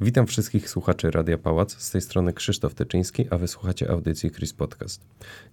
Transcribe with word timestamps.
Witam 0.00 0.26
wszystkich 0.26 0.70
słuchaczy 0.70 1.10
Radia 1.10 1.38
Pałac. 1.38 1.76
Z 1.82 1.90
tej 1.90 2.00
strony 2.00 2.32
Krzysztof 2.32 2.74
Tyczyński, 2.74 3.26
a 3.30 3.38
wysłuchacie 3.38 3.90
audycji 3.90 4.30
Chris 4.30 4.52
Podcast. 4.52 5.06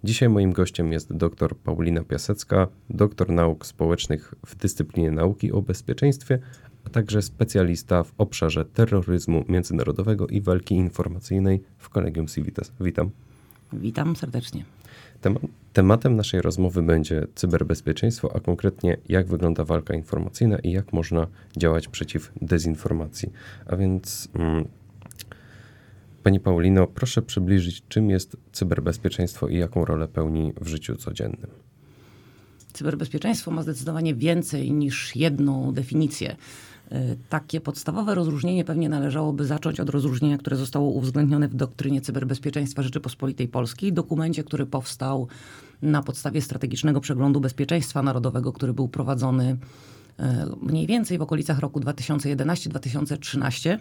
Dzisiaj 0.04 0.28
moim 0.28 0.52
gościem 0.52 0.92
jest 0.92 1.12
dr 1.12 1.56
Paulina 1.56 2.04
Piasecka, 2.04 2.68
doktor 2.90 3.28
nauk 3.28 3.66
społecznych 3.66 4.34
w 4.46 4.56
dyscyplinie 4.56 5.10
nauki 5.10 5.52
o 5.52 5.62
bezpieczeństwie, 5.62 6.38
a 6.84 6.90
także 6.90 7.22
specjalista 7.22 8.02
w 8.02 8.12
obszarze 8.18 8.64
terroryzmu 8.64 9.44
międzynarodowego 9.48 10.26
i 10.26 10.40
walki 10.40 10.74
informacyjnej 10.74 11.62
w 11.78 11.88
Kolegium 11.88 12.26
Civitas. 12.26 12.72
Witam. 12.80 13.10
Witam 13.72 14.16
serdecznie. 14.16 14.64
Tematem 15.72 16.16
naszej 16.16 16.42
rozmowy 16.42 16.82
będzie 16.82 17.26
cyberbezpieczeństwo, 17.34 18.36
a 18.36 18.40
konkretnie 18.40 18.96
jak 19.08 19.26
wygląda 19.26 19.64
walka 19.64 19.94
informacyjna 19.94 20.58
i 20.58 20.70
jak 20.70 20.92
można 20.92 21.26
działać 21.56 21.88
przeciw 21.88 22.32
dezinformacji. 22.42 23.32
A 23.66 23.76
więc, 23.76 24.28
mm, 24.34 24.64
Pani 26.22 26.40
Paulino, 26.40 26.86
proszę 26.86 27.22
przybliżyć, 27.22 27.82
czym 27.88 28.10
jest 28.10 28.36
cyberbezpieczeństwo 28.52 29.48
i 29.48 29.58
jaką 29.58 29.84
rolę 29.84 30.08
pełni 30.08 30.52
w 30.60 30.66
życiu 30.66 30.96
codziennym. 30.96 31.50
Cyberbezpieczeństwo 32.72 33.50
ma 33.50 33.62
zdecydowanie 33.62 34.14
więcej 34.14 34.72
niż 34.72 35.16
jedną 35.16 35.72
definicję. 35.72 36.36
E, 36.92 37.16
takie 37.28 37.60
podstawowe 37.60 38.14
rozróżnienie 38.14 38.64
pewnie 38.64 38.88
należałoby 38.88 39.44
zacząć 39.44 39.80
od 39.80 39.88
rozróżnienia, 39.88 40.38
które 40.38 40.56
zostało 40.56 40.88
uwzględnione 40.88 41.48
w 41.48 41.54
doktrynie 41.54 42.00
cyberbezpieczeństwa 42.00 42.82
Rzeczypospolitej 42.82 43.48
Polskiej, 43.48 43.92
dokumencie, 43.92 44.44
który 44.44 44.66
powstał 44.66 45.28
na 45.82 46.02
podstawie 46.02 46.42
strategicznego 46.42 47.00
przeglądu 47.00 47.40
bezpieczeństwa 47.40 48.02
narodowego, 48.02 48.52
który 48.52 48.74
był 48.74 48.88
prowadzony 48.88 49.56
mniej 50.62 50.86
więcej 50.86 51.18
w 51.18 51.22
okolicach 51.22 51.58
roku 51.58 51.80
2011-2013. 51.80 53.78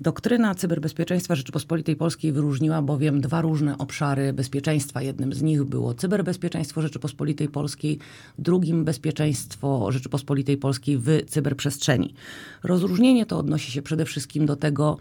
Doktryna 0.00 0.54
cyberbezpieczeństwa 0.54 1.34
Rzeczypospolitej 1.34 1.96
Polskiej 1.96 2.32
wyróżniła 2.32 2.82
bowiem 2.82 3.20
dwa 3.20 3.40
różne 3.40 3.78
obszary 3.78 4.32
bezpieczeństwa. 4.32 5.02
Jednym 5.02 5.32
z 5.32 5.42
nich 5.42 5.64
było 5.64 5.94
cyberbezpieczeństwo 5.94 6.82
Rzeczypospolitej 6.82 7.48
Polskiej, 7.48 7.98
drugim 8.38 8.84
bezpieczeństwo 8.84 9.92
Rzeczypospolitej 9.92 10.56
Polskiej 10.56 10.98
w 10.98 11.08
cyberprzestrzeni. 11.26 12.14
Rozróżnienie 12.62 13.26
to 13.26 13.38
odnosi 13.38 13.72
się 13.72 13.82
przede 13.82 14.04
wszystkim 14.04 14.46
do 14.46 14.56
tego, 14.56 14.98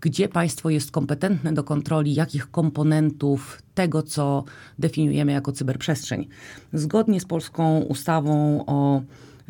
gdzie 0.00 0.28
państwo 0.28 0.70
jest 0.70 0.90
kompetentne 0.90 1.52
do 1.52 1.64
kontroli 1.64 2.14
jakich 2.14 2.50
komponentów 2.50 3.62
tego, 3.74 4.02
co 4.02 4.44
definiujemy 4.78 5.32
jako 5.32 5.52
cyberprzestrzeń. 5.52 6.28
Zgodnie 6.72 7.20
z 7.20 7.24
polską 7.24 7.80
ustawą 7.80 8.64
o 8.66 9.02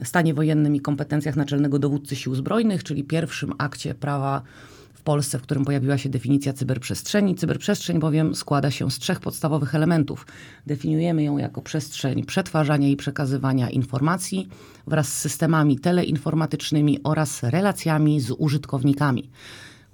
stanie 0.04 0.34
wojennym 0.34 0.76
i 0.76 0.80
kompetencjach 0.80 1.36
naczelnego 1.36 1.78
dowódcy 1.78 2.16
sił 2.16 2.34
zbrojnych, 2.34 2.84
czyli 2.84 3.04
pierwszym 3.04 3.52
akcie 3.58 3.94
prawa 3.94 4.42
w 5.00 5.02
Polsce, 5.02 5.38
w 5.38 5.42
którym 5.42 5.64
pojawiła 5.64 5.98
się 5.98 6.08
definicja 6.08 6.52
cyberprzestrzeni. 6.52 7.34
Cyberprzestrzeń 7.34 7.98
bowiem 7.98 8.34
składa 8.34 8.70
się 8.70 8.90
z 8.90 8.98
trzech 8.98 9.20
podstawowych 9.20 9.74
elementów. 9.74 10.26
Definiujemy 10.66 11.22
ją 11.22 11.38
jako 11.38 11.62
przestrzeń 11.62 12.24
przetwarzania 12.24 12.88
i 12.88 12.96
przekazywania 12.96 13.70
informacji 13.70 14.48
wraz 14.86 15.08
z 15.08 15.18
systemami 15.18 15.78
teleinformatycznymi 15.78 16.98
oraz 17.04 17.42
relacjami 17.42 18.20
z 18.20 18.30
użytkownikami. 18.30 19.30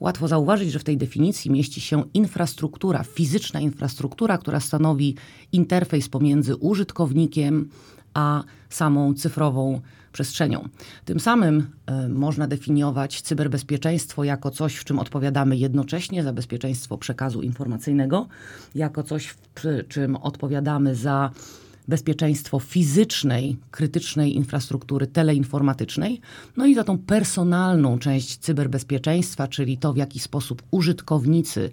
Łatwo 0.01 0.29
zauważyć, 0.29 0.73
że 0.73 0.79
w 0.79 0.85
tej 0.85 0.97
definicji 0.97 1.51
mieści 1.51 1.81
się 1.81 2.05
infrastruktura, 2.15 3.03
fizyczna 3.03 3.61
infrastruktura, 3.61 4.39
która 4.39 4.61
stanowi 4.61 5.15
interfejs 5.53 6.09
pomiędzy 6.09 6.57
użytkownikiem 6.57 7.69
a 8.17 8.45
samą 8.71 9.15
cyfrową 9.15 9.81
przestrzenią. 10.13 10.69
Tym 11.05 11.21
samym 11.21 11.67
y, 12.07 12.09
można 12.09 12.47
definiować 12.47 13.23
cyberbezpieczeństwo 13.23 14.25
jako 14.25 14.51
coś, 14.51 14.77
w 14.77 14.85
czym 14.85 14.99
odpowiadamy 14.99 15.57
jednocześnie 15.57 16.23
za 16.23 16.33
bezpieczeństwo 16.33 16.99
przekazu 16.99 17.43
informacyjnego, 17.43 18.29
jako 18.75 19.03
coś, 19.03 19.27
w 19.27 19.89
czym 19.89 20.17
odpowiadamy 20.17 20.95
za 20.95 21.31
bezpieczeństwo 21.89 22.61
fizycznej, 22.61 23.57
krytycznej 23.71 24.37
infrastruktury 24.37 25.07
teleinformatycznej, 25.07 26.21
no 26.57 26.67
i 26.67 26.75
za 26.75 26.85
tą 26.85 26.99
personalną 26.99 27.99
część 27.99 28.39
cyberbezpieczeństwa, 28.39 29.49
czyli 29.49 29.79
to, 29.79 29.93
w 29.93 29.97
jaki 29.97 30.19
sposób 30.19 30.63
użytkownicy 30.71 31.71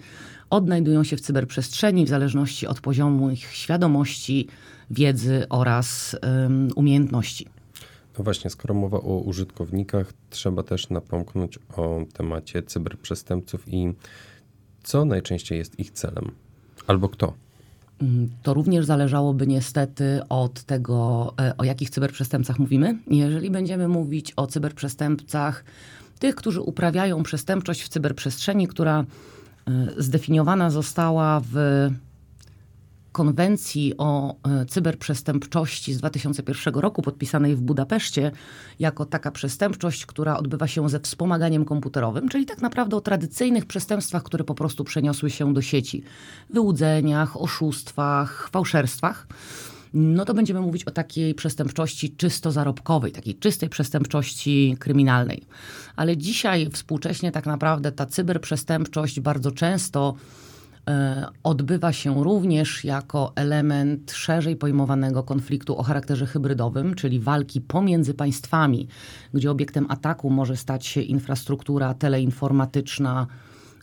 odnajdują 0.49 1.03
się 1.03 1.17
w 1.17 1.21
cyberprzestrzeni 1.21 2.05
w 2.05 2.09
zależności 2.09 2.67
od 2.67 2.81
poziomu 2.81 3.29
ich 3.29 3.51
świadomości, 3.51 4.47
wiedzy 4.91 5.45
oraz 5.49 6.15
um, 6.23 6.69
umiejętności. 6.75 7.47
No 8.17 8.23
właśnie, 8.23 8.49
skoro 8.49 8.73
mowa 8.73 8.97
o 8.97 9.17
użytkownikach, 9.17 10.13
trzeba 10.29 10.63
też 10.63 10.89
napomknąć 10.89 11.59
o 11.77 12.05
temacie 12.13 12.63
cyberprzestępców 12.63 13.63
i 13.67 13.93
co 14.83 15.05
najczęściej 15.05 15.57
jest 15.57 15.79
ich 15.79 15.91
celem, 15.91 16.31
albo 16.87 17.09
kto. 17.09 17.33
Mm, 18.01 18.29
to 18.43 18.53
również 18.53 18.85
zależałoby 18.85 19.47
niestety 19.47 20.21
od 20.29 20.63
tego, 20.63 21.33
e, 21.39 21.57
o 21.57 21.63
jakich 21.63 21.89
cyberprzestępcach 21.89 22.59
mówimy. 22.59 22.99
Jeżeli 23.07 23.51
będziemy 23.51 23.87
mówić 23.87 24.33
o 24.35 24.47
cyberprzestępcach, 24.47 25.63
tych, 26.19 26.35
którzy 26.35 26.61
uprawiają 26.61 27.23
przestępczość 27.23 27.83
w 27.83 27.89
cyberprzestrzeni, 27.89 28.67
która 28.67 28.99
e, 29.67 29.87
zdefiniowana 29.97 30.69
została 30.69 31.41
w 31.51 31.55
konwencji 33.13 33.93
o 33.97 34.35
e, 34.43 34.65
cyberprzestępczości 34.65 35.93
z 35.93 35.97
2001 35.97 36.73
roku, 36.73 37.01
podpisanej 37.01 37.55
w 37.55 37.61
Budapeszcie, 37.61 38.31
jako 38.79 39.05
taka 39.05 39.31
przestępczość, 39.31 40.05
która 40.05 40.37
odbywa 40.37 40.67
się 40.67 40.89
ze 40.89 40.99
wspomaganiem 40.99 41.65
komputerowym, 41.65 42.29
czyli 42.29 42.45
tak 42.45 42.61
naprawdę 42.61 42.97
o 42.97 43.01
tradycyjnych 43.01 43.65
przestępstwach, 43.65 44.23
które 44.23 44.43
po 44.43 44.55
prostu 44.55 44.83
przeniosły 44.83 45.29
się 45.29 45.53
do 45.53 45.61
sieci. 45.61 46.03
Wyłudzeniach, 46.49 47.41
oszustwach, 47.41 48.49
fałszerstwach 48.51 49.27
no 49.93 50.25
to 50.25 50.33
będziemy 50.33 50.61
mówić 50.61 50.83
o 50.83 50.91
takiej 50.91 51.35
przestępczości 51.35 52.15
czysto 52.15 52.51
zarobkowej, 52.51 53.11
takiej 53.11 53.35
czystej 53.35 53.69
przestępczości 53.69 54.75
kryminalnej. 54.79 55.43
Ale 55.95 56.17
dzisiaj 56.17 56.69
współcześnie 56.71 57.31
tak 57.31 57.45
naprawdę 57.45 57.91
ta 57.91 58.05
cyberprzestępczość 58.05 59.19
bardzo 59.19 59.51
często 59.51 60.15
odbywa 61.43 61.93
się 61.93 62.23
również 62.23 62.83
jako 62.83 63.31
element 63.35 64.11
szerzej 64.11 64.55
pojmowanego 64.55 65.23
konfliktu 65.23 65.77
o 65.77 65.83
charakterze 65.83 66.25
hybrydowym, 66.25 66.95
czyli 66.95 67.19
walki 67.19 67.61
pomiędzy 67.61 68.13
państwami, 68.13 68.87
gdzie 69.33 69.51
obiektem 69.51 69.85
ataku 69.89 70.29
może 70.29 70.57
stać 70.57 70.85
się 70.85 71.01
infrastruktura 71.01 71.93
teleinformatyczna 71.93 73.27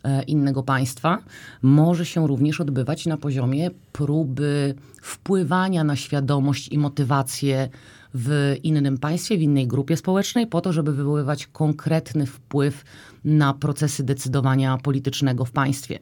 e, 0.05 0.22
innego 0.22 0.62
państwa, 0.62 1.19
może 1.62 2.06
się 2.06 2.27
również 2.27 2.60
odbywać 2.60 3.06
na 3.06 3.16
poziomie 3.16 3.71
próby 3.93 4.75
wpływania 5.03 5.84
na 5.84 5.97
świadomość 5.97 6.69
i 6.69 6.78
motywację 6.78 7.69
w 8.15 8.56
innym 8.62 8.99
państwie, 8.99 9.39
w 9.39 9.43
innej 9.43 9.66
grupie 9.66 9.97
społecznej, 9.97 10.47
po 10.47 10.60
to, 10.60 10.72
żeby 10.72 10.93
wywoływać 10.93 11.47
konkretny 11.47 12.27
wpływ 12.27 12.84
na 13.25 13.55
procesy 13.55 14.03
decydowania 14.03 14.78
politycznego 14.78 15.44
w 15.44 15.53
państwie. 15.53 15.99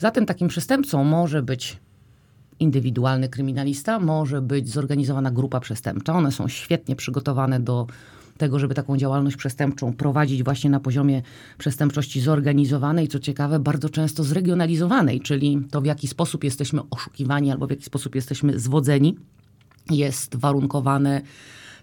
Zatem 0.00 0.26
takim 0.26 0.48
przestępcą 0.48 1.04
może 1.04 1.42
być 1.42 1.78
indywidualny 2.60 3.28
kryminalista, 3.28 3.98
może 3.98 4.42
być 4.42 4.68
zorganizowana 4.68 5.30
grupa 5.30 5.60
przestępcza. 5.60 6.14
One 6.14 6.32
są 6.32 6.48
świetnie 6.48 6.96
przygotowane 6.96 7.60
do 7.60 7.86
tego, 8.38 8.58
żeby 8.58 8.74
taką 8.74 8.96
działalność 8.96 9.36
przestępczą 9.36 9.92
prowadzić 9.92 10.42
właśnie 10.42 10.70
na 10.70 10.80
poziomie 10.80 11.22
przestępczości 11.58 12.20
zorganizowanej, 12.20 13.08
co 13.08 13.18
ciekawe, 13.18 13.58
bardzo 13.58 13.88
często 13.88 14.24
zregionalizowanej, 14.24 15.20
czyli 15.20 15.58
to 15.70 15.80
w 15.80 15.84
jaki 15.84 16.08
sposób 16.08 16.44
jesteśmy 16.44 16.80
oszukiwani 16.90 17.50
albo 17.50 17.66
w 17.66 17.70
jaki 17.70 17.84
sposób 17.84 18.14
jesteśmy 18.14 18.58
zwodzeni, 18.58 19.16
jest 19.90 20.36
warunkowane 20.36 21.20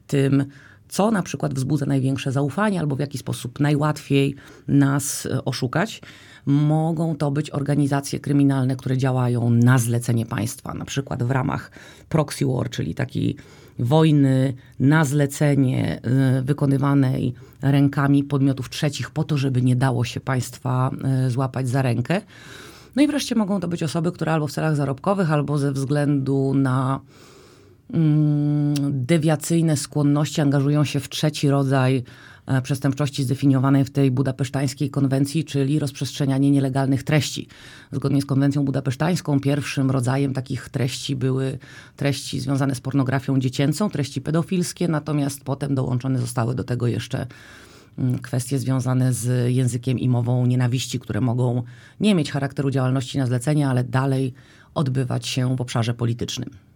tym, 0.08 0.46
co 0.90 1.12
na 1.12 1.24
przykład 1.24 1.54
wzbudza 1.54 1.86
największe 1.86 2.32
zaufanie 2.32 2.80
albo 2.80 2.96
w 2.96 3.00
jaki 3.00 3.18
sposób 3.18 3.60
najłatwiej 3.60 4.36
nas 4.68 5.28
oszukać 5.46 6.02
mogą 6.48 7.16
to 7.16 7.32
być 7.32 7.50
organizacje 7.50 8.20
kryminalne, 8.20 8.76
które 8.76 8.98
działają 8.98 9.50
na 9.50 9.78
zlecenie 9.78 10.26
państwa, 10.26 10.74
na 10.74 10.86
przykład 10.86 11.24
w 11.24 11.32
ramach 11.32 11.72
proxy 12.10 12.46
war, 12.46 12.70
czyli 12.70 12.96
takiej 12.96 13.36
wojny 13.80 14.54
na 14.80 15.06
zlecenie 15.06 16.02
y, 16.40 16.42
wykonywanej 16.42 17.34
rękami 17.62 18.24
podmiotów 18.24 18.70
trzecich 18.70 19.12
po 19.12 19.24
to, 19.24 19.38
żeby 19.38 19.62
nie 19.62 19.76
dało 19.76 20.04
się 20.04 20.20
państwa 20.20 20.92
y, 21.28 21.32
złapać 21.32 21.70
za 21.70 21.82
rękę. 21.82 22.22
No 22.96 23.02
i 23.02 23.08
wreszcie 23.08 23.36
mogą 23.36 23.60
to 23.60 23.68
być 23.68 23.84
osoby, 23.84 24.12
które 24.12 24.34
albo 24.34 24.48
w 24.48 24.52
celach 24.52 24.76
zarobkowych, 24.76 25.32
albo 25.32 25.58
ze 25.58 25.72
względu 25.72 26.54
na 26.54 27.00
mm, 27.94 28.74
dewiacyjne 29.06 29.78
skłonności 29.78 30.42
angażują 30.42 30.84
się 30.84 31.00
w 31.00 31.10
trzeci 31.10 31.50
rodzaj 31.50 32.04
przestępczości 32.64 33.24
zdefiniowanej 33.24 33.86
w 33.86 33.90
tej 33.90 34.12
budapesztańskiej 34.12 34.90
konwencji, 34.90 35.44
czyli 35.44 35.80
rozprzestrzenianie 35.80 36.52
nielegalnych 36.52 37.04
treści. 37.04 37.48
Zgodnie 37.92 38.22
z 38.22 38.26
konwencją 38.26 38.66
budapesztańską 38.66 39.40
pierwszym 39.40 39.92
rodzajem 39.92 40.34
takich 40.34 40.70
treści 40.70 41.16
były 41.16 41.60
treści 41.96 42.40
związane 42.40 42.76
z 42.76 42.82
pornografią 42.82 43.40
dziecięcą, 43.40 43.90
treści 43.90 44.22
pedofilskie, 44.22 44.88
natomiast 44.88 45.44
potem 45.44 45.76
dołączone 45.76 46.20
zostały 46.20 46.56
do 46.56 46.64
tego 46.64 46.88
jeszcze 46.88 47.28
mm, 47.98 48.20
kwestie 48.20 48.60
związane 48.60 49.14
z 49.14 49.54
językiem 49.54 50.00
i 50.00 50.10
mową 50.10 50.46
nienawiści, 50.46 51.00
które 51.00 51.22
mogą 51.22 51.64
nie 52.00 52.16
mieć 52.16 52.32
charakteru 52.32 52.72
działalności 52.72 53.18
na 53.18 53.26
zlecenie, 53.26 53.68
ale 53.68 53.84
dalej 53.84 54.34
odbywać 54.74 55.28
się 55.28 55.56
w 55.56 55.62
obszarze 55.62 55.94
politycznym. 55.94 56.67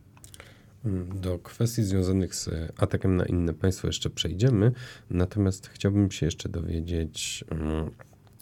Do 1.15 1.39
kwestii 1.39 1.83
związanych 1.83 2.35
z 2.35 2.49
atakiem 2.77 3.15
na 3.15 3.25
inne 3.25 3.53
państwo 3.53 3.87
jeszcze 3.87 4.09
przejdziemy, 4.09 4.71
natomiast 5.09 5.67
chciałbym 5.67 6.11
się 6.11 6.25
jeszcze 6.25 6.49
dowiedzieć, 6.49 7.45
mm, 7.51 7.91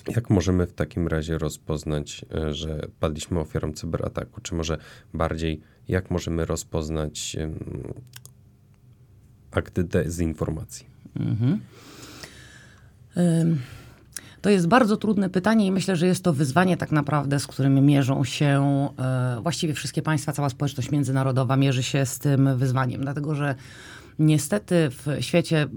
jak 0.08 0.30
możemy 0.30 0.68
w 0.68 0.74
takim 0.74 1.08
razie 1.08 1.38
rozpoznać, 1.38 2.26
e, 2.36 2.54
że 2.54 2.88
padliśmy 3.00 3.40
ofiarą 3.40 3.74
cyberataku, 3.74 4.42
czy 4.42 4.56
może 4.56 4.78
bardziej, 5.14 5.62
jak 5.88 6.12
możemy 6.12 6.46
rozpoznać 6.46 7.38
akty 9.52 9.84
dezinformacji? 9.84 10.86
Mhm. 11.16 11.60
To 14.42 14.50
jest 14.50 14.68
bardzo 14.68 14.98
trudne 14.98 15.30
pytanie 15.30 15.66
i 15.66 15.72
myślę, 15.72 15.96
że 15.96 16.08
jest 16.08 16.24
to 16.24 16.34
wyzwanie 16.34 16.78
tak 16.78 16.92
naprawdę, 16.92 17.40
z 17.40 17.48
którym 17.48 17.86
mierzą 17.86 18.24
się 18.24 18.90
e, 19.00 19.40
właściwie 19.42 19.74
wszystkie 19.74 20.02
państwa, 20.02 20.34
cała 20.34 20.50
społeczność 20.50 20.92
międzynarodowa 20.92 21.58
mierzy 21.58 21.84
się 21.84 22.06
z 22.06 22.20
tym 22.20 22.58
wyzwaniem, 22.58 23.02
dlatego 23.02 23.36
że 23.36 23.56
niestety 24.20 24.90
w 24.90 25.08
świecie 25.20 25.68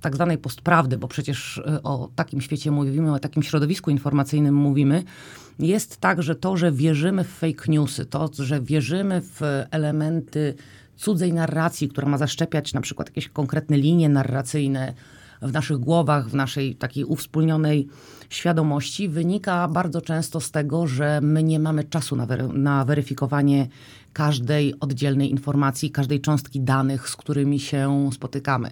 tak 0.00 0.14
zwanej 0.14 0.38
postprawdy, 0.38 0.98
bo 0.98 1.08
przecież 1.08 1.58
e, 1.58 1.82
o 1.82 2.08
takim 2.16 2.40
świecie 2.40 2.70
mówimy, 2.70 3.12
o 3.12 3.18
takim 3.18 3.42
środowisku 3.42 3.90
informacyjnym 3.90 4.54
mówimy, 4.54 5.02
jest 5.58 5.96
tak, 5.96 6.22
że 6.22 6.34
to, 6.34 6.56
że 6.56 6.72
wierzymy 6.72 7.24
w 7.24 7.28
fake 7.28 7.64
newsy, 7.68 8.06
to, 8.06 8.30
że 8.38 8.60
wierzymy 8.60 9.20
w 9.20 9.40
elementy 9.70 10.54
cudzej 10.96 11.32
narracji, 11.32 11.88
która 11.88 12.08
ma 12.08 12.18
zaszczepiać 12.18 12.74
na 12.74 12.80
przykład 12.80 13.08
jakieś 13.08 13.28
konkretne 13.28 13.76
linie 13.76 14.08
narracyjne, 14.08 14.94
w 15.42 15.52
naszych 15.52 15.78
głowach, 15.78 16.28
w 16.28 16.34
naszej 16.34 16.74
takiej 16.74 17.04
uwspólnionej 17.04 17.88
świadomości, 18.30 19.08
wynika 19.08 19.68
bardzo 19.68 20.00
często 20.00 20.40
z 20.40 20.50
tego, 20.50 20.86
że 20.86 21.20
my 21.22 21.42
nie 21.42 21.60
mamy 21.60 21.84
czasu 21.84 22.16
na, 22.16 22.26
wery 22.26 22.48
na 22.48 22.84
weryfikowanie 22.84 23.68
każdej 24.12 24.74
oddzielnej 24.80 25.30
informacji, 25.30 25.90
każdej 25.90 26.20
cząstki 26.20 26.60
danych, 26.60 27.08
z 27.08 27.16
którymi 27.16 27.60
się 27.60 28.10
spotykamy. 28.12 28.70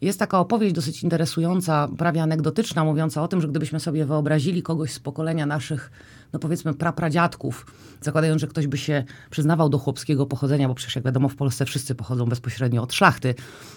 Jest 0.00 0.18
taka 0.18 0.38
opowieść 0.40 0.74
dosyć 0.74 1.02
interesująca, 1.02 1.88
prawie 1.98 2.22
anegdotyczna, 2.22 2.84
mówiąca 2.84 3.22
o 3.22 3.28
tym, 3.28 3.40
że 3.40 3.48
gdybyśmy 3.48 3.80
sobie 3.80 4.04
wyobrazili 4.04 4.62
kogoś 4.62 4.92
z 4.92 5.00
pokolenia 5.00 5.46
naszych 5.46 5.90
no 6.32 6.38
powiedzmy 6.38 6.74
prapradziadków, 6.74 7.66
zakładając, 8.00 8.40
że 8.40 8.46
ktoś 8.46 8.66
by 8.66 8.78
się 8.78 9.04
przyznawał 9.30 9.68
do 9.68 9.78
chłopskiego 9.78 10.26
pochodzenia, 10.26 10.68
bo 10.68 10.74
przecież 10.74 10.94
jak 10.94 11.04
wiadomo 11.04 11.28
w 11.28 11.36
Polsce 11.36 11.64
wszyscy 11.64 11.94
pochodzą 11.94 12.26
bezpośrednio 12.26 12.82
od 12.82 12.94
szlachty. 12.94 13.34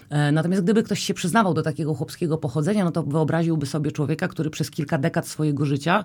E, 0.10 0.32
natomiast 0.32 0.64
gdyby 0.64 0.84
ktoś 0.84 1.00
się 1.00 1.14
przyznawał 1.14 1.54
do 1.54 1.62
takiego 1.62 1.94
chłopskiego 1.94 2.38
pochodzenia, 2.38 2.84
no 2.84 2.92
to 2.92 3.04
wyobraziłby 3.04 3.66
sobie 3.66 3.92
człowieka, 3.92 4.28
który 4.28 4.50
przez 4.50 4.72
kilka 4.72 4.98
dekad 4.98 5.28
swojego 5.28 5.66
życia 5.66 6.04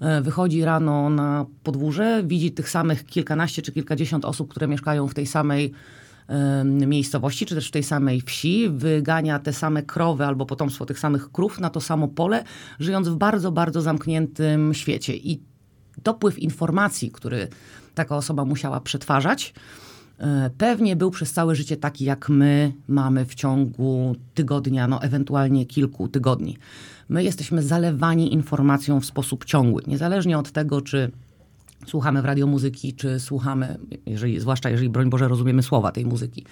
e, 0.00 0.22
wychodzi 0.22 0.64
rano 0.64 1.10
na 1.10 1.46
podwórze, 1.62 2.22
widzi 2.24 2.52
tych 2.52 2.70
samych 2.70 3.04
kilkanaście 3.04 3.62
czy 3.62 3.72
kilkadziesiąt 3.72 4.24
osób, 4.24 4.50
które 4.50 4.68
mieszkają 4.68 5.08
w 5.08 5.14
tej 5.14 5.26
samej 5.26 5.72
miejscowości, 6.64 7.46
czy 7.46 7.54
też 7.54 7.68
w 7.68 7.70
tej 7.70 7.82
samej 7.82 8.20
wsi, 8.20 8.68
wygania 8.70 9.38
te 9.38 9.52
same 9.52 9.82
krowy 9.82 10.24
albo 10.24 10.46
potomstwo 10.46 10.86
tych 10.86 10.98
samych 10.98 11.32
krów 11.32 11.60
na 11.60 11.70
to 11.70 11.80
samo 11.80 12.08
pole, 12.08 12.44
żyjąc 12.80 13.08
w 13.08 13.16
bardzo, 13.16 13.52
bardzo 13.52 13.82
zamkniętym 13.82 14.74
świecie. 14.74 15.16
I 15.16 15.42
dopływ 16.06 16.38
informacji, 16.38 17.10
który 17.10 17.48
taka 17.94 18.16
osoba 18.16 18.44
musiała 18.44 18.80
przetwarzać, 18.80 19.54
e, 20.18 20.50
pewnie 20.58 20.96
był 20.96 21.10
przez 21.10 21.32
całe 21.32 21.54
życie 21.54 21.76
taki, 21.76 22.04
jak 22.04 22.28
my 22.28 22.72
mamy 22.88 23.24
w 23.24 23.34
ciągu 23.34 24.16
tygodnia, 24.34 24.88
no 24.88 25.02
ewentualnie 25.02 25.66
kilku 25.66 26.08
tygodni. 26.08 26.58
My 27.08 27.24
jesteśmy 27.24 27.62
zalewani 27.62 28.32
informacją 28.32 29.00
w 29.00 29.06
sposób 29.06 29.44
ciągły, 29.44 29.82
niezależnie 29.86 30.38
od 30.38 30.52
tego, 30.52 30.80
czy 30.80 31.10
słuchamy 31.86 32.22
w 32.22 32.24
radiomuzyki, 32.24 32.94
czy 32.94 33.20
słuchamy, 33.20 33.78
jeżeli, 34.06 34.40
zwłaszcza 34.40 34.70
jeżeli, 34.70 34.88
broń 34.88 35.10
Boże, 35.10 35.28
rozumiemy 35.28 35.62
słowa 35.62 35.92
tej 35.92 36.06
muzyki. 36.06 36.44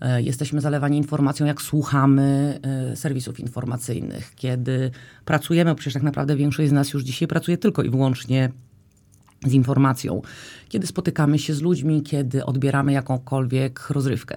E, 0.00 0.22
jesteśmy 0.22 0.60
zalewani 0.60 0.96
informacją, 0.96 1.46
jak 1.46 1.62
słuchamy 1.62 2.58
e, 2.62 2.96
serwisów 2.96 3.40
informacyjnych, 3.40 4.32
kiedy 4.36 4.90
pracujemy, 5.24 5.74
przecież 5.74 5.94
tak 5.94 6.02
naprawdę 6.02 6.36
większość 6.36 6.68
z 6.68 6.72
nas 6.72 6.92
już 6.92 7.02
dzisiaj 7.02 7.28
pracuje 7.28 7.58
tylko 7.58 7.82
i 7.82 7.90
wyłącznie 7.90 8.50
z 9.44 9.52
informacją, 9.52 10.22
kiedy 10.68 10.86
spotykamy 10.86 11.38
się 11.38 11.54
z 11.54 11.60
ludźmi, 11.60 12.02
kiedy 12.02 12.44
odbieramy 12.44 12.92
jakąkolwiek 12.92 13.90
rozrywkę. 13.90 14.36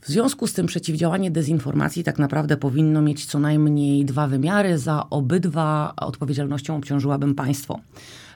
W 0.00 0.08
związku 0.08 0.46
z 0.46 0.52
tym 0.52 0.66
przeciwdziałanie 0.66 1.30
dezinformacji 1.30 2.04
tak 2.04 2.18
naprawdę 2.18 2.56
powinno 2.56 3.02
mieć 3.02 3.26
co 3.26 3.38
najmniej 3.38 4.04
dwa 4.04 4.26
wymiary. 4.26 4.78
Za 4.78 5.10
obydwa 5.10 5.92
odpowiedzialnością 5.96 6.76
obciążyłabym 6.76 7.34
państwo. 7.34 7.80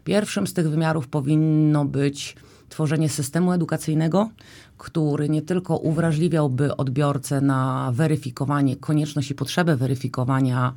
Pierwszym 0.05 0.47
z 0.47 0.53
tych 0.53 0.71
wymiarów 0.71 1.09
powinno 1.09 1.85
być 1.85 2.37
tworzenie 2.69 3.09
systemu 3.09 3.53
edukacyjnego, 3.53 4.31
który 4.79 5.29
nie 5.29 5.43
tylko 5.43 5.77
uwrażliwiałby 5.77 6.77
odbiorcę 6.77 7.41
na 7.41 7.93
weryfikowanie, 7.95 8.77
konieczność 8.77 9.31
i 9.31 9.35
potrzebę 9.35 9.77
weryfikowania 9.77 10.73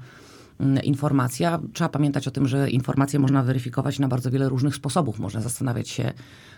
informacja. 0.83 1.59
Trzeba 1.73 1.89
pamiętać 1.89 2.27
o 2.27 2.31
tym, 2.31 2.47
że 2.47 2.69
informacje 2.69 3.19
można 3.19 3.43
weryfikować 3.43 3.99
na 3.99 4.07
bardzo 4.07 4.31
wiele 4.31 4.49
różnych 4.49 4.75
sposobów. 4.75 5.19
Można 5.19 5.41
zastanawiać 5.41 5.89
się 5.89 6.13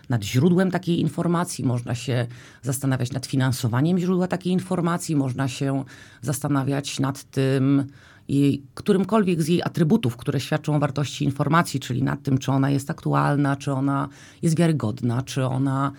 nad 0.10 0.24
źródłem 0.24 0.72
takiej 0.72 1.00
informacji, 1.00 1.66
można 1.66 1.96
się 1.96 2.28
zastanawiać 2.62 3.12
nad 3.12 3.26
finansowaniem 3.26 4.00
źródła 4.00 4.28
takiej 4.28 4.54
informacji, 4.54 5.16
można 5.16 5.48
się 5.48 5.84
zastanawiać 6.22 7.00
nad 7.00 7.24
tym, 7.24 7.86
i 8.28 8.64
którymkolwiek 8.74 9.42
z 9.42 9.48
jej 9.48 9.64
atrybutów, 9.64 10.18
które 10.18 10.40
świadczą 10.40 10.76
o 10.76 10.80
wartości 10.80 11.26
informacji, 11.26 11.80
czyli 11.80 12.04
nad 12.04 12.24
tym, 12.24 12.38
czy 12.38 12.52
ona 12.52 12.70
jest 12.70 12.90
aktualna, 12.90 13.56
czy 13.56 13.72
ona 13.72 14.10
jest 14.42 14.58
wiarygodna, 14.58 15.22
czy 15.22 15.46
ona 15.46 15.92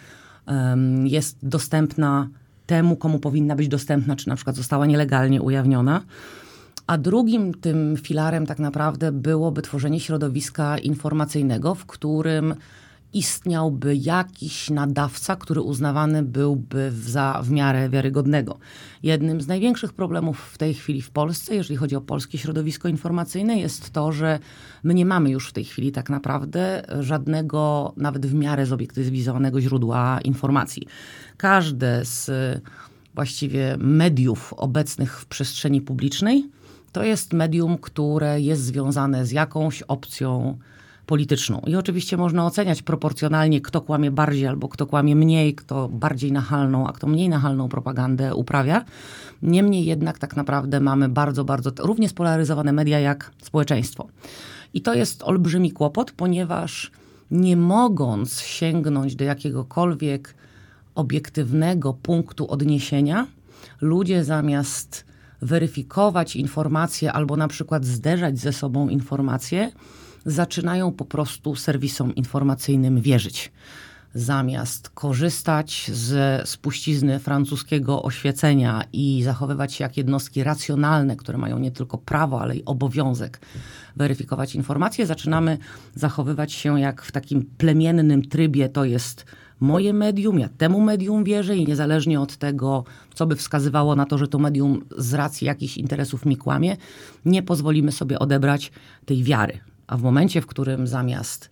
um, 0.46 1.06
jest 1.06 1.38
dostępna 1.42 2.28
temu, 2.66 2.96
komu 2.96 3.18
powinna 3.18 3.56
być 3.56 3.68
dostępna, 3.68 4.16
czy 4.16 4.28
na 4.28 4.36
przykład 4.36 4.56
została 4.56 4.86
nielegalnie 4.86 5.42
ujawniona. 5.42 6.02
A 6.86 6.98
drugim 6.98 7.54
tym 7.54 7.96
filarem 7.96 8.46
tak 8.46 8.58
naprawdę 8.58 9.12
byłoby 9.12 9.62
tworzenie 9.62 10.00
środowiska 10.00 10.78
informacyjnego, 10.78 11.74
w 11.74 11.86
którym 11.86 12.54
istniałby 13.12 13.96
jakiś 13.96 14.70
nadawca, 14.70 15.36
który 15.36 15.60
uznawany 15.60 16.22
byłby 16.22 16.92
za 16.92 17.40
w 17.44 17.50
miarę 17.50 17.88
wiarygodnego. 17.88 18.58
Jednym 19.02 19.40
z 19.40 19.46
największych 19.46 19.92
problemów 19.92 20.40
w 20.40 20.58
tej 20.58 20.74
chwili 20.74 21.02
w 21.02 21.10
Polsce, 21.10 21.54
jeżeli 21.54 21.76
chodzi 21.76 21.96
o 21.96 22.00
polskie 22.00 22.38
środowisko 22.38 22.88
informacyjne, 22.88 23.58
jest 23.58 23.90
to, 23.90 24.12
że 24.12 24.38
my 24.82 24.94
nie 24.94 25.06
mamy 25.06 25.30
już 25.30 25.48
w 25.48 25.52
tej 25.52 25.64
chwili 25.64 25.92
tak 25.92 26.10
naprawdę 26.10 26.82
żadnego, 27.00 27.92
nawet 27.96 28.26
w 28.26 28.34
miarę 28.34 28.66
zobiektywizowanego 28.66 29.60
źródła 29.60 30.20
informacji. 30.24 30.86
Każde 31.36 32.04
z 32.04 32.30
właściwie 33.14 33.76
mediów 33.78 34.52
obecnych 34.52 35.20
w 35.20 35.26
przestrzeni 35.26 35.80
publicznej 35.80 36.50
to 36.96 37.04
jest 37.04 37.32
medium, 37.32 37.78
które 37.78 38.40
jest 38.40 38.62
związane 38.62 39.26
z 39.26 39.32
jakąś 39.32 39.82
opcją 39.82 40.58
polityczną. 41.06 41.62
I 41.66 41.76
oczywiście 41.76 42.16
można 42.16 42.46
oceniać 42.46 42.82
proporcjonalnie, 42.82 43.60
kto 43.60 43.80
kłamie 43.80 44.10
bardziej 44.10 44.46
albo 44.46 44.68
kto 44.68 44.86
kłamie 44.86 45.16
mniej, 45.16 45.54
kto 45.54 45.88
bardziej 45.88 46.32
nachalną, 46.32 46.86
a 46.86 46.92
kto 46.92 47.06
mniej 47.06 47.28
nachalną 47.28 47.68
propagandę 47.68 48.34
uprawia. 48.34 48.84
Niemniej 49.42 49.84
jednak 49.84 50.18
tak 50.18 50.36
naprawdę 50.36 50.80
mamy 50.80 51.08
bardzo, 51.08 51.44
bardzo 51.44 51.70
równie 51.78 52.08
spolaryzowane 52.08 52.72
media 52.72 53.00
jak 53.00 53.30
społeczeństwo. 53.42 54.08
I 54.74 54.80
to 54.80 54.94
jest 54.94 55.22
olbrzymi 55.22 55.72
kłopot, 55.72 56.12
ponieważ 56.12 56.90
nie 57.30 57.56
mogąc 57.56 58.40
sięgnąć 58.40 59.16
do 59.16 59.24
jakiegokolwiek 59.24 60.34
obiektywnego 60.94 61.94
punktu 61.94 62.50
odniesienia, 62.50 63.26
ludzie 63.80 64.24
zamiast 64.24 65.06
weryfikować 65.42 66.36
informacje 66.36 67.12
albo 67.12 67.36
na 67.36 67.48
przykład 67.48 67.84
zderzać 67.84 68.38
ze 68.38 68.52
sobą 68.52 68.88
informacje, 68.88 69.70
zaczynają 70.26 70.92
po 70.92 71.04
prostu 71.04 71.54
serwisom 71.54 72.14
informacyjnym 72.14 73.00
wierzyć. 73.00 73.52
Zamiast 74.14 74.90
korzystać 74.90 75.90
ze 75.92 76.42
spuścizny 76.44 77.18
francuskiego 77.18 78.02
oświecenia 78.02 78.84
i 78.92 79.22
zachowywać 79.22 79.74
się 79.74 79.84
jak 79.84 79.96
jednostki 79.96 80.44
racjonalne, 80.44 81.16
które 81.16 81.38
mają 81.38 81.58
nie 81.58 81.70
tylko 81.70 81.98
prawo, 81.98 82.40
ale 82.40 82.56
i 82.56 82.64
obowiązek 82.64 83.40
weryfikować 83.96 84.54
informacje, 84.54 85.06
zaczynamy 85.06 85.58
zachowywać 85.94 86.52
się 86.52 86.80
jak 86.80 87.02
w 87.02 87.12
takim 87.12 87.44
plemiennym 87.58 88.28
trybie, 88.28 88.68
to 88.68 88.84
jest 88.84 89.24
moje 89.60 89.92
medium, 89.92 90.38
ja 90.38 90.48
temu 90.48 90.80
medium 90.80 91.24
wierzę 91.24 91.56
i 91.56 91.66
niezależnie 91.66 92.20
od 92.20 92.36
tego, 92.36 92.84
co 93.14 93.26
by 93.26 93.36
wskazywało 93.36 93.96
na 93.96 94.06
to, 94.06 94.18
że 94.18 94.28
to 94.28 94.38
medium 94.38 94.84
z 94.98 95.14
racji 95.14 95.46
jakichś 95.46 95.76
interesów 95.76 96.26
mi 96.26 96.36
kłamie, 96.36 96.76
nie 97.24 97.42
pozwolimy 97.42 97.92
sobie 97.92 98.18
odebrać 98.18 98.72
tej 99.04 99.24
wiary. 99.24 99.58
A 99.86 99.96
w 99.96 100.02
momencie, 100.02 100.40
w 100.40 100.46
którym 100.46 100.86
zamiast 100.86 101.50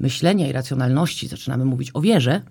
myślenia 0.00 0.48
i 0.48 0.52
racjonalności 0.52 1.28
zaczynamy 1.28 1.64
mówić 1.64 1.90
o 1.94 2.00
wierze, 2.00 2.42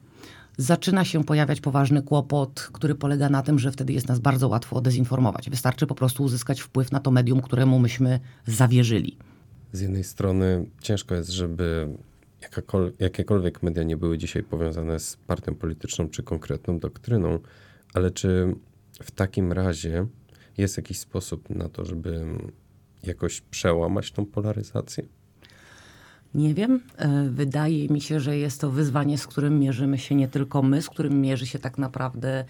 zaczyna 0.58 1.06
się 1.06 1.24
pojawiać 1.24 1.62
poważny 1.62 2.02
kłopot, 2.02 2.70
który 2.74 2.96
polega 2.96 3.30
na 3.30 3.42
tym, 3.42 3.60
że 3.60 3.72
wtedy 3.72 3.94
jest 3.94 4.08
nas 4.08 4.20
bardzo 4.20 4.48
łatwo 4.48 4.82
dezinformować. 4.82 5.50
Wystarczy 5.50 5.88
po 5.88 5.96
prostu 5.96 6.24
uzyskać 6.24 6.62
wpływ 6.62 6.92
na 6.92 7.00
to 7.00 7.12
medium, 7.12 7.42
któremu 7.42 7.80
myśmy 7.80 8.20
zawierzyli. 8.48 9.18
Z 9.72 9.82
jednej 9.82 10.04
strony 10.04 10.66
ciężko 10.82 11.16
jest, 11.16 11.30
żeby 11.30 11.88
jakiekolwiek 13.00 13.64
media 13.64 13.84
nie 13.84 13.98
były 13.98 14.18
dzisiaj 14.18 14.44
powiązane 14.44 15.00
z 15.00 15.18
partią 15.18 15.56
polityczną 15.56 16.10
czy 16.10 16.24
konkretną 16.24 16.80
doktryną, 16.80 17.40
ale 17.94 18.12
czy 18.12 18.56
w 19.04 19.12
takim 19.12 19.52
razie 19.52 20.06
jest 20.58 20.78
jakiś 20.78 21.00
sposób 21.00 21.50
na 21.50 21.70
to, 21.70 21.86
żeby 21.86 22.26
jakoś 23.04 23.42
przełamać 23.42 24.12
tą 24.12 24.26
polaryzację? 24.26 25.04
Nie 26.36 26.54
wiem. 26.54 26.80
E, 26.98 27.30
wydaje 27.30 27.88
mi 27.88 28.02
się, 28.02 28.20
że 28.20 28.38
jest 28.38 28.62
to 28.62 28.72
wyzwanie, 28.72 29.18
z 29.18 29.28
którym 29.28 29.60
mierzymy 29.60 29.98
się 29.98 30.16
nie 30.16 30.28
tylko 30.28 30.62
my, 30.62 30.82
z 30.82 30.90
którym 30.90 31.22
mierzy 31.22 31.46
się 31.46 31.60
tak 31.60 31.78
naprawdę 31.78 32.46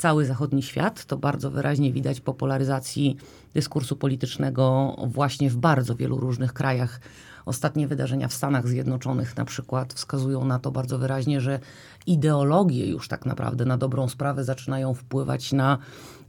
cały 0.00 0.24
zachodni 0.24 0.62
świat. 0.62 1.04
To 1.04 1.16
bardzo 1.16 1.50
wyraźnie 1.50 1.92
widać 1.92 2.20
po 2.20 2.34
polaryzacji 2.34 3.16
dyskursu 3.54 3.96
politycznego 3.96 4.96
właśnie 5.06 5.50
w 5.50 5.56
bardzo 5.56 5.94
wielu 5.94 6.16
różnych 6.16 6.52
krajach. 6.52 7.00
Ostatnie 7.46 7.88
wydarzenia 7.88 8.28
w 8.28 8.32
Stanach 8.34 8.68
Zjednoczonych 8.68 9.36
na 9.36 9.44
przykład 9.44 9.92
wskazują 9.92 10.44
na 10.44 10.58
to 10.58 10.70
bardzo 10.70 10.98
wyraźnie, 10.98 11.40
że 11.40 11.60
ideologie 12.06 12.86
już 12.86 13.08
tak 13.08 13.26
naprawdę 13.26 13.64
na 13.64 13.78
dobrą 13.78 14.08
sprawę 14.08 14.44
zaczynają 14.44 14.94
wpływać 14.94 15.52
na 15.52 15.78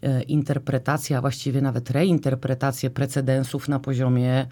e, 0.02 0.22
interpretację, 0.22 1.18
a 1.18 1.22
właściwie 1.22 1.62
nawet 1.62 1.90
reinterpretację 1.90 2.90
precedensów 2.90 3.70
na 3.70 3.80
poziomie 3.80 4.48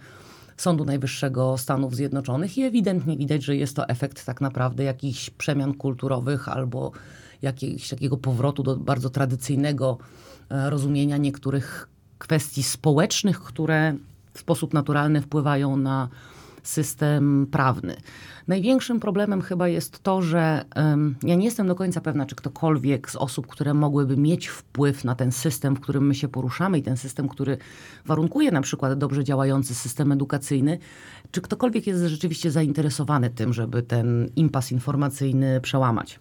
Sądu 0.58 0.86
Najwyższego 0.86 1.58
Stanów 1.58 1.96
Zjednoczonych 1.96 2.58
i 2.58 2.64
ewidentnie 2.64 3.18
widać, 3.18 3.44
że 3.44 3.56
jest 3.56 3.76
to 3.76 3.90
efekt 3.90 4.26
tak 4.26 4.42
naprawdę 4.42 4.84
jakichś 4.84 5.30
przemian 5.30 5.74
kulturowych 5.74 6.50
albo 6.50 6.92
jakiegoś 7.42 7.90
takiego 7.90 8.18
powrotu 8.18 8.64
do 8.64 8.76
bardzo 8.76 9.10
tradycyjnego 9.10 9.98
e, 10.50 10.70
rozumienia 10.70 11.18
niektórych 11.18 11.90
kwestii 12.18 12.64
społecznych, 12.64 13.42
które 13.42 13.96
w 14.34 14.40
sposób 14.40 14.74
naturalny 14.74 15.22
wpływają 15.22 15.78
na 15.78 16.10
system 16.64 17.48
prawny. 17.52 17.96
Największym 18.48 19.00
problemem 19.00 19.42
chyba 19.42 19.68
jest 19.68 20.04
to, 20.04 20.22
że 20.22 20.66
ja 21.24 21.36
nie 21.36 21.46
jestem 21.46 21.68
do 21.68 21.76
końca 21.76 22.02
pewna, 22.02 22.26
czy 22.26 22.36
ktokolwiek 22.36 23.12
z 23.12 23.16
osób, 23.16 23.48
które 23.48 23.74
mogłyby 23.74 24.18
mieć 24.18 24.48
wpływ 24.48 25.04
na 25.04 25.16
ten 25.16 25.32
system, 25.32 25.76
w 25.76 25.80
którym 25.80 26.08
my 26.08 26.16
się 26.16 26.28
poruszamy 26.28 26.78
i 26.78 26.84
ten 26.84 26.98
system, 26.98 27.30
który 27.30 27.58
warunkuje 28.06 28.52
na 28.52 28.62
przykład 28.62 28.98
dobrze 28.98 29.24
działający 29.24 29.76
system 29.76 30.12
edukacyjny, 30.12 30.80
czy 31.32 31.42
ktokolwiek 31.42 31.88
jest 31.88 32.04
rzeczywiście 32.04 32.52
zainteresowany 32.52 33.30
tym, 33.30 33.54
żeby 33.54 33.84
ten 33.84 34.30
impas 34.36 34.72
informacyjny 34.72 35.62
przełamać. 35.62 36.20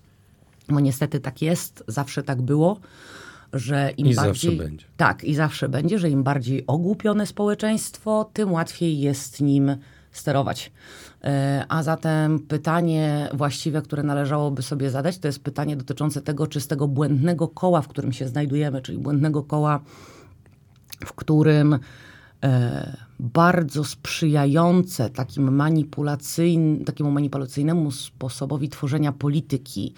Bo 0.68 0.80
niestety 0.80 1.20
tak 1.20 1.42
jest, 1.42 1.84
zawsze 1.88 2.22
tak 2.22 2.42
było 2.42 2.80
że 3.52 3.90
im 3.96 4.06
I 4.06 4.14
bardziej. 4.14 4.50
Zawsze 4.50 4.64
będzie. 4.64 4.86
Tak, 4.96 5.24
i 5.24 5.34
zawsze 5.34 5.68
będzie, 5.68 5.98
że 5.98 6.10
im 6.10 6.22
bardziej 6.22 6.66
ogłupione 6.66 7.26
społeczeństwo, 7.26 8.30
tym 8.32 8.52
łatwiej 8.52 9.00
jest 9.00 9.40
nim 9.40 9.76
sterować. 10.12 10.72
E, 11.24 11.64
a 11.68 11.82
zatem 11.82 12.38
pytanie 12.38 13.28
właściwe, 13.34 13.82
które 13.82 14.02
należałoby 14.02 14.62
sobie 14.62 14.90
zadać, 14.90 15.18
to 15.18 15.28
jest 15.28 15.42
pytanie 15.42 15.76
dotyczące 15.76 16.22
tego, 16.22 16.46
czy 16.46 16.60
z 16.60 16.66
tego 16.66 16.88
błędnego 16.88 17.48
koła, 17.48 17.82
w 17.82 17.88
którym 17.88 18.12
się 18.12 18.28
znajdujemy, 18.28 18.82
czyli 18.82 18.98
błędnego 18.98 19.42
koła, 19.42 19.80
w 21.04 21.12
którym 21.12 21.78
e, 22.44 22.96
bardzo 23.20 23.84
sprzyjające 23.84 25.10
takim 25.10 25.54
manipulacyjn, 25.54 26.84
takiemu 26.84 27.10
manipulacyjnemu 27.10 27.90
sposobowi 27.90 28.68
tworzenia 28.68 29.12
polityki 29.12 29.94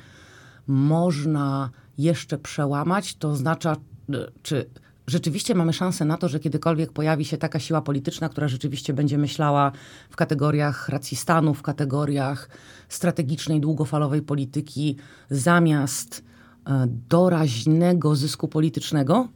można 0.70 1.70
jeszcze 1.98 2.38
przełamać, 2.38 3.16
to 3.16 3.30
oznacza, 3.30 3.76
e, 4.12 4.26
czy 4.42 4.70
rzeczywiście 5.06 5.54
mamy 5.54 5.72
szansę 5.72 6.04
na 6.04 6.16
to, 6.16 6.28
że 6.28 6.40
kiedykolwiek 6.40 6.92
pojawi 6.92 7.24
się 7.24 7.38
taka 7.38 7.58
siła 7.58 7.82
polityczna, 7.82 8.28
która 8.28 8.48
rzeczywiście 8.48 8.92
będzie 8.92 9.18
myślała 9.18 9.72
w 10.10 10.16
kategoriach 10.16 10.88
racji 10.88 11.16
stanu, 11.16 11.54
w 11.54 11.62
kategoriach 11.62 12.48
strategicznej, 12.88 13.60
długofalowej 13.60 14.22
polityki, 14.22 14.96
zamiast 15.30 16.24
e, 16.66 16.86
doraźnego 17.08 18.16
zysku 18.16 18.48
politycznego. 18.48 19.28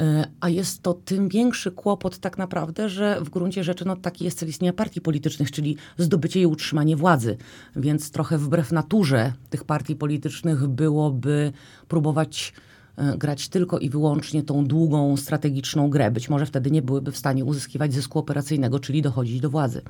E, 0.00 0.26
a 0.40 0.48
jest 0.48 0.82
to 0.82 0.94
tym 0.94 1.28
większy 1.28 1.70
kłopot 1.70 2.18
tak 2.18 2.38
naprawdę, 2.38 2.88
że 2.88 3.20
w 3.20 3.30
gruncie 3.30 3.64
rzeczy 3.64 3.84
no, 3.84 3.96
taki 3.96 4.24
jest 4.24 4.38
cel 4.38 4.48
istnienia 4.48 4.72
partii 4.72 5.00
politycznych, 5.00 5.50
czyli 5.50 5.76
zdobycie 5.98 6.40
i 6.40 6.46
utrzymanie 6.46 6.96
władzy. 6.96 7.36
Więc 7.76 8.10
trochę 8.10 8.38
wbrew 8.38 8.72
naturze 8.72 9.32
tych 9.50 9.64
partii 9.64 9.96
politycznych 9.96 10.66
byłoby 10.66 11.52
próbować 11.88 12.52
E, 13.00 13.18
grać 13.18 13.48
tylko 13.48 13.78
i 13.78 13.90
wyłącznie 13.90 14.42
tą 14.42 14.66
długą, 14.66 15.16
strategiczną 15.16 15.90
grę. 15.90 16.10
Być 16.10 16.28
może 16.28 16.46
wtedy 16.46 16.70
nie 16.70 16.82
byłyby 16.82 17.12
w 17.12 17.16
stanie 17.16 17.44
uzyskiwać 17.44 17.94
zysku 17.94 18.18
operacyjnego, 18.18 18.80
czyli 18.80 19.02
dochodzić 19.02 19.40
do 19.40 19.50
władzy. 19.50 19.82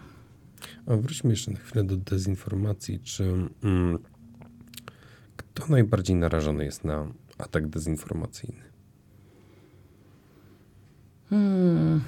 A 0.86 0.96
wróćmy 0.96 1.30
jeszcze 1.30 1.50
na 1.50 1.58
chwilę 1.58 1.84
do 1.84 1.96
dezinformacji. 1.96 3.00
Czy 3.00 3.24
mm, 3.62 3.98
kto 5.36 5.66
najbardziej 5.68 6.16
narażony 6.16 6.64
jest 6.64 6.84
na 6.84 7.06
atak 7.38 7.68
dezinformacyjny? 7.68 8.69
Hmm. 11.30 12.00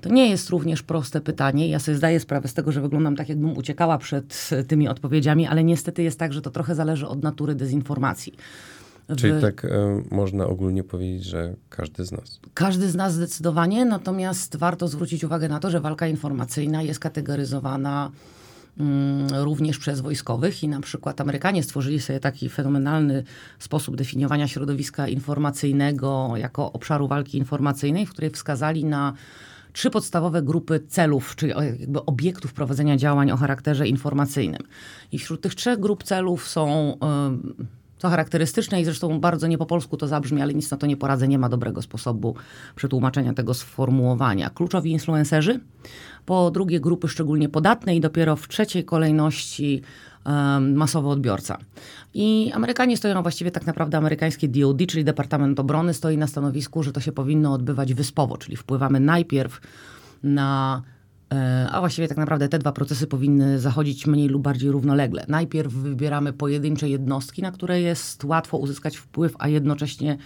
To 0.00 0.08
nie 0.08 0.30
jest 0.30 0.50
również 0.50 0.82
proste 0.82 1.20
pytanie. 1.20 1.68
Ja 1.68 1.78
sobie 1.78 1.96
zdaję 1.96 2.20
sprawę 2.20 2.48
z 2.48 2.54
tego, 2.54 2.72
że 2.72 2.80
wyglądam 2.80 3.16
tak, 3.16 3.28
jakbym 3.28 3.56
uciekała 3.56 3.98
przed 3.98 4.50
tymi 4.68 4.88
odpowiedziami, 4.88 5.46
ale 5.46 5.64
niestety 5.64 6.02
jest 6.02 6.18
tak, 6.18 6.32
że 6.32 6.42
to 6.42 6.50
trochę 6.50 6.74
zależy 6.74 7.06
od 7.06 7.22
natury 7.22 7.54
dezinformacji. 7.54 8.34
Czyli 9.16 9.40
tak 9.40 9.64
y, 9.64 9.68
można 10.10 10.46
ogólnie 10.46 10.84
powiedzieć, 10.84 11.24
że 11.24 11.54
każdy 11.68 12.04
z 12.04 12.12
nas. 12.12 12.40
Każdy 12.54 12.88
z 12.88 12.94
nas 12.94 13.14
zdecydowanie, 13.14 13.84
natomiast 13.84 14.56
warto 14.56 14.88
zwrócić 14.88 15.24
uwagę 15.24 15.48
na 15.48 15.60
to, 15.60 15.70
że 15.70 15.80
walka 15.80 16.06
informacyjna 16.06 16.82
jest 16.82 17.00
kategoryzowana 17.00 18.10
również 19.38 19.78
przez 19.78 20.00
wojskowych 20.00 20.62
i 20.62 20.68
na 20.68 20.80
przykład 20.80 21.20
Amerykanie 21.20 21.62
stworzyli 21.62 22.00
sobie 22.00 22.20
taki 22.20 22.48
fenomenalny 22.48 23.24
sposób 23.58 23.96
definiowania 23.96 24.48
środowiska 24.48 25.08
informacyjnego 25.08 26.32
jako 26.36 26.72
obszaru 26.72 27.08
walki 27.08 27.38
informacyjnej, 27.38 28.06
w 28.06 28.10
której 28.10 28.30
wskazali 28.30 28.84
na 28.84 29.12
trzy 29.72 29.90
podstawowe 29.90 30.42
grupy 30.42 30.80
celów, 30.88 31.36
czyli 31.36 31.52
jakby 31.80 32.04
obiektów 32.04 32.52
prowadzenia 32.52 32.96
działań 32.96 33.30
o 33.30 33.36
charakterze 33.36 33.88
informacyjnym. 33.88 34.62
I 35.12 35.18
wśród 35.18 35.40
tych 35.40 35.54
trzech 35.54 35.80
grup 35.80 36.04
celów 36.04 36.48
są 36.48 36.98
co 38.02 38.08
charakterystyczne 38.08 38.80
i 38.80 38.84
zresztą 38.84 39.20
bardzo 39.20 39.46
nie 39.46 39.58
po 39.58 39.66
polsku 39.66 39.96
to 39.96 40.08
zabrzmi, 40.08 40.42
ale 40.42 40.54
nic 40.54 40.70
na 40.70 40.76
to 40.76 40.86
nie 40.86 40.96
poradzę, 40.96 41.28
nie 41.28 41.38
ma 41.38 41.48
dobrego 41.48 41.82
sposobu 41.82 42.34
przetłumaczenia 42.76 43.34
tego 43.34 43.54
sformułowania. 43.54 44.50
Kluczowi 44.50 44.90
influencerzy, 44.90 45.60
po 46.26 46.50
drugie 46.50 46.80
grupy 46.80 47.08
szczególnie 47.08 47.48
podatne 47.48 47.96
i 47.96 48.00
dopiero 48.00 48.36
w 48.36 48.48
trzeciej 48.48 48.84
kolejności 48.84 49.82
um, 50.26 50.74
masowy 50.74 51.08
odbiorca. 51.08 51.58
I 52.14 52.52
Amerykanie 52.54 52.96
stoją 52.96 53.22
właściwie 53.22 53.50
tak 53.50 53.66
naprawdę 53.66 53.98
amerykańskie 53.98 54.48
DOD, 54.48 54.86
czyli 54.88 55.04
Departament 55.04 55.60
Obrony, 55.60 55.94
stoi 55.94 56.18
na 56.18 56.26
stanowisku, 56.26 56.82
że 56.82 56.92
to 56.92 57.00
się 57.00 57.12
powinno 57.12 57.52
odbywać 57.52 57.94
wyspowo, 57.94 58.36
czyli 58.36 58.56
wpływamy 58.56 59.00
najpierw 59.00 59.60
na 60.22 60.82
a 61.70 61.80
właściwie 61.80 62.08
tak 62.08 62.18
naprawdę 62.18 62.48
te 62.48 62.58
dwa 62.58 62.72
procesy 62.72 63.06
powinny 63.06 63.60
zachodzić 63.60 64.06
mniej 64.06 64.28
lub 64.28 64.42
bardziej 64.42 64.70
równolegle. 64.70 65.24
Najpierw 65.28 65.72
wybieramy 65.72 66.32
pojedyncze 66.32 66.88
jednostki, 66.88 67.42
na 67.42 67.52
które 67.52 67.80
jest 67.80 68.24
łatwo 68.24 68.58
uzyskać 68.58 68.96
wpływ, 68.96 69.34
a 69.38 69.48
jednocześnie 69.48 70.16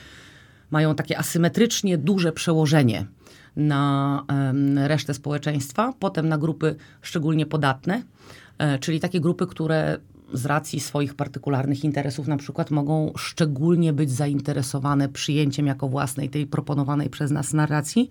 mają 0.70 0.94
takie 0.94 1.18
asymetrycznie 1.18 1.98
duże 1.98 2.32
przełożenie 2.32 3.06
na 3.56 4.24
resztę 4.76 5.14
społeczeństwa, 5.14 5.92
potem 5.98 6.28
na 6.28 6.38
grupy 6.38 6.76
szczególnie 7.02 7.46
podatne, 7.46 8.02
e, 8.58 8.78
czyli 8.78 9.00
takie 9.00 9.20
grupy, 9.20 9.46
które 9.46 9.98
z 10.32 10.46
racji 10.46 10.80
swoich 10.80 11.14
partykularnych 11.14 11.84
interesów 11.84 12.28
na 12.28 12.36
przykład 12.36 12.70
mogą 12.70 13.12
szczególnie 13.16 13.92
być 13.92 14.10
zainteresowane 14.10 15.08
przyjęciem 15.08 15.66
jako 15.66 15.88
własnej 15.88 16.28
tej 16.28 16.46
proponowanej 16.46 17.10
przez 17.10 17.30
nas 17.30 17.52
narracji. 17.52 18.10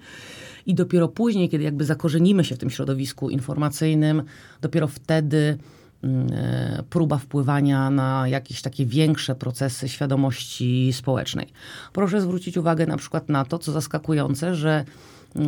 I 0.66 0.76
dopiero 0.76 1.08
później, 1.08 1.50
kiedy 1.50 1.64
jakby 1.64 1.86
zakorzenimy 1.86 2.44
się 2.44 2.56
w 2.56 2.58
tym 2.58 2.70
środowisku 2.70 3.30
informacyjnym, 3.30 4.24
dopiero 4.62 4.88
wtedy 4.88 5.58
mm, 6.04 6.28
e, 6.34 6.84
próba 6.90 7.18
wpływania 7.18 7.90
na 7.90 8.28
jakieś 8.28 8.62
takie 8.62 8.86
większe 8.86 9.36
procesy 9.36 9.90
świadomości 9.90 10.94
społecznej. 10.94 11.48
Proszę 11.94 12.22
zwrócić 12.22 12.58
uwagę 12.58 12.86
na 12.88 12.98
przykład 12.98 13.30
na 13.30 13.46
to, 13.46 13.60
co 13.60 13.72
zaskakujące, 13.72 14.56
że 14.56 14.86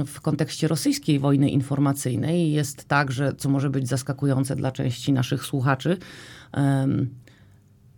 w 0.06 0.22
kontekście 0.22 0.68
rosyjskiej 0.68 1.20
wojny 1.20 1.50
informacyjnej 1.50 2.52
jest 2.52 2.86
tak, 2.86 3.12
że 3.12 3.34
co 3.38 3.50
może 3.50 3.70
być 3.70 3.88
zaskakujące 3.88 4.56
dla 4.56 4.72
części 4.72 5.14
naszych 5.14 5.46
słuchaczy, 5.46 5.98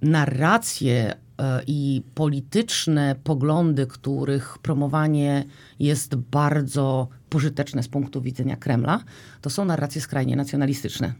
narracje 0.01 1.13
e, 1.37 1.61
i 1.67 2.01
polityczne 2.15 3.15
poglądy, 3.23 3.87
których 3.87 4.57
promowanie 4.57 5.43
jest 5.79 6.15
bardzo 6.15 7.07
pożyteczne 7.29 7.83
z 7.83 7.87
punktu 7.87 8.21
widzenia 8.21 8.55
Kremla, 8.55 9.03
to 9.41 9.49
są 9.49 9.65
narracje 9.65 10.01
skrajnie 10.01 10.35
nacjonalistyczne. 10.35 11.13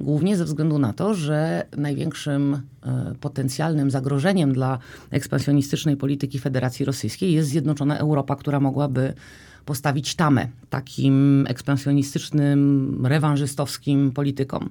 Głównie 0.00 0.36
ze 0.36 0.44
względu 0.44 0.78
na 0.78 0.92
to, 0.92 1.14
że 1.14 1.66
największym 1.76 2.54
e, 2.82 3.14
potencjalnym 3.20 3.90
zagrożeniem 3.90 4.52
dla 4.52 4.78
ekspansjonistycznej 5.10 5.96
polityki 5.96 6.38
Federacji 6.38 6.84
Rosyjskiej 6.84 7.32
jest 7.32 7.48
zjednoczona 7.48 7.98
Europa, 7.98 8.36
która 8.36 8.60
mogłaby 8.60 9.14
postawić 9.64 10.14
tamę 10.14 10.48
takim 10.70 11.46
ekspansjonistycznym, 11.48 13.06
rewanżystowskim 13.06 14.12
politykom. 14.12 14.70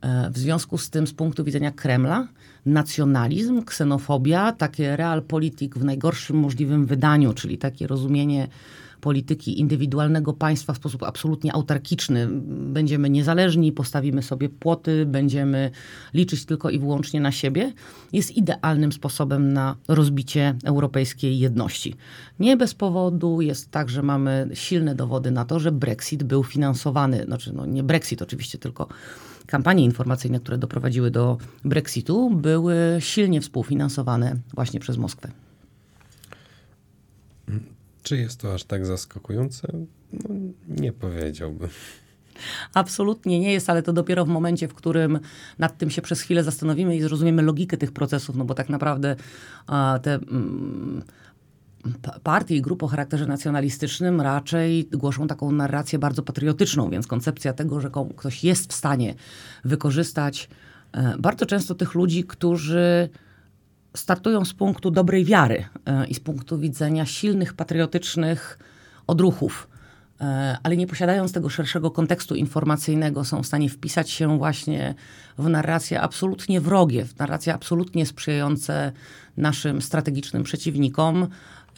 E, 0.00 0.30
w 0.30 0.38
związku 0.38 0.78
z 0.78 0.90
tym, 0.90 1.06
z 1.06 1.12
punktu 1.12 1.44
widzenia 1.44 1.70
Kremla, 1.70 2.28
nacjonalizm, 2.66 3.64
ksenofobia, 3.64 4.52
takie 4.52 4.96
realpolitik 4.96 5.74
w 5.74 5.84
najgorszym 5.84 6.36
możliwym 6.36 6.86
wydaniu, 6.86 7.32
czyli 7.32 7.58
takie 7.58 7.86
rozumienie 7.86 8.48
polityki 9.00 9.60
indywidualnego 9.60 10.32
państwa 10.32 10.72
w 10.72 10.76
sposób 10.76 11.02
absolutnie 11.02 11.54
autarkiczny. 11.54 12.28
Będziemy 12.48 13.10
niezależni, 13.10 13.72
postawimy 13.72 14.22
sobie 14.22 14.48
płoty, 14.48 15.06
będziemy 15.06 15.70
liczyć 16.14 16.44
tylko 16.44 16.70
i 16.70 16.78
wyłącznie 16.78 17.20
na 17.20 17.32
siebie, 17.32 17.72
jest 18.12 18.36
idealnym 18.36 18.92
sposobem 18.92 19.52
na 19.52 19.76
rozbicie 19.88 20.54
europejskiej 20.64 21.38
jedności. 21.38 21.94
Nie 22.40 22.56
bez 22.56 22.74
powodu 22.74 23.40
jest 23.40 23.70
tak, 23.70 23.90
że 23.90 24.02
mamy 24.02 24.48
silne 24.54 24.94
dowody 24.94 25.30
na 25.30 25.44
to, 25.44 25.60
że 25.60 25.72
Brexit 25.72 26.22
był 26.22 26.44
finansowany, 26.44 27.24
znaczy 27.24 27.52
no 27.52 27.66
nie 27.66 27.82
Brexit 27.82 28.22
oczywiście, 28.22 28.58
tylko 28.58 28.88
kampanie 29.46 29.84
informacyjne, 29.84 30.40
które 30.40 30.58
doprowadziły 30.58 31.10
do 31.10 31.38
Brexitu, 31.64 32.30
były 32.30 32.96
silnie 32.98 33.40
współfinansowane 33.40 34.36
właśnie 34.54 34.80
przez 34.80 34.96
Moskwę. 34.96 35.30
Czy 38.08 38.16
jest 38.16 38.40
to 38.40 38.54
aż 38.54 38.64
tak 38.64 38.86
zaskakujące? 38.86 39.68
No, 40.12 40.34
nie 40.68 40.92
powiedziałbym. 40.92 41.68
Absolutnie 42.74 43.40
nie 43.40 43.52
jest, 43.52 43.70
ale 43.70 43.82
to 43.82 43.92
dopiero 43.92 44.24
w 44.24 44.28
momencie, 44.28 44.68
w 44.68 44.74
którym 44.74 45.18
nad 45.58 45.78
tym 45.78 45.90
się 45.90 46.02
przez 46.02 46.20
chwilę 46.20 46.44
zastanowimy 46.44 46.96
i 46.96 47.02
zrozumiemy 47.02 47.42
logikę 47.42 47.76
tych 47.76 47.92
procesów, 47.92 48.36
no 48.36 48.44
bo 48.44 48.54
tak 48.54 48.68
naprawdę 48.68 49.16
te 50.02 50.14
mm, 50.14 51.02
partie 52.22 52.56
i 52.56 52.62
grupy 52.62 52.84
o 52.84 52.88
charakterze 52.88 53.26
nacjonalistycznym 53.26 54.20
raczej 54.20 54.88
głoszą 54.92 55.26
taką 55.26 55.52
narrację 55.52 55.98
bardzo 55.98 56.22
patriotyczną, 56.22 56.90
więc 56.90 57.06
koncepcja 57.06 57.52
tego, 57.52 57.80
że 57.80 57.90
ktoś 58.16 58.44
jest 58.44 58.72
w 58.72 58.74
stanie 58.74 59.14
wykorzystać 59.64 60.48
e, 60.92 61.14
bardzo 61.18 61.46
często 61.46 61.74
tych 61.74 61.94
ludzi, 61.94 62.24
którzy 62.24 63.08
startują 63.96 64.44
z 64.44 64.54
punktu 64.54 64.90
dobrej 64.90 65.24
wiary 65.24 65.64
e, 65.86 66.06
i 66.06 66.14
z 66.14 66.20
punktu 66.20 66.58
widzenia 66.58 67.06
silnych, 67.06 67.54
patriotycznych 67.54 68.58
odruchów, 69.06 69.68
e, 70.20 70.58
ale 70.62 70.76
nie 70.76 70.86
posiadając 70.86 71.32
tego 71.32 71.48
szerszego 71.48 71.90
kontekstu 71.90 72.34
informacyjnego, 72.34 73.24
są 73.24 73.42
w 73.42 73.46
stanie 73.46 73.68
wpisać 73.68 74.10
się 74.10 74.38
właśnie 74.38 74.94
w 75.38 75.48
narracje 75.48 76.00
absolutnie 76.00 76.60
wrogie, 76.60 77.04
w 77.04 77.18
narracje 77.18 77.54
absolutnie 77.54 78.06
sprzyjające 78.06 78.92
naszym 79.36 79.82
strategicznym 79.82 80.42
przeciwnikom. 80.42 81.28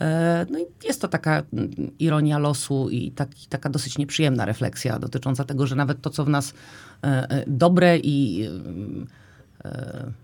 E, 0.01 0.47
no 0.51 0.59
i 0.59 0.65
jest 0.85 1.01
to 1.01 1.09
taka 1.09 1.43
mm, 1.53 1.71
ironia 1.99 2.39
losu 2.39 2.89
i 2.91 3.11
taki, 3.11 3.47
taka 3.47 3.71
dosyć 3.71 3.99
nieprzyjemna 3.99 4.45
refleksja 4.45 4.99
dotycząca 4.99 5.45
tego, 5.45 5.67
że 5.67 5.77
nawet 5.77 6.01
to, 6.01 6.11
co 6.11 6.25
w 6.25 6.29
nas 6.29 6.55
dobre 7.47 7.99
i 7.99 8.49
E, 8.49 9.21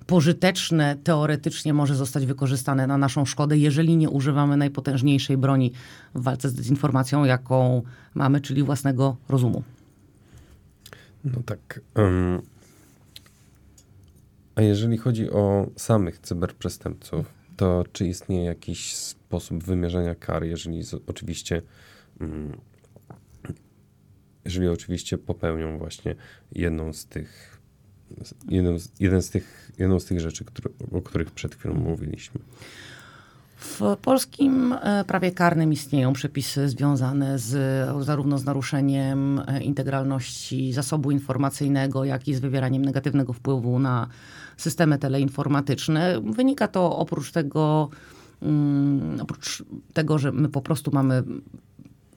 pożyteczne 0.06 0.96
teoretycznie 1.04 1.74
może 1.74 1.94
zostać 1.94 2.26
wykorzystane 2.26 2.86
na 2.86 2.98
naszą 2.98 3.24
szkodę, 3.24 3.58
jeżeli 3.58 3.96
nie 3.96 4.10
używamy 4.10 4.56
najpotężniejszej 4.56 5.36
broni 5.36 5.72
w 6.14 6.22
walce 6.22 6.48
z 6.48 6.54
dezinformacją, 6.54 7.24
jaką 7.24 7.82
mamy, 8.14 8.40
czyli 8.40 8.62
własnego 8.62 9.16
rozumu. 9.28 9.62
No 11.24 11.42
tak. 11.46 11.80
Um, 11.96 12.42
a 14.54 14.62
jeżeli 14.62 14.96
chodzi 14.98 15.30
o 15.30 15.66
samych 15.76 16.18
cyberprzestępców, 16.18 17.34
to 17.56 17.84
czy 17.92 18.06
istnieje 18.06 18.44
jakiś 18.44 18.94
sposób 18.94 19.64
wymierzenia 19.64 20.14
kar, 20.14 20.44
jeżeli 20.44 20.82
z, 20.82 20.94
oczywiście 21.06 21.62
um, 22.20 22.52
jeżeli 24.44 24.68
oczywiście 24.68 25.18
popełnią 25.18 25.78
właśnie 25.78 26.14
jedną 26.52 26.92
z 26.92 27.06
tych 27.06 27.55
jeden, 28.48 28.78
jeden 29.00 29.22
z 29.22 29.30
tych, 29.30 29.72
jedną 29.78 30.00
z 30.00 30.04
tych 30.04 30.20
rzeczy, 30.20 30.44
o 30.92 31.02
których 31.02 31.30
przed 31.30 31.54
chwilą 31.54 31.74
mówiliśmy. 31.74 32.40
W 33.56 33.80
polskim 34.02 34.72
e, 34.72 35.04
prawie 35.06 35.32
karnym 35.32 35.72
istnieją 35.72 36.12
przepisy 36.12 36.68
związane 36.68 37.38
z, 37.38 38.04
zarówno 38.04 38.38
z 38.38 38.44
naruszeniem 38.44 39.42
e, 39.46 39.62
integralności 39.62 40.72
zasobu 40.72 41.10
informacyjnego, 41.10 42.04
jak 42.04 42.28
i 42.28 42.34
z 42.34 42.40
wywieraniem 42.40 42.84
negatywnego 42.84 43.32
wpływu 43.32 43.78
na 43.78 44.08
systemy 44.56 44.98
teleinformatyczne. 44.98 46.20
Wynika 46.20 46.68
to 46.68 46.96
oprócz 46.96 47.32
tego, 47.32 47.88
um, 48.42 49.18
oprócz 49.20 49.64
tego, 49.92 50.18
że 50.18 50.32
my 50.32 50.48
po 50.48 50.60
prostu 50.60 50.90
mamy 50.94 51.22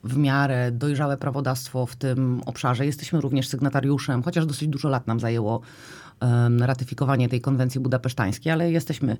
w 0.04 0.16
miarę 0.16 0.72
dojrzałe 0.72 1.16
prawodawstwo 1.16 1.86
w 1.86 1.96
tym 1.96 2.42
obszarze. 2.46 2.86
Jesteśmy 2.86 3.20
również 3.20 3.48
sygnatariuszem, 3.48 4.22
chociaż 4.22 4.46
dosyć 4.46 4.68
dużo 4.68 4.88
lat 4.88 5.06
nam 5.06 5.20
zajęło 5.20 5.60
ratyfikowanie 6.60 7.28
tej 7.28 7.40
konwencji 7.40 7.80
budapesztańskiej, 7.80 8.52
ale 8.52 8.72
jesteśmy 8.72 9.16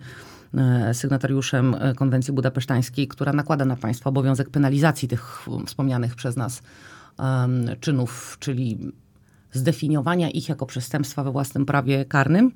e, 0.55 0.95
sygnatariuszem 0.95 1.77
e, 1.81 1.95
konwencji 1.95 2.33
budapesztańskiej, 2.33 3.09
która 3.09 3.33
nakłada 3.33 3.65
na 3.65 3.77
państwo 3.77 4.11
obowiązek 4.11 4.51
penalizacji 4.51 5.09
tych 5.09 5.47
wspomnianych 5.67 6.15
przez 6.15 6.37
nas 6.37 6.63
czynów, 7.81 8.37
czyli 8.41 8.93
zdefiniowania 9.53 10.31
ich 10.31 10.49
jako 10.49 10.67
przestępstwa 10.67 11.25
we 11.25 11.33
własnym 11.33 11.67
prawie 11.67 12.05
karnym. 12.05 12.53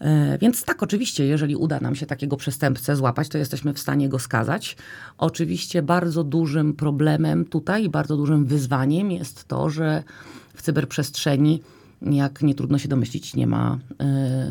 E, 0.00 0.38
więc 0.38 0.64
tak, 0.64 0.82
oczywiście, 0.82 1.26
jeżeli 1.26 1.56
uda 1.56 1.80
nam 1.80 1.94
się 1.94 2.06
takiego 2.06 2.36
przestępcę 2.36 2.96
złapać, 2.96 3.28
to 3.28 3.38
jesteśmy 3.38 3.74
w 3.74 3.78
stanie 3.78 4.08
go 4.08 4.18
skazać. 4.18 4.76
Oczywiście 5.18 5.82
bardzo 5.82 6.24
dużym 6.24 6.74
problemem 6.74 7.44
tutaj 7.44 7.88
bardzo 7.88 8.16
dużym 8.16 8.46
wyzwaniem 8.46 9.10
jest 9.10 9.44
to, 9.48 9.70
że 9.70 10.02
w 10.54 10.62
cyberprzestrzeni 10.62 11.62
jak 12.02 12.42
nie 12.42 12.54
trudno 12.54 12.78
się 12.78 12.88
domyślić, 12.88 13.34
nie 13.34 13.46
ma 13.46 13.78
y, 13.90 13.96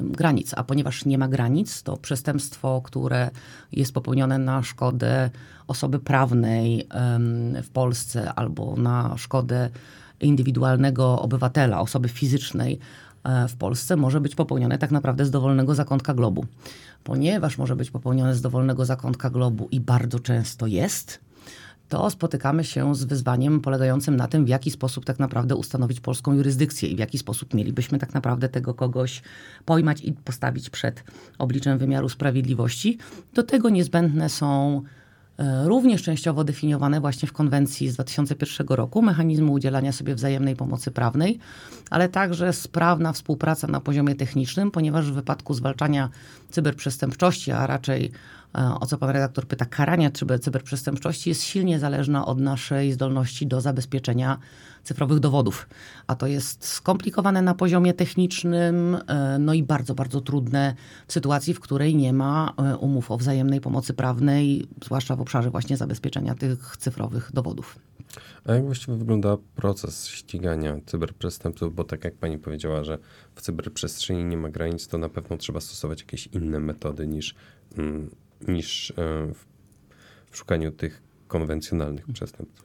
granic. 0.03 0.51
A 0.55 0.63
ponieważ 0.63 1.05
nie 1.05 1.17
ma 1.17 1.27
granic, 1.27 1.83
to 1.83 1.97
przestępstwo, 1.97 2.81
które 2.85 3.29
jest 3.71 3.93
popełnione 3.93 4.37
na 4.37 4.63
szkodę 4.63 5.29
osoby 5.67 5.99
prawnej 5.99 6.81
y, 7.59 7.63
w 7.63 7.69
Polsce 7.69 8.33
albo 8.33 8.75
na 8.75 9.17
szkodę 9.17 9.69
indywidualnego 10.19 11.19
obywatela, 11.21 11.79
osoby 11.79 12.09
fizycznej 12.09 12.79
w 13.49 13.55
Polsce 13.55 13.95
może 13.95 14.21
być 14.21 14.35
popełnione 14.35 14.77
tak 14.77 14.91
naprawdę 14.91 15.25
z 15.25 15.31
dowolnego 15.31 15.75
zakątka 15.75 16.13
globu. 16.13 16.45
Ponieważ 17.03 17.57
może 17.57 17.75
być 17.75 17.91
popełnione 17.91 18.35
z 18.35 18.41
dowolnego 18.41 18.85
zakątka 18.85 19.29
globu 19.29 19.67
i 19.71 19.79
bardzo 19.79 20.19
często 20.19 20.67
jest, 20.67 21.19
to 21.89 22.09
spotykamy 22.09 22.63
się 22.63 22.95
z 22.95 23.03
wyzwaniem 23.03 23.61
polegającym 23.61 24.15
na 24.15 24.27
tym, 24.27 24.45
w 24.45 24.47
jaki 24.47 24.71
sposób 24.71 25.05
tak 25.05 25.19
naprawdę 25.19 25.55
ustanowić 25.55 25.99
polską 25.99 26.33
jurysdykcję 26.33 26.89
i 26.89 26.95
w 26.95 26.99
jaki 26.99 27.17
sposób 27.17 27.53
mielibyśmy 27.53 27.99
tak 27.99 28.13
naprawdę 28.13 28.49
tego 28.49 28.73
kogoś 28.73 29.21
pojmać 29.65 30.01
i 30.01 30.13
postawić 30.13 30.69
przed 30.69 31.03
obliczem 31.37 31.77
wymiaru 31.77 32.09
sprawiedliwości. 32.09 32.97
Do 33.33 33.43
tego 33.43 33.69
niezbędne 33.69 34.29
są 34.29 34.81
E, 34.81 34.83
również 35.65 36.03
częściowo 36.03 36.43
definiowane 36.43 37.01
właśnie 37.01 37.27
w 37.27 37.33
konwencji 37.33 37.89
z 37.89 37.93
2001 37.93 38.67
roku, 38.67 39.01
mechanizmu 39.01 39.53
udzielania 39.53 39.91
sobie 39.91 40.15
wzajemnej 40.15 40.55
pomocy 40.55 40.91
prawnej, 40.91 41.39
ale 41.89 42.09
także 42.09 42.53
sprawna 42.53 43.13
współpraca 43.13 43.67
na 43.67 43.79
poziomie 43.79 44.15
technicznym, 44.15 44.71
ponieważ 44.71 45.11
w 45.11 45.13
wypadku 45.13 45.53
zwalczania 45.53 46.09
cyberprzestępczości, 46.49 47.51
a 47.51 47.67
raczej 47.67 48.11
e, 48.55 48.75
o 48.79 48.85
co 48.85 48.97
pan 48.97 49.09
redaktor 49.09 49.47
pyta, 49.47 49.65
karania 49.65 50.11
cyberprzestępczości 50.41 51.29
jest 51.29 51.43
silnie 51.43 51.79
zależna 51.79 52.25
od 52.25 52.39
naszej 52.39 52.91
zdolności 52.91 53.47
do 53.47 53.61
zabezpieczenia 53.61 54.37
cyfrowych 54.85 55.19
dowodów. 55.19 55.69
A 56.07 56.15
to 56.15 56.27
jest 56.27 56.67
skomplikowane 56.67 57.41
na 57.41 57.53
poziomie 57.53 57.93
technicznym, 57.93 58.97
e, 59.07 59.39
no 59.39 59.53
i 59.53 59.63
bardzo, 59.63 59.95
bardzo 59.95 60.21
trudne 60.21 60.75
w 61.07 61.13
sytuacji, 61.13 61.53
w 61.53 61.59
której 61.59 61.95
nie 61.95 62.13
ma 62.13 62.53
e, 62.57 62.77
umów 62.77 63.11
o 63.11 63.17
wzajemnej 63.17 63.61
pomocy 63.61 63.93
prawnej, 63.93 64.67
zwłaszcza 64.85 65.15
w 65.15 65.21
obszarze 65.21 65.49
właśnie 65.51 65.77
zabezpieczenia 65.77 66.35
tych 66.35 66.77
cyfrowych 66.77 67.31
dowodów. 67.33 67.79
A 68.45 68.53
jak 68.53 68.65
właściwie 68.65 68.97
wygląda 68.97 69.37
proces 69.55 70.07
ścigania 70.07 70.77
cyberprzestępców? 70.85 71.75
Bo 71.75 71.83
tak 71.83 72.03
jak 72.03 72.15
pani 72.15 72.37
powiedziała, 72.37 72.83
że 72.83 72.97
w 73.35 73.41
cyberprzestrzeni 73.41 74.25
nie 74.25 74.37
ma 74.37 74.49
granic, 74.49 74.87
to 74.87 74.97
na 74.97 75.09
pewno 75.09 75.37
trzeba 75.37 75.59
stosować 75.59 75.99
jakieś 76.01 76.27
inne 76.27 76.59
metody 76.59 77.07
niż, 77.07 77.35
mm, 77.77 78.09
niż 78.47 78.91
e, 78.91 78.93
w 80.31 80.37
szukaniu 80.37 80.71
tych 80.71 81.01
konwencjonalnych 81.27 82.05
przestępców. 82.13 82.64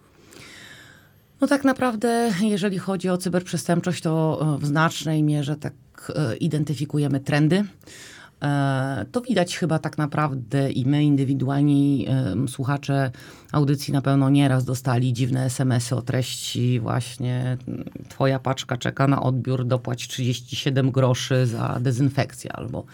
No 1.40 1.46
tak 1.46 1.64
naprawdę, 1.64 2.30
jeżeli 2.42 2.78
chodzi 2.78 3.08
o 3.08 3.18
cyberprzestępczość, 3.18 4.02
to 4.02 4.40
e, 4.42 4.58
w 4.58 4.66
znacznej 4.66 5.22
mierze 5.22 5.56
tak 5.56 5.72
e, 6.14 6.36
identyfikujemy 6.36 7.20
trendy. 7.20 7.64
E, 8.42 9.06
to 9.12 9.20
widać 9.20 9.56
chyba 9.56 9.78
tak 9.78 9.98
naprawdę 9.98 10.70
i 10.70 10.86
my 10.86 11.04
indywidualni 11.04 12.06
słuchacze 12.48 13.10
audycji 13.52 13.92
na 13.92 14.02
pewno 14.02 14.30
nieraz 14.30 14.64
dostali 14.64 15.12
dziwne 15.12 15.44
SMS-y 15.44 15.96
o 15.96 16.02
treści 16.02 16.80
właśnie 16.80 17.56
twoja 18.08 18.38
paczka 18.38 18.76
czeka 18.76 19.06
na 19.06 19.22
odbiór, 19.22 19.64
dopłać 19.64 20.08
37 20.08 20.90
groszy 20.90 21.46
za 21.46 21.78
dezynfekcję 21.80 22.52
albo 22.52 22.84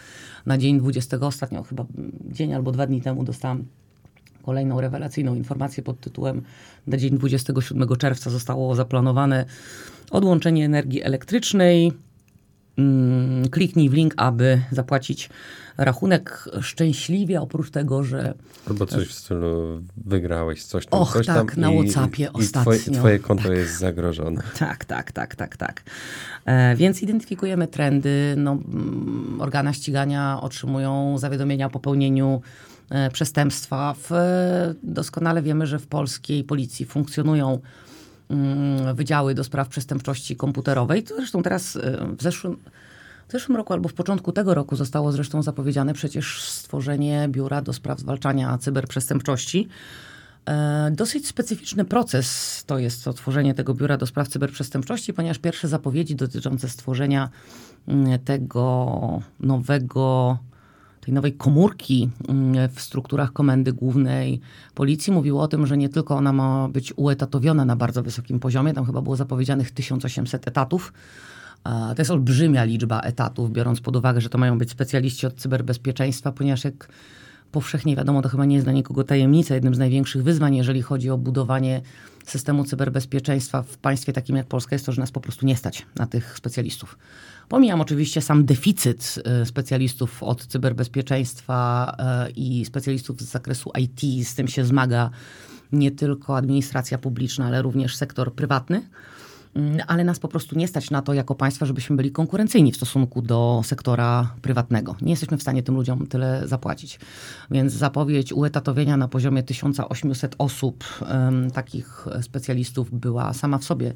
na 0.46 0.58
dzień 0.58 0.78
20 0.78 1.16
ostatnio 1.20 1.62
chyba 1.62 1.86
dzień 2.24 2.54
albo 2.54 2.72
dwa 2.72 2.86
dni 2.86 3.02
temu 3.02 3.24
dostałam 3.24 3.64
kolejną 4.46 4.80
rewelacyjną 4.80 5.34
informację 5.34 5.82
pod 5.82 6.00
tytułem 6.00 6.42
na 6.86 6.96
dzień 6.96 7.18
27 7.18 7.88
czerwca 7.98 8.30
zostało 8.30 8.74
zaplanowane 8.74 9.44
odłączenie 10.10 10.64
energii 10.64 11.02
elektrycznej 11.02 11.92
Mm, 12.78 13.48
kliknij 13.48 13.90
w 13.90 13.92
link, 13.92 14.14
aby 14.16 14.60
zapłacić 14.70 15.30
rachunek 15.76 16.48
szczęśliwie, 16.60 17.40
oprócz 17.40 17.70
tego, 17.70 18.04
że... 18.04 18.34
Albo 18.68 18.86
coś 18.86 19.08
w 19.08 19.12
stylu 19.12 19.82
wygrałeś 19.96 20.64
coś 20.64 20.86
tam, 20.86 21.00
Och, 21.00 21.12
coś 21.12 21.26
tak, 21.26 21.36
tam 21.36 21.60
na 21.60 21.72
i, 21.72 21.74
Whatsappie 21.74 22.24
i 22.24 22.28
ostatnio. 22.28 22.62
Twoje, 22.62 22.98
twoje 22.98 23.18
konto 23.18 23.42
tak. 23.42 23.52
jest 23.52 23.78
zagrożone. 23.78 24.42
Tak, 24.58 24.84
tak, 24.84 25.12
tak, 25.12 25.36
tak, 25.36 25.56
tak. 25.56 25.82
E, 26.44 26.76
więc 26.76 27.02
identyfikujemy 27.02 27.68
trendy. 27.68 28.34
No, 28.36 28.52
mm, 28.52 29.40
organa 29.40 29.72
ścigania 29.72 30.38
otrzymują 30.42 31.18
zawiadomienia 31.18 31.66
o 31.66 31.70
popełnieniu 31.70 32.40
przestępstwa. 33.12 33.94
W, 33.98 34.10
doskonale 34.82 35.42
wiemy, 35.42 35.66
że 35.66 35.78
w 35.78 35.86
polskiej 35.86 36.44
policji 36.44 36.86
funkcjonują 36.86 37.60
Mm, 38.30 38.94
wydziały 38.94 39.34
do 39.34 39.44
spraw 39.44 39.68
przestępczości 39.68 40.36
komputerowej. 40.36 41.02
To 41.02 41.16
zresztą 41.16 41.42
teraz 41.42 41.76
y, 41.76 41.80
w 42.18 42.22
zeszłym, 42.22 42.56
w 43.28 43.32
zeszłym 43.32 43.56
roku 43.56 43.72
albo 43.72 43.88
w 43.88 43.94
początku 43.94 44.32
tego 44.32 44.54
roku 44.54 44.76
zostało 44.76 45.12
zresztą 45.12 45.42
zapowiedziane 45.42 45.94
przecież 45.94 46.42
stworzenie 46.42 47.28
biura 47.28 47.62
do 47.62 47.72
spraw 47.72 47.98
zwalczania 47.98 48.58
cyberprzestępczości. 48.58 49.68
E, 50.46 50.90
dosyć 50.90 51.26
specyficzny 51.26 51.84
proces 51.84 52.64
to 52.66 52.78
jest 52.78 53.04
to 53.04 53.12
tworzenie 53.12 53.54
tego 53.54 53.74
biura 53.74 53.96
do 53.96 54.06
spraw 54.06 54.28
cyberprzestępczości, 54.28 55.14
ponieważ 55.14 55.38
pierwsze 55.38 55.68
zapowiedzi 55.68 56.16
dotyczące 56.16 56.68
stworzenia 56.68 57.28
mm, 57.88 58.18
tego 58.18 59.22
nowego 59.40 60.38
tej 61.06 61.14
nowej 61.14 61.32
komórki 61.32 62.10
mm, 62.28 62.68
w 62.68 62.80
strukturach 62.80 63.32
Komendy 63.32 63.72
Głównej 63.72 64.40
Policji. 64.74 65.12
Mówiło 65.12 65.42
o 65.42 65.48
tym, 65.48 65.66
że 65.66 65.76
nie 65.76 65.88
tylko 65.88 66.16
ona 66.16 66.32
ma 66.32 66.68
być 66.68 66.92
uetatowiona 66.96 67.64
na 67.64 67.76
bardzo 67.76 68.02
wysokim 68.02 68.40
poziomie, 68.40 68.72
tam 68.74 68.86
chyba 68.86 69.02
było 69.02 69.16
zapowiedzianych 69.16 69.70
1800 69.70 70.48
etatów, 70.48 70.92
to 71.64 71.94
jest 71.98 72.10
olbrzymia 72.10 72.64
liczba 72.64 73.00
etatów, 73.00 73.52
biorąc 73.52 73.80
pod 73.80 73.96
uwagę, 73.96 74.20
że 74.20 74.28
to 74.28 74.38
mają 74.38 74.58
być 74.58 74.70
specjaliści 74.70 75.26
od 75.26 75.34
cyberbezpieczeństwa, 75.34 76.32
ponieważ 76.32 76.64
jak 76.64 76.88
powszechnie 77.52 77.96
wiadomo, 77.96 78.22
to 78.22 78.28
chyba 78.28 78.44
nie 78.44 78.54
jest 78.54 78.66
dla 78.66 78.72
nikogo 78.72 79.04
tajemnica, 79.04 79.54
jednym 79.54 79.74
z 79.74 79.78
największych 79.78 80.22
wyzwań, 80.22 80.56
jeżeli 80.56 80.82
chodzi 80.82 81.10
o 81.10 81.18
budowanie 81.18 81.80
systemu 82.26 82.64
cyberbezpieczeństwa 82.64 83.62
w 83.62 83.78
państwie 83.78 84.12
takim 84.12 84.36
jak 84.36 84.46
Polska, 84.46 84.74
jest 84.74 84.86
to, 84.86 84.92
że 84.92 85.00
nas 85.00 85.10
po 85.10 85.20
prostu 85.20 85.46
nie 85.46 85.56
stać 85.56 85.86
na 85.96 86.06
tych 86.06 86.36
specjalistów. 86.36 86.98
Pomijam 87.48 87.80
oczywiście 87.80 88.20
sam 88.20 88.44
deficyt 88.44 89.14
e, 89.24 89.46
specjalistów 89.46 90.22
od 90.22 90.46
cyberbezpieczeństwa 90.46 91.94
e, 91.98 92.30
i 92.30 92.64
specjalistów 92.64 93.20
z 93.20 93.24
zakresu 93.24 93.70
IT. 93.80 94.26
Z 94.28 94.34
tym 94.34 94.48
się 94.48 94.64
zmaga 94.64 95.10
nie 95.72 95.90
tylko 95.90 96.36
administracja 96.36 96.98
publiczna, 96.98 97.46
ale 97.46 97.62
również 97.62 97.96
sektor 97.96 98.34
prywatny. 98.34 98.82
Mm, 99.56 99.78
ale 99.86 100.04
nas 100.04 100.18
po 100.18 100.28
prostu 100.28 100.58
nie 100.58 100.68
stać 100.68 100.90
na 100.90 101.02
to 101.02 101.14
jako 101.14 101.34
państwa, 101.34 101.66
żebyśmy 101.66 101.96
byli 101.96 102.12
konkurencyjni 102.12 102.72
w 102.72 102.76
stosunku 102.76 103.22
do 103.22 103.60
sektora 103.64 104.34
prywatnego. 104.42 104.96
Nie 105.02 105.10
jesteśmy 105.10 105.36
w 105.36 105.42
stanie 105.42 105.62
tym 105.62 105.74
ludziom 105.74 106.06
tyle 106.06 106.48
zapłacić. 106.48 107.00
Więc 107.50 107.72
zapowiedź 107.72 108.32
uetatowienia 108.32 108.96
na 108.96 109.08
poziomie 109.08 109.42
1800 109.42 110.34
osób, 110.38 110.84
takich 111.54 112.06
specjalistów, 112.22 112.90
była 112.90 113.32
sama 113.32 113.58
w 113.58 113.64
sobie 113.64 113.92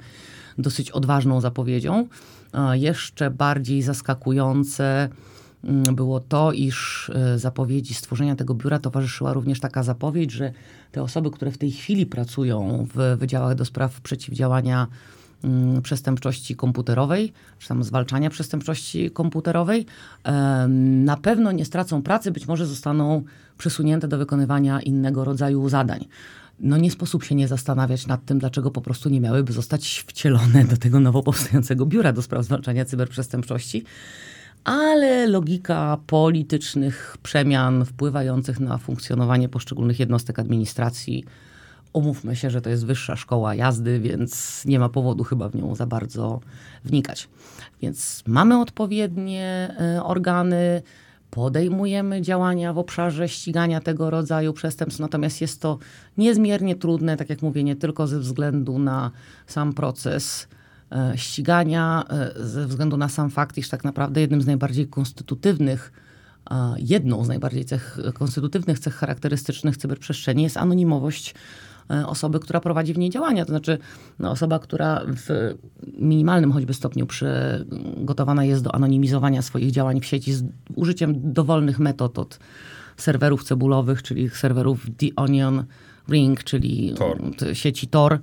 dosyć 0.59 0.91
odważną 0.91 1.41
zapowiedzią. 1.41 2.07
Jeszcze 2.73 3.31
bardziej 3.31 3.83
zaskakujące 3.83 5.09
mm, 5.65 5.83
było 5.95 6.21
to, 6.21 6.53
iż 6.53 7.11
e, 7.15 7.39
zapowiedzi 7.39 7.95
stworzenia 7.95 8.37
tego 8.37 8.55
biura 8.55 8.79
towarzyszyła 8.79 9.33
również 9.33 9.61
taka 9.61 9.83
zapowiedź, 9.83 10.33
że 10.33 10.53
te 10.93 11.03
osoby, 11.03 11.31
które 11.31 11.51
w 11.51 11.59
tej 11.59 11.71
chwili 11.71 12.07
pracują 12.07 12.87
w 12.95 13.17
wydziałach 13.19 13.55
do 13.55 13.65
spraw 13.65 14.01
przeciwdziałania 14.01 14.87
przestępczości 15.83 16.57
komputerowej, 16.57 17.33
czy 17.59 17.69
tam 17.69 17.85
zwalczania 17.85 18.31
przestępczości 18.31 19.11
komputerowej, 19.11 19.87
na 20.79 21.17
pewno 21.17 21.53
nie 21.53 21.65
stracą 21.65 22.03
pracy, 22.03 22.31
być 22.31 22.47
może 22.47 22.67
zostaną 22.67 23.23
przesunięte 23.59 24.09
do 24.09 24.19
wykonywania 24.19 24.81
innego 24.81 25.25
rodzaju 25.25 25.69
zadań 25.69 26.05
no 26.61 26.77
nie 26.77 26.91
sposób 26.91 27.25
się 27.25 27.35
nie 27.35 27.49
zastanawiać 27.49 28.07
nad 28.07 28.25
tym, 28.25 28.39
dlaczego 28.39 28.71
po 28.71 28.81
prostu 28.81 29.09
nie 29.09 29.21
miałyby 29.21 29.53
zostać 29.53 30.05
wcielone 30.07 30.65
do 30.65 30.77
tego 30.77 31.01
nowo 31.01 31.23
powstającego 31.23 31.87
biura 31.87 32.13
do 32.13 32.23
spraw 32.23 32.45
zwalczania 32.45 32.85
cyberprzestępczości. 32.85 33.85
Ale 34.65 35.27
logika 35.27 35.99
politycznych 36.07 37.17
przemian 37.23 37.85
wpływających 37.85 38.61
na 38.61 38.79
funkcjonowanie 38.79 39.49
poszczególnych 39.49 40.01
jednostek 40.01 40.39
administracji, 40.39 41.25
umówmy 41.93 42.37
się, 42.37 42.51
że 42.51 42.61
to 42.61 42.71
jest 42.71 42.87
wyższa 42.87 43.17
szkoła 43.17 43.55
jazdy, 43.55 44.01
więc 44.01 44.63
nie 44.65 44.79
ma 44.79 44.89
powodu 44.89 45.25
chyba 45.25 45.49
w 45.49 45.55
nią 45.55 45.75
za 45.75 45.87
bardzo 45.87 46.41
wnikać. 46.85 47.29
Więc 47.83 48.23
mamy 48.27 48.61
odpowiednie 48.61 49.75
e, 49.81 50.03
organy, 50.05 50.83
podejmujemy 51.31 52.23
działania 52.23 52.73
w 52.73 52.79
obszarze 52.79 53.29
ścigania 53.29 53.81
tego 53.81 54.11
rodzaju 54.11 54.53
przestępstw, 54.53 55.01
natomiast 55.01 55.41
jest 55.41 55.61
to 55.61 55.79
niezmiernie 56.17 56.77
trudne, 56.77 57.17
tak 57.17 57.31
jak 57.31 57.43
mówię, 57.43 57.65
nie 57.65 57.77
tylko 57.77 58.07
ze 58.07 58.19
względu 58.19 58.79
na 58.79 59.11
sam 59.47 59.73
proces 59.73 60.49
e, 60.93 61.13
ścigania, 61.17 62.05
e, 62.11 62.47
ze 62.47 62.67
względu 62.67 62.97
na 62.97 63.09
sam 63.09 63.31
fakt, 63.31 63.59
iż 63.59 63.69
tak 63.69 63.85
naprawdę 63.85 64.21
jednym 64.21 64.43
z 64.43 64.47
najbardziej 64.47 64.89
konstytutywnych, 64.89 65.93
jedną 66.79 67.25
z 67.25 67.29
najbardziej 67.29 67.65
cech, 67.65 67.99
konstytutywnych 68.15 68.79
cech 68.79 68.95
charakterystycznych 68.95 69.77
cyberprzestrzeni 69.77 70.43
jest 70.43 70.57
anonimowość 70.57 71.35
osoby, 72.07 72.41
która 72.41 72.61
prowadzi 72.61 72.95
w 72.95 72.99
niej 72.99 73.11
działania. 73.11 73.45
To 73.45 73.53
znaczy 73.53 73.79
no, 74.19 74.31
osoba, 74.31 74.59
która 74.59 75.03
w 75.07 75.55
minimalnym 75.99 76.53
choćby 76.53 76.75
stopniu 76.75 77.07
przygotowana 77.07 78.45
jest 78.45 78.65
do 78.65 78.75
anonimizowania 78.75 79.43
swoich 79.43 79.71
działań 79.71 80.01
w 80.01 80.05
sieci 80.05 80.33
z 80.33 80.45
użyciem 80.75 81.33
dowolnych 81.33 81.79
metod 81.79 82.19
od 82.19 82.39
serwerów 82.97 83.45
cebulowych, 83.45 84.03
czyli 84.03 84.31
serwerów 84.31 84.87
The 84.97 85.07
Onion 85.17 85.65
Ring, 86.09 86.45
czyli 86.45 86.95
Tor. 86.99 87.19
sieci 87.53 87.89
Tor 87.89 88.19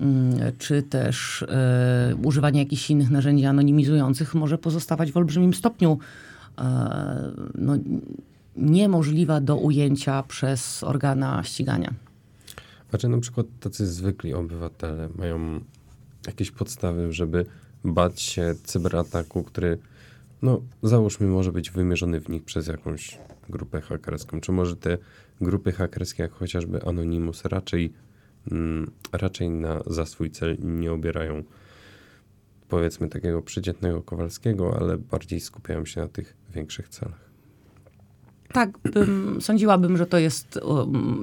mm, 0.00 0.38
czy 0.58 0.82
też 0.82 1.42
e, 1.42 2.14
używanie 2.22 2.60
jakichś 2.60 2.90
innych 2.90 3.10
narzędzi 3.10 3.46
anonimizujących 3.46 4.34
może 4.34 4.58
pozostawać 4.58 5.12
w 5.12 5.16
olbrzymim 5.16 5.54
stopniu 5.54 5.98
e, 6.58 7.32
no, 7.54 7.76
niemożliwa 8.56 9.40
do 9.40 9.56
ujęcia 9.56 10.22
przez 10.22 10.84
organa 10.84 11.42
ścigania. 11.42 11.92
A 12.92 12.98
czy 12.98 13.08
na 13.08 13.18
przykład 13.18 13.46
tacy 13.60 13.86
zwykli 13.86 14.34
obywatele 14.34 15.08
mają 15.16 15.60
jakieś 16.26 16.50
podstawy, 16.50 17.12
żeby 17.12 17.46
bać 17.84 18.20
się 18.20 18.54
cyberataku, 18.64 19.42
który, 19.42 19.78
no 20.42 20.62
załóżmy, 20.82 21.26
może 21.26 21.52
być 21.52 21.70
wymierzony 21.70 22.20
w 22.20 22.28
nich 22.28 22.44
przez 22.44 22.66
jakąś 22.66 23.18
grupę 23.48 23.80
hakerską? 23.80 24.40
Czy 24.40 24.52
może 24.52 24.76
te 24.76 24.98
grupy 25.40 25.72
hakerskie, 25.72 26.22
jak 26.22 26.32
chociażby 26.32 26.82
Anonymous, 26.82 27.44
raczej, 27.44 27.92
mm, 28.50 28.90
raczej 29.12 29.50
na, 29.50 29.80
za 29.86 30.06
swój 30.06 30.30
cel 30.30 30.56
nie 30.60 30.92
obierają 30.92 31.44
powiedzmy 32.68 33.08
takiego 33.08 33.42
przeciętnego 33.42 34.02
Kowalskiego, 34.02 34.76
ale 34.80 34.98
bardziej 34.98 35.40
skupiają 35.40 35.84
się 35.84 36.00
na 36.00 36.08
tych 36.08 36.36
większych 36.54 36.88
celach? 36.88 37.25
Tak 38.52 38.78
bym, 38.78 39.38
sądziłabym, 39.40 39.96
że 39.96 40.06
to 40.06 40.18
jest 40.18 40.60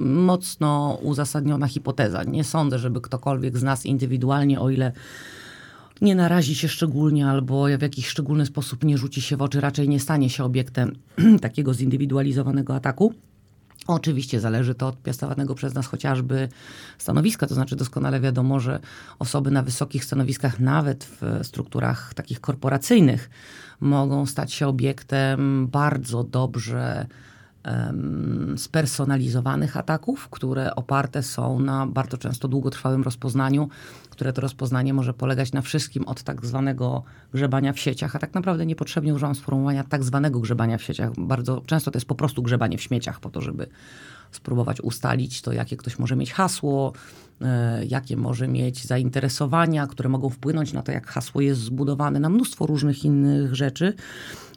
mocno 0.00 0.98
uzasadniona 1.02 1.66
hipoteza. 1.66 2.24
Nie 2.24 2.44
sądzę, 2.44 2.78
żeby 2.78 3.00
ktokolwiek 3.00 3.58
z 3.58 3.62
nas 3.62 3.86
indywidualnie, 3.86 4.60
o 4.60 4.70
ile 4.70 4.92
nie 6.00 6.14
narazi 6.14 6.54
się 6.54 6.68
szczególnie 6.68 7.26
albo 7.26 7.64
w 7.78 7.82
jakiś 7.82 8.06
szczególny 8.06 8.46
sposób 8.46 8.84
nie 8.84 8.98
rzuci 8.98 9.22
się 9.22 9.36
w 9.36 9.42
oczy, 9.42 9.60
raczej 9.60 9.88
nie 9.88 10.00
stanie 10.00 10.30
się 10.30 10.44
obiektem 10.44 10.96
takiego 11.40 11.74
zindywidualizowanego 11.74 12.74
ataku. 12.74 13.14
Oczywiście 13.86 14.40
zależy 14.40 14.74
to 14.74 14.88
od 14.88 15.02
piastowanego 15.02 15.54
przez 15.54 15.74
nas 15.74 15.86
chociażby 15.86 16.48
stanowiska, 16.98 17.46
to 17.46 17.54
znaczy 17.54 17.76
doskonale 17.76 18.20
wiadomo, 18.20 18.60
że 18.60 18.80
osoby 19.18 19.50
na 19.50 19.62
wysokich 19.62 20.04
stanowiskach, 20.04 20.60
nawet 20.60 21.04
w 21.04 21.46
strukturach 21.46 22.14
takich 22.14 22.40
korporacyjnych, 22.40 23.30
mogą 23.80 24.26
stać 24.26 24.52
się 24.52 24.68
obiektem 24.68 25.68
bardzo 25.70 26.24
dobrze 26.24 27.06
spersonalizowanych 28.56 29.76
ataków, 29.76 30.28
które 30.28 30.74
oparte 30.74 31.22
są 31.22 31.58
na 31.58 31.86
bardzo 31.86 32.18
często 32.18 32.48
długotrwałym 32.48 33.02
rozpoznaniu, 33.02 33.68
które 34.10 34.32
to 34.32 34.40
rozpoznanie 34.40 34.94
może 34.94 35.14
polegać 35.14 35.52
na 35.52 35.62
wszystkim 35.62 36.04
od 36.04 36.22
tak 36.22 36.46
zwanego 36.46 37.02
grzebania 37.32 37.72
w 37.72 37.78
sieciach, 37.78 38.16
a 38.16 38.18
tak 38.18 38.34
naprawdę 38.34 38.66
niepotrzebnie 38.66 39.14
używam 39.14 39.34
sformułowania 39.34 39.84
tak 39.84 40.04
zwanego 40.04 40.40
grzebania 40.40 40.78
w 40.78 40.82
sieciach. 40.82 41.10
Bardzo 41.18 41.62
często 41.66 41.90
to 41.90 41.96
jest 41.96 42.06
po 42.06 42.14
prostu 42.14 42.42
grzebanie 42.42 42.78
w 42.78 42.82
śmieciach 42.82 43.20
po 43.20 43.30
to, 43.30 43.40
żeby 43.40 43.66
spróbować 44.30 44.80
ustalić 44.80 45.42
to, 45.42 45.52
jakie 45.52 45.76
ktoś 45.76 45.98
może 45.98 46.16
mieć 46.16 46.32
hasło, 46.32 46.92
e, 47.40 47.84
jakie 47.84 48.16
może 48.16 48.48
mieć 48.48 48.84
zainteresowania, 48.84 49.86
które 49.86 50.08
mogą 50.08 50.30
wpłynąć 50.30 50.72
na 50.72 50.82
to, 50.82 50.92
jak 50.92 51.06
hasło 51.06 51.40
jest 51.40 51.60
zbudowane, 51.60 52.20
na 52.20 52.28
mnóstwo 52.28 52.66
różnych 52.66 53.04
innych 53.04 53.54
rzeczy 53.54 53.94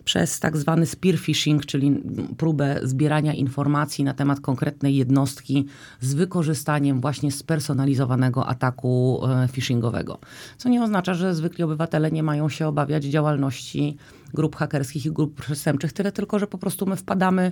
przez 0.08 0.39
tak 0.39 0.58
zwany 0.58 0.86
spear 0.86 1.17
phishing, 1.20 1.65
czyli 1.65 2.02
próbę 2.38 2.80
zbierania 2.84 3.34
informacji 3.34 4.04
na 4.04 4.13
temat 4.13 4.39
konkretnej 4.39 4.96
jednostki 4.96 5.65
z 6.02 6.13
wykorzystaniem 6.13 7.02
właśnie 7.02 7.32
spersonalizowanego 7.32 8.48
ataku 8.48 9.22
e, 9.26 9.48
phishingowego. 9.48 10.20
Co 10.58 10.70
nie 10.70 10.84
oznacza, 10.84 11.13
że 11.13 11.36
zwykli 11.36 11.63
obywatele 11.63 12.12
nie 12.12 12.24
mają 12.24 12.50
się 12.50 12.67
obawiać 12.67 13.04
działalności 13.04 13.98
grup 14.34 14.56
hakerskich 14.56 15.06
i 15.06 15.12
grup 15.12 15.41
przestępczych, 15.41 15.93
tyle 15.93 16.12
tylko, 16.12 16.39
że 16.39 16.48
po 16.48 16.58
prostu 16.58 16.86
my 16.86 16.96
wpadamy 16.96 17.52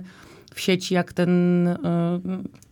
w 0.54 0.60
sieci 0.60 0.94
jak 0.94 1.12
ten, 1.12 1.66
y, 1.68 1.76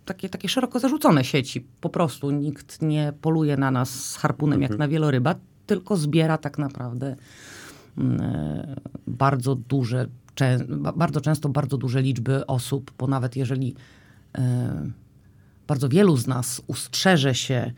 takie, 0.05 0.29
takie 0.29 0.49
szeroko 0.49 0.79
zarzucone 0.79 1.25
sieci. 1.25 1.67
Po 1.81 1.89
prostu 1.89 2.31
nikt 2.31 2.83
nie 2.83 3.13
poluje 3.21 3.57
na 3.57 3.71
nas 3.71 4.11
z 4.11 4.17
harpunem 4.17 4.63
mhm. 4.63 4.73
jak 4.73 4.79
na 4.79 4.89
wieloryba, 4.89 5.35
tylko 5.67 5.97
zbiera 5.97 6.39
tak 6.39 6.59
naprawdę 6.59 7.17
bardzo 9.07 9.55
duże, 9.55 10.07
bardzo 10.97 11.21
często 11.21 11.49
bardzo 11.49 11.79
duże 11.79 12.03
liczby 12.03 12.47
osób, 12.47 12.93
bo 12.99 13.07
nawet 13.07 13.37
jeżeli 13.37 13.75
y, 14.39 14.41
bardzo 15.67 15.89
wielu 15.89 16.17
z 16.17 16.27
nas 16.27 16.63
ustrzeże 16.67 17.35
się 17.35 17.73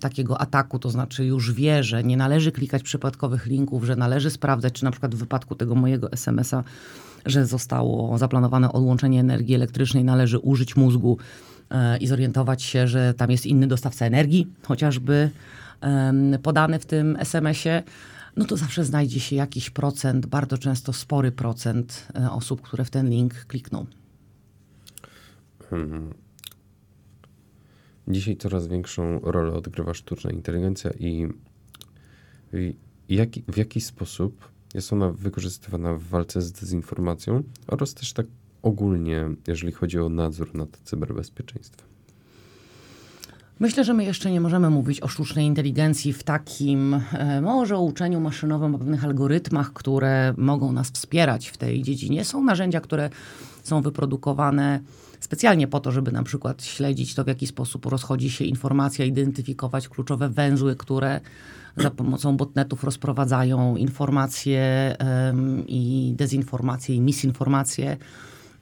takiego 0.00 0.40
ataku, 0.40 0.78
to 0.78 0.90
znaczy 0.90 1.24
już 1.24 1.52
wie, 1.52 1.84
że 1.84 2.04
nie 2.04 2.16
należy 2.16 2.52
klikać 2.52 2.82
przypadkowych 2.82 3.46
linków, 3.46 3.84
że 3.84 3.96
należy 3.96 4.30
sprawdzać, 4.30 4.72
czy 4.72 4.84
na 4.84 4.90
przykład 4.90 5.14
w 5.14 5.18
wypadku 5.18 5.54
tego 5.54 5.74
mojego 5.74 6.12
SMS-a, 6.12 6.64
że 7.26 7.46
zostało 7.46 8.18
zaplanowane 8.18 8.72
odłączenie 8.72 9.20
energii 9.20 9.54
elektrycznej, 9.54 10.04
należy 10.04 10.38
użyć 10.38 10.76
mózgu 10.76 11.18
e, 11.70 11.98
i 11.98 12.06
zorientować 12.06 12.62
się, 12.62 12.88
że 12.88 13.14
tam 13.14 13.30
jest 13.30 13.46
inny 13.46 13.66
dostawca 13.66 14.06
energii, 14.06 14.46
chociażby 14.62 15.30
podany 16.42 16.78
w 16.78 16.86
tym 16.86 17.16
SMS-ie 17.20 17.82
no 18.36 18.44
to 18.44 18.56
zawsze 18.56 18.84
znajdzie 18.84 19.20
się 19.20 19.36
jakiś 19.36 19.70
procent, 19.70 20.26
bardzo 20.26 20.58
często 20.58 20.92
spory 20.92 21.32
procent 21.32 22.08
e, 22.14 22.30
osób, 22.30 22.62
które 22.62 22.84
w 22.84 22.90
ten 22.90 23.10
link 23.10 23.34
klikną. 23.34 23.86
Hmm. 25.70 26.14
Dzisiaj 28.08 28.36
coraz 28.36 28.66
większą 28.66 29.20
rolę 29.20 29.52
odgrywa 29.52 29.94
sztuczna 29.94 30.30
inteligencja 30.30 30.90
i, 30.90 31.28
i 32.52 32.76
jak, 33.08 33.28
w 33.48 33.56
jaki 33.56 33.80
sposób 33.80 34.48
jest 34.74 34.92
ona 34.92 35.12
wykorzystywana 35.12 35.94
w 35.94 36.02
walce 36.02 36.42
z 36.42 36.52
dezinformacją 36.52 37.42
oraz 37.66 37.94
też 37.94 38.12
tak 38.12 38.26
ogólnie, 38.62 39.30
jeżeli 39.46 39.72
chodzi 39.72 39.98
o 39.98 40.08
nadzór 40.08 40.54
nad 40.54 40.80
cyberbezpieczeństwem. 40.84 41.93
Myślę, 43.60 43.84
że 43.84 43.94
my 43.94 44.04
jeszcze 44.04 44.30
nie 44.30 44.40
możemy 44.40 44.70
mówić 44.70 45.00
o 45.00 45.08
sztucznej 45.08 45.46
inteligencji 45.46 46.12
w 46.12 46.22
takim, 46.22 47.00
e, 47.12 47.40
może 47.40 47.76
o 47.76 47.80
uczeniu 47.80 48.20
maszynowym, 48.20 48.74
o 48.74 48.78
pewnych 48.78 49.04
algorytmach, 49.04 49.72
które 49.72 50.34
mogą 50.36 50.72
nas 50.72 50.90
wspierać 50.90 51.48
w 51.48 51.56
tej 51.56 51.82
dziedzinie. 51.82 52.24
Są 52.24 52.44
narzędzia, 52.44 52.80
które 52.80 53.10
są 53.62 53.82
wyprodukowane 53.82 54.80
specjalnie 55.20 55.68
po 55.68 55.80
to, 55.80 55.92
żeby 55.92 56.12
na 56.12 56.22
przykład 56.22 56.64
śledzić 56.64 57.14
to, 57.14 57.24
w 57.24 57.26
jaki 57.26 57.46
sposób 57.46 57.86
rozchodzi 57.86 58.30
się 58.30 58.44
informacja, 58.44 59.04
identyfikować 59.04 59.88
kluczowe 59.88 60.28
węzły, 60.28 60.76
które 60.76 61.20
za 61.76 61.90
pomocą 61.90 62.36
botnetów 62.36 62.84
rozprowadzają 62.84 63.76
informacje 63.76 64.96
um, 65.00 65.64
i 65.66 66.14
dezinformacje 66.16 66.94
i 66.94 67.00
misinformacje. 67.00 67.96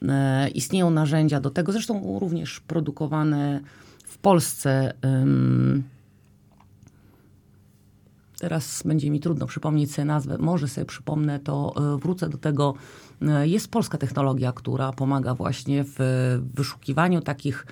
E, 0.07 0.49
istnieją 0.49 0.89
narzędzia 0.89 1.39
do 1.39 1.49
tego, 1.49 1.71
zresztą 1.71 2.19
również 2.19 2.59
produkowane 2.59 3.61
Polsce. 4.23 4.93
Um, 5.03 5.83
teraz 8.39 8.83
będzie 8.85 9.11
mi 9.11 9.19
trudno 9.19 9.47
przypomnieć 9.47 9.93
sobie 9.93 10.05
nazwę, 10.05 10.37
może 10.37 10.67
sobie 10.67 10.85
przypomnę, 10.85 11.39
to 11.39 11.73
e, 11.77 11.97
wrócę 11.97 12.29
do 12.29 12.37
tego. 12.37 12.73
E, 13.21 13.47
jest 13.47 13.71
polska 13.71 13.97
technologia, 13.97 14.51
która 14.51 14.91
pomaga 14.91 15.35
właśnie 15.35 15.83
w 15.87 15.97
wyszukiwaniu 16.53 17.21
takich 17.21 17.65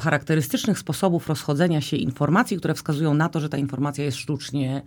charakterystycznych 0.00 0.78
sposobów 0.78 1.28
rozchodzenia 1.28 1.80
się 1.80 1.96
informacji, 1.96 2.56
które 2.56 2.74
wskazują 2.74 3.14
na 3.14 3.28
to, 3.28 3.40
że 3.40 3.48
ta 3.48 3.56
informacja 3.56 4.04
jest 4.04 4.18
sztucznie 4.18 4.82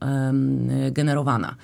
um, 0.00 0.68
generowana. 0.92 1.54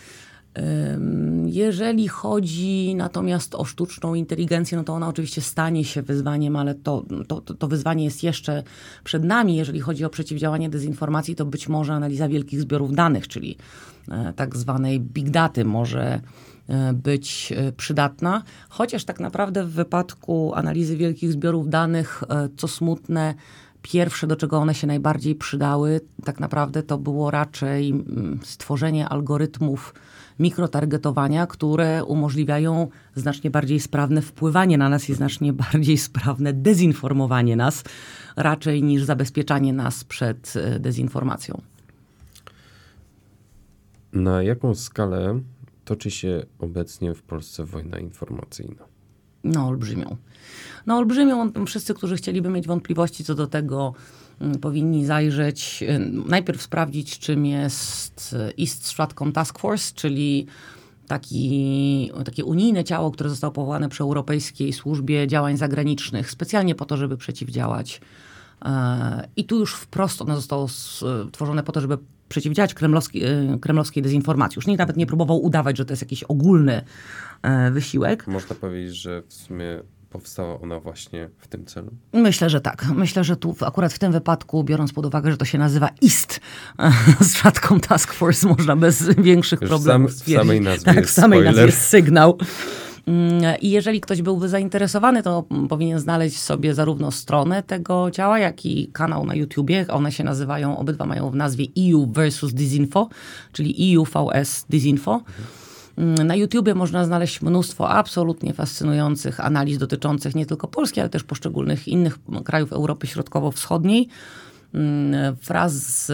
Jeżeli 1.46 2.08
chodzi 2.08 2.94
natomiast 2.94 3.54
o 3.54 3.64
sztuczną 3.64 4.14
inteligencję, 4.14 4.78
no 4.78 4.84
to 4.84 4.94
ona 4.94 5.08
oczywiście 5.08 5.40
stanie 5.40 5.84
się 5.84 6.02
wyzwaniem, 6.02 6.56
ale 6.56 6.74
to, 6.74 7.04
to, 7.28 7.40
to 7.40 7.68
wyzwanie 7.68 8.04
jest 8.04 8.22
jeszcze 8.22 8.62
przed 9.04 9.24
nami. 9.24 9.56
Jeżeli 9.56 9.80
chodzi 9.80 10.04
o 10.04 10.10
przeciwdziałanie 10.10 10.70
dezinformacji, 10.70 11.36
to 11.36 11.44
być 11.44 11.68
może 11.68 11.92
analiza 11.92 12.28
wielkich 12.28 12.60
zbiorów 12.60 12.94
danych, 12.94 13.28
czyli 13.28 13.56
e, 14.10 14.32
tak 14.36 14.56
zwanej 14.56 15.00
big 15.00 15.30
daty 15.30 15.64
może 15.64 16.20
e, 16.68 16.92
być 16.92 17.52
e, 17.56 17.72
przydatna, 17.72 18.42
chociaż 18.68 19.04
tak 19.04 19.20
naprawdę 19.20 19.64
w 19.64 19.70
wypadku 19.70 20.52
analizy 20.54 20.96
wielkich 20.96 21.32
zbiorów 21.32 21.68
danych, 21.68 22.24
co 22.56 22.68
smutne, 22.68 23.34
pierwsze, 23.82 24.26
do 24.26 24.36
czego 24.36 24.58
one 24.58 24.74
się 24.74 24.86
najbardziej 24.86 25.34
przydały, 25.34 26.00
tak 26.24 26.40
naprawdę 26.40 26.82
to 26.82 26.98
było 26.98 27.30
raczej 27.30 27.90
mm, 27.90 28.40
stworzenie 28.42 29.08
algorytmów 29.08 29.94
mikrotargetowania, 30.38 31.46
które 31.46 32.04
umożliwiają 32.04 32.88
znacznie 33.14 33.50
bardziej 33.50 33.80
sprawne 33.80 34.22
wpływanie 34.22 34.78
na 34.78 34.88
nas 34.88 35.10
i 35.10 35.14
znacznie 35.14 35.52
bardziej 35.52 35.98
sprawne 35.98 36.52
dezinformowanie 36.52 37.56
nas, 37.56 37.84
raczej 38.36 38.82
niż 38.82 39.04
zabezpieczanie 39.04 39.72
nas 39.72 40.04
przed 40.04 40.54
e, 40.56 40.80
dezinformacją. 40.80 41.60
Na 44.12 44.42
jaką 44.42 44.74
skalę 44.74 45.40
toczy 45.84 46.10
się 46.10 46.46
obecnie 46.58 47.14
w 47.14 47.22
Polsce 47.22 47.64
wojna 47.64 47.98
informacyjna? 47.98 48.84
No, 49.44 49.66
olbrzymią. 49.66 50.16
No, 50.86 50.96
olbrzymią. 50.96 51.52
Wszyscy, 51.66 51.94
którzy 51.94 52.16
chcieliby 52.16 52.48
mieć 52.48 52.66
wątpliwości 52.66 53.24
co 53.24 53.34
do 53.34 53.46
tego, 53.46 53.94
powinni 54.60 55.06
zajrzeć, 55.06 55.82
y, 55.82 55.98
najpierw 56.28 56.62
sprawdzić, 56.62 57.18
czym 57.18 57.46
jest 57.46 58.36
East 58.60 58.86
Stratcom 58.86 59.32
Task 59.32 59.58
Force, 59.58 59.94
czyli 59.94 60.46
taki, 61.06 62.10
takie 62.24 62.44
unijne 62.44 62.84
ciało, 62.84 63.10
które 63.10 63.30
zostało 63.30 63.52
powołane 63.52 63.88
przy 63.88 64.02
Europejskiej 64.02 64.72
Służbie 64.72 65.26
Działań 65.26 65.56
Zagranicznych, 65.56 66.30
specjalnie 66.30 66.74
po 66.74 66.84
to, 66.84 66.96
żeby 66.96 67.16
przeciwdziałać. 67.16 68.00
E, 68.64 69.28
I 69.36 69.44
tu 69.44 69.58
już 69.58 69.74
wprost 69.74 70.22
ono 70.22 70.36
zostało 70.36 70.68
stworzone 70.68 71.62
po 71.62 71.72
to, 71.72 71.80
żeby 71.80 71.98
przeciwdziałać 72.28 72.74
kremlowskiej, 72.74 73.22
kremlowskiej 73.60 74.02
dezinformacji. 74.02 74.58
Już 74.58 74.66
nikt 74.66 74.78
nawet 74.78 74.96
nie 74.96 75.06
próbował 75.06 75.44
udawać, 75.44 75.76
że 75.76 75.84
to 75.84 75.92
jest 75.92 76.02
jakiś 76.02 76.22
ogólny 76.22 76.84
e, 77.42 77.70
wysiłek. 77.70 78.26
Można 78.26 78.56
powiedzieć, 78.56 78.96
że 78.96 79.22
w 79.28 79.34
sumie 79.34 79.82
powstała 80.16 80.60
ona 80.60 80.80
właśnie 80.80 81.28
w 81.38 81.48
tym 81.48 81.66
celu? 81.66 81.90
Myślę, 82.12 82.50
że 82.50 82.60
tak. 82.60 82.86
Myślę, 82.94 83.24
że 83.24 83.36
tu 83.36 83.56
akurat 83.60 83.92
w 83.92 83.98
tym 83.98 84.12
wypadku, 84.12 84.64
biorąc 84.64 84.92
pod 84.92 85.06
uwagę, 85.06 85.30
że 85.30 85.36
to 85.36 85.44
się 85.44 85.58
nazywa 85.58 85.88
IST, 86.00 86.40
z 87.20 87.34
rzadką 87.34 87.80
Task 87.80 88.12
Force, 88.12 88.48
można 88.48 88.76
bez 88.76 89.08
większych 89.18 89.60
Już 89.60 89.70
problemów 89.70 90.12
sam, 90.12 90.24
W 90.24 90.36
samej 90.38 90.60
nazwie 90.60 90.84
tak, 90.84 90.96
jest 90.96 91.10
w 91.10 91.12
samej 91.12 91.42
nazwie 91.42 91.66
jest 91.66 91.80
sygnał. 91.80 92.38
Mm, 93.06 93.60
I 93.60 93.70
jeżeli 93.70 94.00
ktoś 94.00 94.22
byłby 94.22 94.48
zainteresowany, 94.48 95.22
to 95.22 95.44
powinien 95.68 95.98
znaleźć 95.98 96.38
sobie 96.38 96.74
zarówno 96.74 97.10
stronę 97.10 97.62
tego 97.62 98.10
ciała, 98.10 98.38
jak 98.38 98.66
i 98.66 98.90
kanał 98.92 99.26
na 99.26 99.34
YouTubie. 99.34 99.86
One 99.88 100.12
się 100.12 100.24
nazywają, 100.24 100.78
obydwa 100.78 101.06
mają 101.06 101.30
w 101.30 101.36
nazwie 101.36 101.66
EU 101.78 102.06
versus 102.12 102.54
Disinfo, 102.54 103.08
czyli 103.52 103.96
EU 103.96 104.04
VS 104.04 104.66
Disinfo. 104.68 105.12
Mhm. 105.14 105.65
Na 106.24 106.34
YouTubie 106.34 106.74
można 106.74 107.04
znaleźć 107.04 107.42
mnóstwo 107.42 107.90
absolutnie 107.90 108.54
fascynujących 108.54 109.40
analiz 109.40 109.78
dotyczących 109.78 110.34
nie 110.34 110.46
tylko 110.46 110.68
Polski, 110.68 111.00
ale 111.00 111.08
też 111.08 111.24
poszczególnych 111.24 111.88
innych 111.88 112.18
krajów 112.44 112.72
Europy 112.72 113.06
Środkowo-Wschodniej. 113.06 114.08
Mm, 114.74 115.34
wraz 115.34 115.72
z 115.72 116.12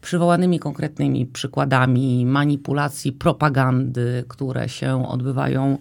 przywołanymi 0.00 0.58
konkretnymi 0.58 1.26
przykładami 1.26 2.26
manipulacji, 2.26 3.12
propagandy, 3.12 4.24
które 4.28 4.68
się 4.68 5.08
odbywają 5.08 5.78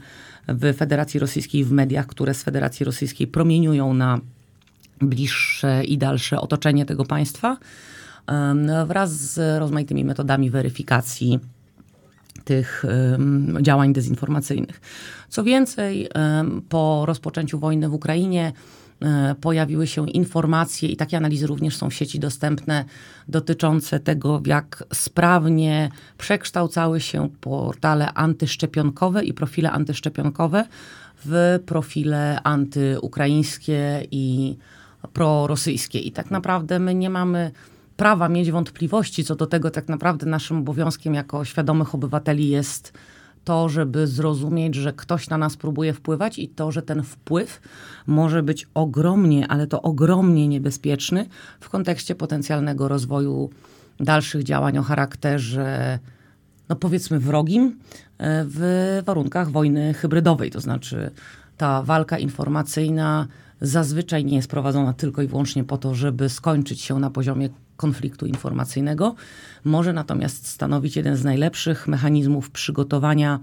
w 0.47 0.73
Federacji 0.77 1.19
Rosyjskiej, 1.19 1.65
w 1.65 1.71
mediach, 1.71 2.07
które 2.07 2.33
z 2.33 2.43
Federacji 2.43 2.83
Rosyjskiej 2.83 3.27
promieniują 3.27 3.93
na 3.93 4.19
bliższe 5.01 5.83
i 5.83 5.97
dalsze 5.97 6.41
otoczenie 6.41 6.85
tego 6.85 7.05
państwa, 7.05 7.57
wraz 8.87 9.11
z 9.11 9.59
rozmaitymi 9.59 10.05
metodami 10.05 10.49
weryfikacji 10.49 11.39
tych 12.49 12.85
działań 13.61 13.93
dezinformacyjnych. 13.93 14.81
Co 15.29 15.43
więcej, 15.43 16.09
po 16.69 17.03
rozpoczęciu 17.05 17.59
wojny 17.59 17.89
w 17.89 17.93
Ukrainie 17.93 18.51
e, 19.01 19.35
pojawiły 19.41 19.87
się 19.87 20.09
informacje 20.09 20.89
i 20.89 20.95
takie 20.97 21.17
analizy 21.17 21.47
również 21.47 21.77
są 21.77 21.89
w 21.89 21.93
sieci 21.93 22.19
dostępne 22.19 22.85
dotyczące 23.27 23.99
tego, 23.99 24.41
jak 24.45 24.83
sprawnie 24.93 25.89
przekształcały 26.17 27.01
się 27.01 27.29
portale 27.41 28.13
antyszczepionkowe 28.13 29.23
i 29.23 29.33
profile 29.33 29.71
antyszczepionkowe 29.71 30.65
w 31.25 31.59
profile 31.65 32.39
antyukraińskie 32.43 34.07
i 34.11 34.57
prorosyjskie. 35.13 35.99
I 35.99 36.11
tak 36.11 36.31
naprawdę 36.31 36.79
my 36.79 36.95
nie 36.95 37.09
mamy 37.09 37.51
prawa 37.99 38.29
mieć 38.29 38.51
wątpliwości 38.51 39.23
co 39.23 39.35
do 39.35 39.47
tego, 39.47 39.71
tak 39.71 39.87
naprawdę 39.89 40.25
naszym 40.25 40.57
obowiązkiem 40.57 41.13
jako 41.13 41.45
świadomych 41.45 41.95
obywateli 41.95 42.49
jest 42.49 42.93
to, 43.43 43.69
żeby 43.69 44.07
zrozumieć, 44.07 44.75
że 44.75 44.93
ktoś 44.93 45.29
na 45.29 45.37
nas 45.37 45.57
próbuje 45.57 45.93
wpływać 45.93 46.39
i 46.39 46.49
to, 46.49 46.71
że 46.71 46.81
ten 46.81 47.03
wpływ 47.03 47.61
może 48.07 48.43
być 48.43 48.67
ogromnie, 48.73 49.47
ale 49.47 49.67
to 49.67 49.81
ogromnie 49.81 50.47
niebezpieczny 50.47 51.25
w 51.59 51.69
kontekście 51.69 52.15
potencjalnego 52.15 52.87
rozwoju 52.87 53.49
dalszych 53.99 54.43
działań 54.43 54.77
o 54.77 54.83
charakterze, 54.83 55.99
no 56.69 56.75
powiedzmy, 56.75 57.19
wrogim 57.19 57.79
e, 58.17 58.45
w 58.47 59.01
warunkach 59.05 59.51
wojny 59.51 59.93
hybrydowej. 59.93 60.51
To 60.51 60.61
znaczy, 60.61 61.11
ta 61.57 61.83
walka 61.83 62.19
informacyjna 62.19 63.27
zazwyczaj 63.61 64.25
nie 64.25 64.35
jest 64.35 64.47
prowadzona 64.47 64.93
tylko 64.93 65.21
i 65.21 65.27
wyłącznie 65.27 65.63
po 65.63 65.77
to, 65.77 65.95
żeby 65.95 66.29
skończyć 66.29 66.81
się 66.81 66.99
na 66.99 67.09
poziomie 67.09 67.49
konfliktu 67.77 68.25
informacyjnego. 68.25 69.15
Może 69.63 69.93
natomiast 69.93 70.47
stanowić 70.47 70.95
jeden 70.95 71.15
z 71.15 71.23
najlepszych 71.23 71.87
mechanizmów 71.87 72.51
przygotowania 72.51 73.39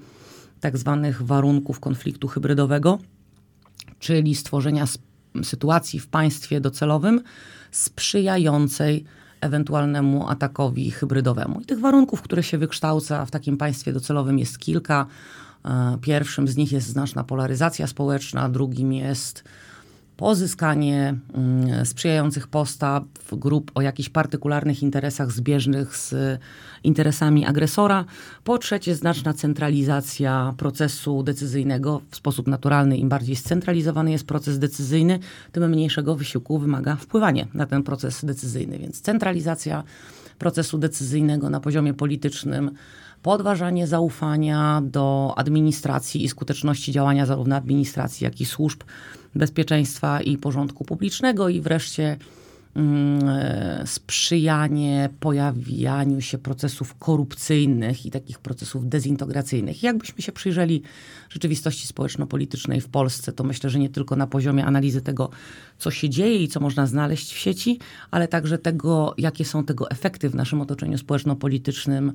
tak 0.61 0.79
zwanych 0.79 1.22
warunków 1.22 1.81
konfliktu 1.81 2.29
hybrydowego, 2.29 2.98
czyli 3.98 4.35
stworzenia 4.35 4.85
sytuacji 5.42 6.00
w 6.00 6.07
państwie 6.07 6.61
docelowym 6.61 7.20
sprzyjającej 7.70 9.05
ewentualnemu 9.40 10.29
atakowi 10.29 10.90
hybrydowemu. 10.90 11.61
I 11.61 11.64
tych 11.64 11.81
warunków, 11.81 12.22
które 12.22 12.42
się 12.42 12.59
wykształca 12.59 13.26
w 13.26 13.31
takim 13.31 13.57
państwie 13.57 13.92
docelowym 13.92 14.38
jest 14.38 14.59
kilka. 14.59 15.07
E, 15.64 15.98
pierwszym 16.00 16.48
z 16.48 16.57
nich 16.57 16.72
jest 16.72 16.88
znaczna 16.88 17.24
polaryzacja 17.24 17.87
społeczna, 17.87 18.48
drugim 18.48 18.92
jest 18.92 19.44
pozyskanie 20.16 21.14
mm, 21.35 21.87
sprzyjających 21.87 22.48
postaw 22.48 23.02
grup 23.33 23.70
o 23.74 23.83
jakichś 23.83 24.09
partykularnych 24.09 24.83
interesach 24.83 25.33
zbieżnych 25.33 25.96
z 25.96 26.14
interesami 26.85 27.46
agresora. 27.46 28.05
Po 28.44 28.59
trzecie, 28.59 28.94
znaczna 28.94 29.33
centralizacja 29.33 30.55
procesu 30.57 31.22
decyzyjnego. 31.22 32.00
W 32.11 32.16
sposób 32.16 32.46
naturalny, 32.46 32.96
im 32.96 33.09
bardziej 33.09 33.37
scentralizowany 33.37 34.12
jest 34.12 34.26
proces 34.26 34.59
decyzyjny, 34.59 35.18
tym 35.52 35.70
mniejszego 35.70 36.16
wysiłku 36.16 36.59
wymaga 36.59 36.96
wpływanie 36.96 37.46
na 37.55 37.66
ten 37.66 37.83
proces 37.83 38.24
decyzyjny. 38.24 38.79
Więc 38.79 39.00
centralizacja 39.00 39.85
procesu 40.38 40.79
decyzyjnego 40.79 41.50
na 41.50 41.61
poziomie 41.61 41.94
politycznym 41.94 42.70
podważanie 43.22 43.87
zaufania 43.87 44.83
do 44.85 45.35
administracji 45.37 46.24
i 46.24 46.29
skuteczności 46.29 46.92
działania 46.92 47.26
zarówno 47.26 47.57
administracji, 47.57 48.24
jak 48.24 48.40
i 48.40 48.44
służb 48.44 48.83
bezpieczeństwa 49.37 50.20
i 50.20 50.38
porządku 50.38 50.85
publicznego 50.85 51.49
i 51.49 51.61
wreszcie 51.61 52.16
mm, 52.75 53.29
e, 53.29 53.83
sprzyjanie 53.87 55.09
pojawianiu 55.20 56.20
się 56.20 56.38
procesów 56.38 56.94
korupcyjnych 56.94 58.07
i 58.07 58.11
takich 58.11 58.38
procesów 58.38 58.88
dezintegracyjnych. 58.88 59.83
Jakbyśmy 59.83 60.22
się 60.22 60.33
przyjrzeli 60.33 60.83
rzeczywistości 61.29 61.87
społeczno-politycznej 61.87 62.81
w 62.81 62.88
Polsce, 62.88 63.33
to 63.33 63.44
myślę, 63.44 63.70
że 63.70 63.79
nie 63.79 63.88
tylko 63.88 64.16
na 64.16 64.27
poziomie 64.27 64.64
analizy 64.64 65.01
tego, 65.01 65.31
co 65.79 65.90
się 65.90 66.09
dzieje 66.09 66.37
i 66.42 66.49
co 66.49 66.61
można 66.61 66.87
znaleźć 66.87 67.33
w 67.33 67.38
sieci, 67.38 67.79
ale 68.11 68.29
także 68.29 68.59
tego, 68.59 69.14
jakie 69.18 69.44
są 69.44 69.64
tego 69.64 69.90
efekty 69.90 70.31
w 70.31 70.35
naszym 70.35 70.61
otoczeniu 70.61 70.99
społeczno-politycznym, 70.99 72.12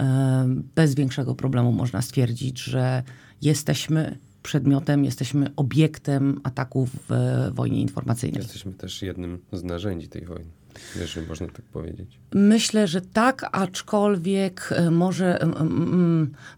e, 0.00 0.48
bez 0.74 0.94
większego 0.94 1.34
problemu 1.34 1.72
można 1.72 2.02
stwierdzić, 2.02 2.62
że 2.62 3.02
jesteśmy 3.42 4.18
przedmiotem, 4.42 5.04
jesteśmy 5.04 5.50
obiektem 5.56 6.40
ataków 6.42 6.90
w 7.08 7.48
wojnie 7.54 7.80
informacyjnej. 7.80 8.42
Jesteśmy 8.42 8.72
też 8.72 9.02
jednym 9.02 9.38
z 9.52 9.64
narzędzi 9.64 10.08
tej 10.08 10.24
wojny, 10.24 10.50
jeżeli 10.96 11.26
można 11.26 11.46
tak 11.46 11.64
powiedzieć. 11.64 12.18
Myślę, 12.34 12.86
że 12.86 13.00
tak, 13.00 13.48
aczkolwiek 13.52 14.70
e, 14.72 14.90
może 14.90 15.38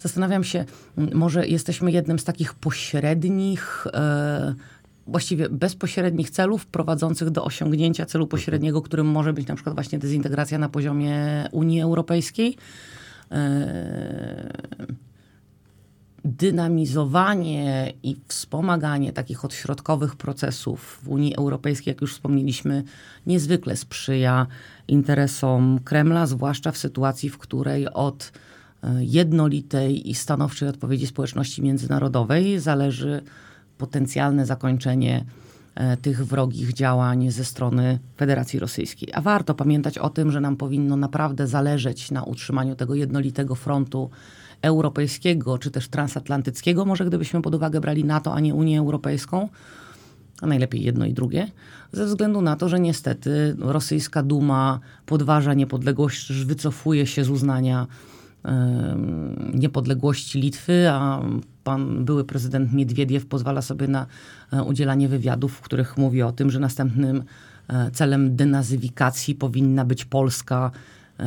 zastanawiam 0.01 0.45
się, 0.45 0.65
może 1.15 1.47
jesteśmy 1.47 1.93
jednym 1.93 2.19
z 2.19 2.25
takich 2.25 2.55
pośrednich 2.55 3.87
e, 3.93 4.55
właściwie 5.07 5.49
bezpośrednich 5.49 6.31
celów 6.31 6.67
prowadzących 6.67 7.31
do 7.31 7.45
osiągnięcia 7.45 8.07
celu 8.07 8.27
pośredniego, 8.27 8.83
którym 8.83 9.07
może 9.07 9.33
być 9.33 9.47
na 9.47 9.55
przykład 9.55 9.75
właśnie 9.75 9.99
dezintegracja 9.99 10.59
na 10.59 10.69
poziomie 10.69 11.49
Unii 11.53 11.81
Europejskiej. 11.81 12.57
Dynamizowanie 16.25 17.93
i 18.03 18.17
wspomaganie 18.29 19.13
takich 19.13 19.45
odśrodkowych 19.45 20.17
procesów 20.17 21.01
w 21.03 21.09
Unii 21.09 21.37
Europejskiej, 21.37 21.93
jak 21.93 22.01
już 22.01 22.15
wspomnieliśmy, 22.15 22.85
niezwykle 23.27 23.77
sprzyja 23.77 24.47
interesom 24.89 25.79
Kremla, 25.85 26.27
zwłaszcza 26.27 26.73
w 26.73 26.79
sytuacji, 26.79 27.31
w 27.31 27.39
której 27.39 27.89
od 27.89 28.33
e, 28.83 29.05
jednolitej 29.05 30.11
i 30.11 30.15
stanowczej 30.15 30.69
odpowiedzi 30.69 31.07
społeczności 31.07 31.63
międzynarodowej 31.63 32.61
zależy 32.61 33.23
potencjalne 33.79 34.47
zakończenie 34.47 35.25
e, 35.75 35.97
tych 35.97 36.27
wrogich 36.27 36.73
działań 36.73 37.31
ze 37.31 37.45
strony 37.45 37.99
Federacji 38.17 38.59
Rosyjskiej. 38.59 39.09
A 39.15 39.21
warto 39.21 39.55
pamiętać 39.55 39.99
o 39.99 40.11
tym, 40.11 40.31
że 40.31 40.41
nam 40.41 40.57
powinno 40.57 40.97
naprawdę 40.97 41.47
zależeć 41.47 42.11
na 42.11 42.23
utrzymaniu 42.23 42.77
tego 42.77 42.95
jednolitego 42.95 43.55
frontu 43.55 44.11
europejskiego 44.63 45.59
czy 45.59 45.71
też 45.71 45.89
transatlantyckiego, 45.89 46.85
może 46.85 47.05
gdybyśmy 47.05 47.43
pod 47.43 47.55
uwagę 47.55 47.81
brali 47.81 48.05
NATO, 48.05 48.35
a 48.35 48.41
nie 48.41 48.55
Unię 48.55 48.79
Europejską, 48.79 49.49
a 50.41 50.47
najlepiej 50.47 50.83
jedno 50.83 51.07
i 51.07 51.13
drugie, 51.13 51.49
ze 51.93 52.07
względu 52.07 52.41
na 52.41 52.57
to, 52.57 52.69
że 52.69 52.81
niestety 52.81 53.57
rosyjska 53.59 54.23
Duma 54.23 54.81
podważa 55.07 55.55
niepodległość, 55.55 56.33
wycofuje 56.33 57.07
się 57.07 57.25
z 57.25 57.31
uznania 57.31 57.87
niepodległości 59.55 60.41
Litwy, 60.41 60.91
a 60.91 61.23
pan 61.65 62.05
były 62.05 62.25
prezydent 62.25 62.73
Miedwiediew 62.73 63.27
pozwala 63.27 63.63
sobie 63.63 63.89
na 63.89 64.07
e, 64.53 64.63
udzielanie 64.63 65.09
wywiadów, 65.09 65.53
w 65.53 65.61
których 65.61 65.97
mówi 65.97 66.23
o 66.23 66.33
tym, 66.33 66.51
że 66.51 66.61
następnym 66.61 67.23
e, 67.69 67.91
celem 67.91 68.37
denazyfikacji 68.37 69.35
powinna 69.35 69.85
być 69.85 70.05
Polska 70.05 70.71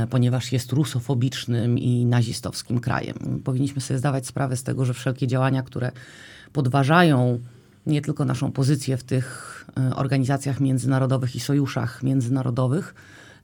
ponieważ 0.10 0.52
jest 0.52 0.71
rusofobicznym 0.71 1.80
i 1.80 2.06
nazistowskim 2.06 2.80
krajem. 2.80 3.41
Powinniśmy 3.43 3.82
sobie 3.82 3.98
zdawać 3.98 4.28
sprawę 4.28 4.58
z 4.58 4.63
tego, 4.63 4.86
że 4.86 4.93
wszelkie 4.93 5.28
działania, 5.28 5.63
które 5.63 5.91
podważają 6.54 7.39
nie 7.86 8.02
tylko 8.02 8.26
naszą 8.26 8.52
pozycję 8.52 8.98
w 8.98 9.04
tych 9.04 9.65
e, 9.78 9.95
organizacjach 9.95 10.60
międzynarodowych 10.60 11.36
i 11.36 11.39
sojuszach 11.39 12.04
międzynarodowych, 12.04 12.95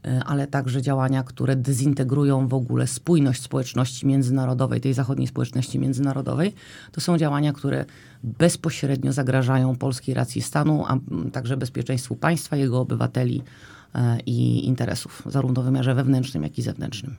e, 0.05 0.23
ale 0.25 0.47
także 0.47 0.81
działania, 0.81 1.23
które 1.23 1.55
dezintegrują 1.55 2.47
w 2.47 2.53
ogóle 2.53 2.87
spójność 2.87 3.41
społeczności 3.41 4.07
międzynarodowej, 4.07 4.81
tej 4.81 4.93
zachodniej 4.93 5.27
społeczności 5.27 5.79
międzynarodowej, 5.79 6.53
to 6.91 7.01
są 7.01 7.17
działania, 7.17 7.53
które 7.53 7.85
bezpośrednio 8.23 9.13
zagrażają 9.13 9.75
polskiej 9.75 10.15
racji 10.15 10.41
stanu, 10.41 10.85
a 10.87 10.97
także 11.31 11.57
bezpieczeństwu 11.57 12.15
państwa, 12.15 12.55
jego 12.55 12.79
obywateli 12.79 13.43
E, 13.43 13.70
i 14.25 14.65
interesów, 14.65 15.23
zarówno 15.25 15.61
w 15.61 15.65
wymiarze 15.65 15.95
wewnętrznym, 15.95 16.43
jak 16.43 16.57
i 16.57 16.61
zewnętrznym. 16.61 17.15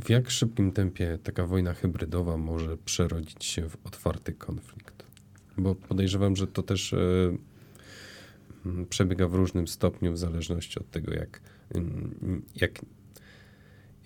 W 0.00 0.08
jak 0.08 0.30
szybkim 0.30 0.72
tempie 0.72 1.18
taka 1.22 1.46
wojna 1.46 1.74
hybrydowa 1.74 2.36
może 2.36 2.76
przerodzić 2.76 3.44
się 3.44 3.68
w 3.68 3.76
otwarty 3.84 4.32
konflikt? 4.32 5.06
Bo 5.58 5.74
podejrzewam, 5.74 6.36
że 6.36 6.46
to 6.46 6.62
też 6.62 6.92
e, 6.92 6.98
przebiega 8.88 9.28
w 9.28 9.34
różnym 9.34 9.68
stopniu, 9.68 10.12
w 10.12 10.18
zależności 10.18 10.78
od 10.78 10.90
tego, 10.90 11.14
jak, 11.14 11.40
jak, 12.56 12.84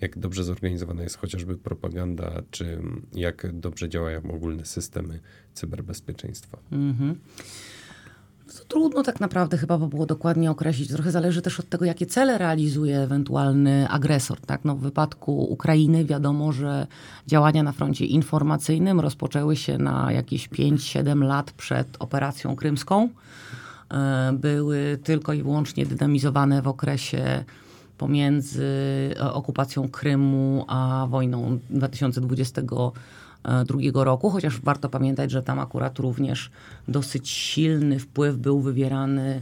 jak 0.01 0.19
dobrze 0.19 0.43
zorganizowana 0.43 1.03
jest 1.03 1.17
chociażby 1.17 1.57
propaganda, 1.57 2.43
czy 2.51 2.81
jak 3.13 3.59
dobrze 3.59 3.89
działają 3.89 4.31
ogólne 4.31 4.65
systemy 4.65 5.19
cyberbezpieczeństwa. 5.53 6.57
Mhm. 6.71 7.15
To 8.47 8.65
trudno 8.67 9.03
tak 9.03 9.19
naprawdę 9.19 9.57
chyba 9.57 9.77
by 9.77 9.87
było 9.87 10.05
dokładnie 10.05 10.51
określić. 10.51 10.89
Trochę 10.89 11.11
zależy 11.11 11.41
też 11.41 11.59
od 11.59 11.69
tego, 11.69 11.85
jakie 11.85 12.05
cele 12.05 12.37
realizuje 12.37 12.99
ewentualny 12.99 13.89
agresor. 13.89 14.39
Tak? 14.41 14.65
No, 14.65 14.75
w 14.75 14.79
wypadku 14.79 15.43
Ukrainy 15.43 16.05
wiadomo, 16.05 16.51
że 16.51 16.87
działania 17.27 17.63
na 17.63 17.71
froncie 17.71 18.05
informacyjnym 18.05 18.99
rozpoczęły 18.99 19.55
się 19.55 19.77
na 19.77 20.11
jakieś 20.11 20.49
5-7 20.49 21.23
lat 21.23 21.51
przed 21.51 21.87
operacją 21.99 22.55
krymską. 22.55 23.09
E, 23.91 24.33
były 24.33 24.99
tylko 25.03 25.33
i 25.33 25.43
wyłącznie 25.43 25.85
dynamizowane 25.85 26.61
w 26.61 26.67
okresie 26.67 27.43
pomiędzy 27.97 28.65
e, 29.19 29.33
okupacją 29.33 29.89
Krymu 29.89 30.65
a 30.67 31.07
wojną 31.09 31.59
2022 31.69 32.75
roku, 32.75 32.97
chociaż 34.31 34.61
warto 34.61 34.89
pamiętać, 34.89 35.31
że 35.31 35.43
tam 35.43 35.59
akurat 35.59 35.99
również 35.99 36.51
dosyć 36.87 37.29
silny 37.29 37.99
wpływ 37.99 38.37
był 38.37 38.59
wywierany 38.59 39.41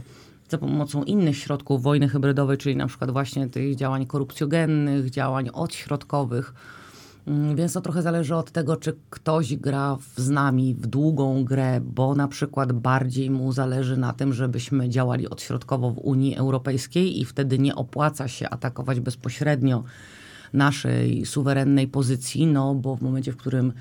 za 0.52 0.58
pomocą 0.58 1.04
innych 1.04 1.38
środków 1.38 1.82
wojny 1.82 2.08
hybrydowej, 2.08 2.58
czyli 2.58 2.76
na 2.76 2.86
przykład 2.86 3.10
właśnie 3.10 3.48
tych 3.48 3.76
działań 3.76 4.06
korupcjogennych, 4.06 5.10
działań 5.10 5.48
odśrodkowych. 5.52 6.54
Mm, 7.26 7.56
więc 7.56 7.72
to 7.72 7.80
trochę 7.80 8.02
zależy 8.02 8.34
od 8.34 8.50
tego, 8.50 8.76
czy 8.76 8.96
ktoś 9.10 9.56
gra 9.56 9.96
z 10.16 10.30
nami 10.30 10.74
w 10.74 10.86
długą 10.86 11.44
grę, 11.44 11.80
bo 11.80 12.14
na 12.14 12.28
przykład 12.28 12.72
bardziej 12.72 13.30
mu 13.30 13.52
zależy 13.52 13.96
na 13.96 14.12
tym, 14.12 14.32
żebyśmy 14.32 14.88
działali 14.88 15.30
odśrodkowo 15.30 15.90
w 15.90 15.98
Unii 15.98 16.36
Europejskiej 16.36 17.20
i 17.20 17.24
wtedy 17.24 17.58
nie 17.58 17.74
opłaca 17.74 18.28
się 18.28 18.50
atakować 18.50 19.00
bezpośrednio 19.00 19.84
naszej 20.52 21.26
suwerennej 21.26 21.88
pozycji, 21.88 22.46
no 22.46 22.74
bo 22.74 22.96
w 22.96 23.02
momencie, 23.02 23.32
w 23.32 23.36
którym 23.36 23.72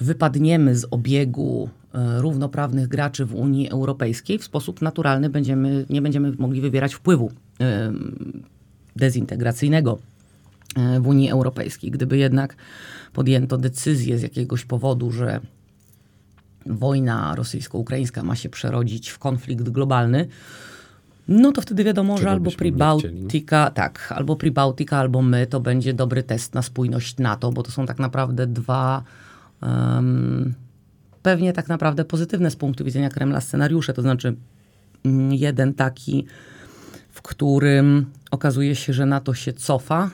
wypadniemy 0.00 0.76
z 0.76 0.86
obiegu 0.90 1.68
e, 1.94 2.20
równoprawnych 2.20 2.88
graczy 2.88 3.24
w 3.24 3.34
Unii 3.34 3.70
Europejskiej, 3.70 4.38
w 4.38 4.44
sposób 4.44 4.82
naturalny 4.82 5.30
będziemy, 5.30 5.86
nie 5.90 6.02
będziemy 6.02 6.32
mogli 6.38 6.60
wywierać 6.60 6.94
wpływu 6.94 7.32
e, 7.60 7.92
dezintegracyjnego 8.96 9.98
e, 10.76 11.00
w 11.00 11.06
Unii 11.06 11.30
Europejskiej. 11.30 11.90
Gdyby 11.90 12.18
jednak 12.18 12.56
podjęto 13.12 13.58
decyzję 13.58 14.18
z 14.18 14.22
jakiegoś 14.22 14.64
powodu, 14.64 15.10
że 15.10 15.40
wojna 16.66 17.34
rosyjsko-ukraińska 17.34 18.22
ma 18.22 18.36
się 18.36 18.48
przerodzić 18.48 19.08
w 19.08 19.18
konflikt 19.18 19.68
globalny, 19.68 20.28
no 21.28 21.52
to 21.52 21.62
wtedy 21.62 21.84
wiadomo, 21.84 22.14
Czego 22.14 22.22
że 22.22 22.30
albo 22.30 22.50
Pribałtika, 22.50 23.70
tak, 23.70 24.12
albo 24.16 24.36
Pribałtika, 24.36 24.98
albo 24.98 25.22
my, 25.22 25.46
to 25.46 25.60
będzie 25.60 25.94
dobry 25.94 26.22
test 26.22 26.54
na 26.54 26.62
spójność 26.62 27.18
NATO, 27.18 27.52
bo 27.52 27.62
to 27.62 27.70
są 27.70 27.86
tak 27.86 27.98
naprawdę 27.98 28.46
dwa 28.46 29.02
um, 29.62 30.54
pewnie 31.22 31.52
tak 31.52 31.68
naprawdę 31.68 32.04
pozytywne 32.04 32.50
z 32.50 32.56
punktu 32.56 32.84
widzenia 32.84 33.10
Kremla 33.10 33.40
scenariusze. 33.40 33.92
To 33.92 34.02
znaczy, 34.02 34.36
mm, 35.04 35.32
jeden 35.32 35.74
taki, 35.74 36.26
w 37.10 37.22
którym 37.22 38.06
okazuje 38.30 38.74
się, 38.74 38.92
że 38.92 39.06
NATO 39.06 39.34
się 39.34 39.52
cofa, 39.52 40.10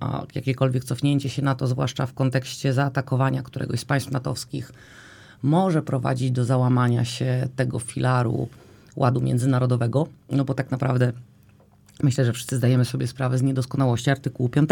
a 0.00 0.22
jakiekolwiek 0.34 0.84
cofnięcie 0.84 1.28
się 1.28 1.42
NATO, 1.42 1.66
zwłaszcza 1.66 2.06
w 2.06 2.14
kontekście 2.14 2.72
zaatakowania 2.72 3.42
któregoś 3.42 3.80
z 3.80 3.84
państw 3.84 4.10
natowskich, 4.10 4.72
może 5.42 5.82
prowadzić 5.82 6.30
do 6.30 6.44
załamania 6.44 7.04
się 7.04 7.48
tego 7.56 7.78
filaru 7.78 8.48
ładu 8.96 9.20
międzynarodowego, 9.20 10.06
no 10.30 10.44
bo 10.44 10.54
tak 10.54 10.70
naprawdę 10.70 11.12
myślę, 12.02 12.24
że 12.24 12.32
wszyscy 12.32 12.56
zdajemy 12.56 12.84
sobie 12.84 13.06
sprawę 13.06 13.38
z 13.38 13.42
niedoskonałości 13.42 14.10
artykułu 14.10 14.48
5, 14.48 14.70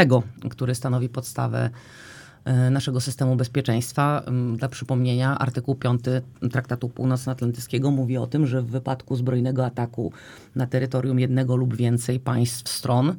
który 0.51 0.75
stanowi 0.75 1.09
podstawę 1.09 1.71
e, 2.45 2.71
naszego 2.71 3.01
systemu 3.01 3.37
bezpieczeństwa. 3.37 4.23
Mm, 4.27 4.57
Dla 4.57 4.69
przypomnienia, 4.69 5.39
artykuł 5.39 5.75
5 5.75 6.01
Traktatu 6.53 6.89
Północnoatlantyckiego 6.89 7.91
mówi 7.91 8.17
o 8.17 8.27
tym, 8.27 8.47
że 8.47 8.63
w 8.63 8.67
wypadku 8.67 9.17
zbrojnego 9.17 9.67
ataku 9.67 10.13
na 10.55 10.67
terytorium 10.67 11.21
jednego 11.21 11.57
lub 11.57 11.77
więcej 11.77 12.21
państw 12.21 12.69
stron, 12.69 13.17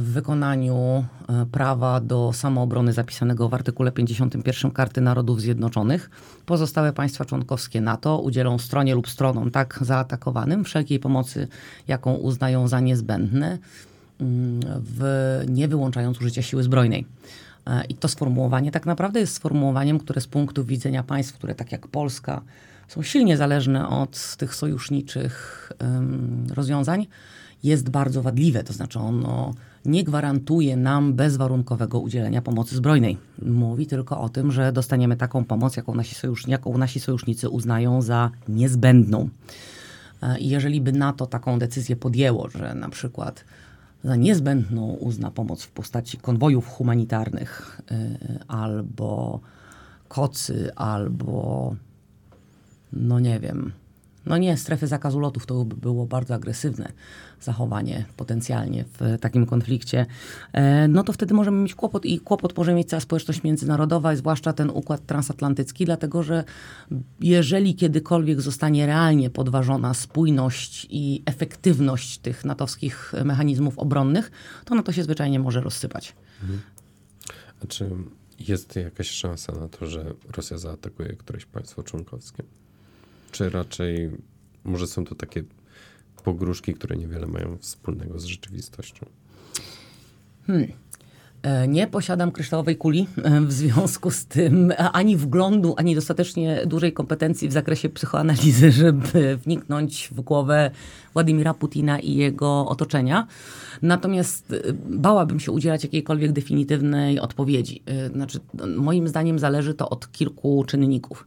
w 0.00 0.04
wykonaniu 0.04 1.04
e, 1.28 1.46
prawa 1.46 2.00
do 2.00 2.32
samoobrony 2.32 2.92
zapisanego 2.92 3.48
w 3.48 3.54
artykule 3.54 3.92
51 3.92 4.70
Karty 4.70 5.00
Narodów 5.00 5.40
Zjednoczonych, 5.40 6.10
pozostałe 6.46 6.92
państwa 6.92 7.24
członkowskie 7.24 7.80
NATO 7.80 8.18
udzielą 8.18 8.58
stronie 8.58 8.94
lub 8.94 9.08
stronom 9.08 9.50
tak 9.50 9.78
zaatakowanym 9.82 10.64
wszelkiej 10.64 10.98
pomocy, 10.98 11.48
jaką 11.88 12.14
uznają 12.14 12.68
za 12.68 12.80
niezbędne, 12.80 13.58
mm, 14.20 14.60
w, 14.64 15.44
nie 15.48 15.68
wyłączając 15.68 16.20
użycia 16.20 16.42
siły 16.42 16.62
zbrojnej. 16.62 17.06
E, 17.66 17.84
I 17.84 17.94
to 17.94 18.08
sformułowanie 18.08 18.70
tak 18.70 18.86
naprawdę 18.86 19.20
jest 19.20 19.34
sformułowaniem, 19.34 19.98
które 19.98 20.20
z 20.20 20.26
punktu 20.26 20.64
widzenia 20.64 21.02
państw, 21.02 21.34
które 21.34 21.54
tak 21.54 21.72
jak 21.72 21.88
Polska 21.88 22.40
są 22.88 23.02
silnie 23.02 23.36
zależne 23.36 23.88
od 23.88 24.36
tych 24.36 24.54
sojuszniczych 24.54 25.72
em, 25.78 26.46
rozwiązań, 26.54 27.06
jest 27.62 27.90
bardzo 27.90 28.22
wadliwe. 28.22 28.64
To 28.64 28.72
znaczy 28.72 28.98
ono 28.98 29.54
nie 29.84 30.04
gwarantuje 30.04 30.76
nam 30.76 31.14
bezwarunkowego 31.14 32.00
udzielenia 32.00 32.42
pomocy 32.42 32.76
zbrojnej. 32.76 33.18
Mówi 33.42 33.86
tylko 33.86 34.20
o 34.20 34.28
tym, 34.28 34.52
że 34.52 34.72
dostaniemy 34.72 35.16
taką 35.16 35.44
pomoc, 35.44 35.76
jaką 35.76 35.94
nasi, 35.94 36.16
jaką 36.46 36.78
nasi 36.78 37.00
sojusznicy 37.00 37.48
uznają 37.48 38.02
za 38.02 38.30
niezbędną. 38.48 39.28
E, 40.22 40.38
I 40.38 40.48
jeżeli 40.48 40.80
by 40.80 40.92
NATO 40.92 41.26
taką 41.26 41.58
decyzję 41.58 41.96
podjęło, 41.96 42.48
że 42.48 42.74
na 42.74 42.88
przykład 42.88 43.44
za 44.04 44.16
niezbędną 44.16 44.92
uzna 44.92 45.30
pomoc 45.30 45.62
w 45.62 45.70
postaci 45.70 46.18
konwojów 46.18 46.68
humanitarnych 46.68 47.80
y, 47.90 47.94
albo 48.48 49.40
kocy, 50.08 50.70
albo 50.76 51.74
no 52.92 53.20
nie 53.20 53.40
wiem, 53.40 53.72
no 54.26 54.38
nie, 54.38 54.56
strefy 54.56 54.86
zakazu 54.86 55.20
lotów 55.20 55.46
to 55.46 55.64
by 55.64 55.76
było 55.76 56.06
bardzo 56.06 56.34
agresywne 56.34 56.92
zachowanie 57.40 58.04
potencjalnie 58.16 58.84
w 58.84 59.20
takim 59.20 59.46
konflikcie, 59.46 60.06
e, 60.52 60.88
no 60.88 61.04
to 61.04 61.12
wtedy 61.12 61.34
możemy 61.34 61.62
mieć 61.62 61.74
kłopot 61.74 62.06
i 62.06 62.20
kłopot 62.20 62.56
może 62.56 62.74
mieć 62.74 62.88
cała 62.88 63.00
społeczność 63.00 63.42
międzynarodowa, 63.42 64.16
zwłaszcza 64.16 64.52
ten 64.52 64.70
układ 64.70 65.06
transatlantycki, 65.06 65.84
dlatego 65.84 66.22
że 66.22 66.44
jeżeli 67.20 67.74
kiedykolwiek 67.74 68.40
zostanie 68.40 68.86
realnie 68.86 69.30
podważona 69.30 69.94
spójność 69.94 70.86
i 70.90 71.22
efektywność 71.26 72.18
tych 72.18 72.44
natowskich 72.44 73.12
mechanizmów 73.24 73.78
obronnych, 73.78 74.30
to 74.64 74.74
NATO 74.74 74.92
się 74.92 75.02
zwyczajnie 75.02 75.38
może 75.38 75.60
rozsypać. 75.60 76.14
A 77.62 77.66
czy 77.66 77.90
jest 78.38 78.76
jakaś 78.76 79.10
szansa 79.10 79.52
na 79.52 79.68
to, 79.68 79.86
że 79.86 80.14
Rosja 80.36 80.58
zaatakuje 80.58 81.08
któreś 81.08 81.46
państwo 81.46 81.82
członkowskie? 81.82 82.42
Czy 83.30 83.50
raczej 83.50 84.10
może 84.64 84.86
są 84.86 85.04
to 85.04 85.14
takie 85.14 85.42
pogróżki, 86.24 86.74
które 86.74 86.96
niewiele 86.96 87.26
mają 87.26 87.56
wspólnego 87.56 88.18
z 88.18 88.24
rzeczywistością? 88.24 89.06
E, 91.42 91.68
Nie 91.68 91.86
posiadam 91.86 92.32
kryształowej 92.32 92.76
kuli, 92.76 93.06
e, 93.24 93.40
w 93.40 93.52
związku 93.52 94.10
z 94.10 94.26
tym 94.26 94.72
ani 94.92 95.16
wglądu, 95.16 95.74
ani 95.76 95.94
dostatecznie 95.94 96.62
dużej 96.66 96.92
kompetencji 96.92 97.48
w 97.48 97.52
zakresie 97.52 97.88
psychoanalizy, 97.88 98.72
żeby 98.82 99.36
wniknąć 99.36 100.08
w 100.12 100.20
głowę 100.20 100.70
Władimira 101.14 101.54
Putina 101.54 101.98
i 101.98 102.14
jego 102.14 102.68
otoczenia. 102.68 103.26
Natomiast 103.82 104.52
e, 104.52 104.72
bałabym 104.88 105.40
się 105.40 105.52
udzielać 105.52 105.82
jakiejkolwiek 105.82 106.32
definitywnej 106.32 107.20
odpowiedzi. 107.20 107.82
Znaczy, 108.14 108.40
moim 108.76 109.08
zdaniem 109.08 109.38
zależy 109.38 109.74
to 109.74 109.88
od 109.90 110.12
kilku 110.12 110.64
czynników. 110.64 111.26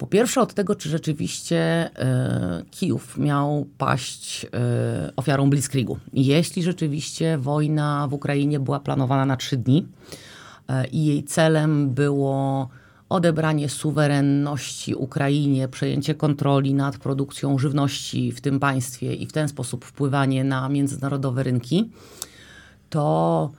Po 0.00 0.06
pierwsze 0.06 0.40
od 0.40 0.54
tego, 0.54 0.74
czy 0.74 0.88
rzeczywiście 0.88 1.58
e, 1.58 2.62
Kijów 2.70 3.18
miał 3.18 3.66
paść 3.78 4.46
e, 4.54 5.12
ofiarą 5.16 5.50
Blitzkriegu. 5.50 5.98
Jeśli 6.12 6.62
rzeczywiście 6.62 7.38
wojna 7.38 8.08
w 8.08 8.14
Ukrainie 8.14 8.60
była 8.60 8.80
planowana 8.80 9.26
na 9.26 9.36
trzy 9.36 9.56
dni 9.56 9.86
e, 10.68 10.86
i 10.86 11.06
jej 11.06 11.24
celem 11.24 11.90
było 11.90 12.68
odebranie 13.08 13.68
suwerenności 13.68 14.94
Ukrainie, 14.94 15.68
przejęcie 15.68 16.14
kontroli 16.14 16.74
nad 16.74 16.98
produkcją 16.98 17.58
żywności 17.58 18.32
w 18.32 18.40
tym 18.40 18.60
państwie 18.60 19.14
i 19.14 19.26
w 19.26 19.32
ten 19.32 19.48
sposób 19.48 19.84
wpływanie 19.84 20.44
na 20.44 20.68
międzynarodowe 20.68 21.42
rynki, 21.42 21.90
to 22.90 23.50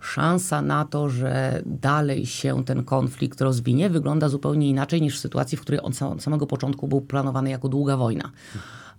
szansa 0.00 0.62
na 0.62 0.84
to, 0.84 1.08
że 1.08 1.62
dalej 1.66 2.26
się 2.26 2.64
ten 2.64 2.84
konflikt 2.84 3.40
rozwinie, 3.40 3.90
wygląda 3.90 4.28
zupełnie 4.28 4.68
inaczej 4.68 5.02
niż 5.02 5.16
w 5.16 5.20
sytuacji, 5.20 5.58
w 5.58 5.60
której 5.60 5.80
on 5.82 5.92
od 6.00 6.22
samego 6.22 6.46
początku 6.46 6.88
był 6.88 7.00
planowany 7.00 7.50
jako 7.50 7.68
długa 7.68 7.96
wojna. 7.96 8.30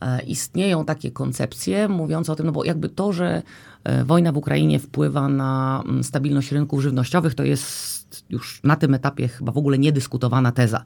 E, 0.01 0.21
Istnieją 0.21 0.85
takie 0.85 1.11
koncepcje 1.11 1.87
mówiące 1.87 2.31
o 2.31 2.35
tym, 2.35 2.45
no 2.45 2.51
bo 2.51 2.63
jakby 2.63 2.89
to, 2.89 3.13
że 3.13 3.41
e, 3.83 4.03
wojna 4.03 4.31
w 4.31 4.37
Ukrainie 4.37 4.79
wpływa 4.79 5.29
na 5.29 5.83
mm, 5.85 6.03
stabilność 6.03 6.51
rynków 6.51 6.81
żywnościowych, 6.81 7.35
to 7.35 7.43
jest 7.43 8.25
już 8.29 8.61
na 8.63 8.75
tym 8.75 8.93
etapie 8.93 9.27
chyba 9.27 9.51
w 9.51 9.57
ogóle 9.57 9.77
niedyskutowana 9.77 10.51
teza. 10.51 10.83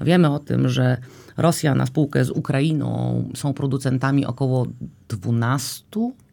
Wiemy 0.00 0.30
o 0.30 0.38
tym, 0.38 0.68
że 0.68 0.96
Rosja 1.36 1.74
na 1.74 1.86
spółkę 1.86 2.24
z 2.24 2.30
Ukrainą 2.30 3.24
są 3.34 3.54
producentami 3.54 4.26
około 4.26 4.66
12 5.08 5.84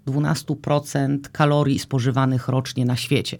12% 0.07 1.19
kalorii 1.31 1.79
spożywanych 1.79 2.47
rocznie 2.47 2.85
na 2.85 2.95
świecie. 2.95 3.37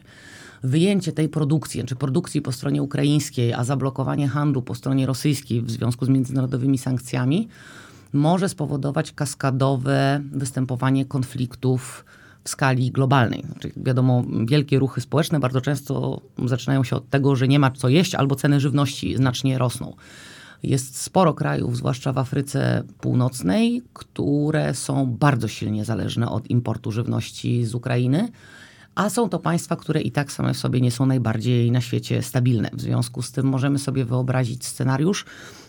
Wyjęcie 0.64 1.12
tej 1.12 1.30
produkcji, 1.30 1.84
czy 1.84 1.96
produkcji 1.96 2.42
po 2.42 2.52
stronie 2.52 2.84
ukraińskiej, 2.84 3.54
a 3.54 3.64
zablokowanie 3.64 4.28
handlu 4.28 4.62
po 4.62 4.76
stronie 4.76 5.06
rosyjskiej 5.06 5.62
w 5.62 5.72
związku 5.72 6.06
z 6.06 6.10
międzynarodowymi 6.10 6.78
sankcjami 6.78 7.48
może 8.14 8.50
spowodować 8.50 9.12
kaskadowe 9.12 10.22
występowanie 10.32 11.06
konfliktów 11.06 12.06
w 12.44 12.50
skali 12.50 12.92
globalnej. 12.92 13.44
Znaczy, 13.52 13.72
wiadomo, 13.78 14.24
wielkie 14.46 14.80
ruchy 14.80 15.02
społeczne 15.02 15.40
bardzo 15.40 15.62
często 15.62 16.22
zaczynają 16.46 16.84
się 16.84 16.96
od 16.96 17.10
tego, 17.10 17.36
że 17.36 17.48
nie 17.48 17.60
ma 17.60 17.72
co 17.72 17.90
jeść 17.90 18.16
albo 18.16 18.36
ceny 18.36 18.60
żywności 18.60 19.16
znacznie 19.16 19.58
rosną. 19.58 19.96
Jest 20.64 21.02
sporo 21.02 21.34
krajów, 21.34 21.78
zwłaszcza 21.78 22.14
w 22.14 22.18
Afryce 22.18 22.84
Północnej, 23.00 23.82
które 23.94 24.74
są 24.74 25.06
bardzo 25.06 25.48
silnie 25.48 25.86
zależne 25.86 26.30
od 26.30 26.50
importu 26.50 26.92
żywności 26.92 27.66
z 27.66 27.76
Ukrainy. 27.76 28.30
A 28.96 29.10
są 29.10 29.30
to 29.30 29.40
państwa, 29.40 29.76
które 29.76 30.02
i 30.02 30.12
tak 30.12 30.32
same 30.32 30.54
w 30.54 30.58
sobie 30.58 30.82
nie 30.82 30.92
są 30.92 31.06
najbardziej 31.06 31.72
na 31.72 31.82
świecie 31.82 32.22
stabilne. 32.22 32.70
W 32.74 32.82
związku 32.82 33.22
z 33.22 33.32
tym 33.32 33.46
możemy 33.46 33.80
sobie 33.80 34.06
wyobrazić 34.06 34.66
scenariusz, 34.66 35.26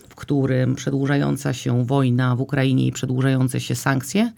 w 0.09 0.15
którym 0.15 0.75
przedłużająca 0.75 1.53
się 1.53 1.85
wojna 1.85 2.35
w 2.35 2.41
Ukrainie 2.41 2.87
i 2.87 2.91
przedłużające 2.91 3.59
się 3.59 3.75
sankcje 3.75 4.31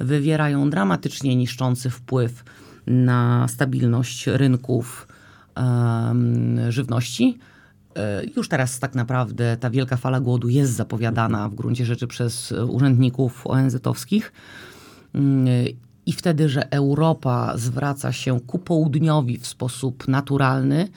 wywierają 0.00 0.70
dramatycznie 0.70 1.36
niszczący 1.36 1.90
wpływ 1.90 2.44
na 2.86 3.48
stabilność 3.48 4.26
rynków 4.26 5.08
um, 5.56 6.72
żywności. 6.72 7.38
E, 7.96 8.24
już 8.36 8.48
teraz 8.48 8.78
tak 8.78 8.94
naprawdę 8.94 9.56
ta 9.56 9.70
wielka 9.70 9.96
fala 9.96 10.20
głodu 10.20 10.48
jest 10.48 10.72
zapowiadana 10.72 11.48
w 11.48 11.54
gruncie 11.54 11.86
rzeczy 11.86 12.06
przez 12.06 12.52
urzędników 12.52 13.46
ONZ-owskich. 13.46 14.32
Mm, 15.14 15.46
I 16.06 16.12
wtedy, 16.12 16.48
że 16.48 16.72
Europa 16.72 17.52
zwraca 17.56 18.12
się 18.12 18.40
ku 18.40 18.58
południowi 18.58 19.38
w 19.38 19.46
sposób 19.46 20.08
naturalny, 20.08 20.88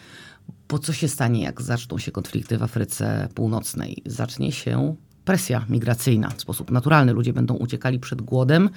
bo 0.69 0.79
co 0.79 0.93
się 0.93 1.07
stanie, 1.07 1.43
jak 1.43 1.61
zaczną 1.61 1.97
się 1.97 2.11
konflikty 2.11 2.57
w 2.57 2.63
Afryce 2.63 3.27
Północnej? 3.35 4.01
Zacznie 4.05 4.51
się 4.51 4.95
presja 5.25 5.65
migracyjna 5.69 6.29
w 6.29 6.41
sposób 6.41 6.71
naturalny. 6.71 7.13
Ludzie 7.13 7.33
będą 7.33 7.53
uciekali 7.53 7.99
przed 7.99 8.21
głodem, 8.21 8.69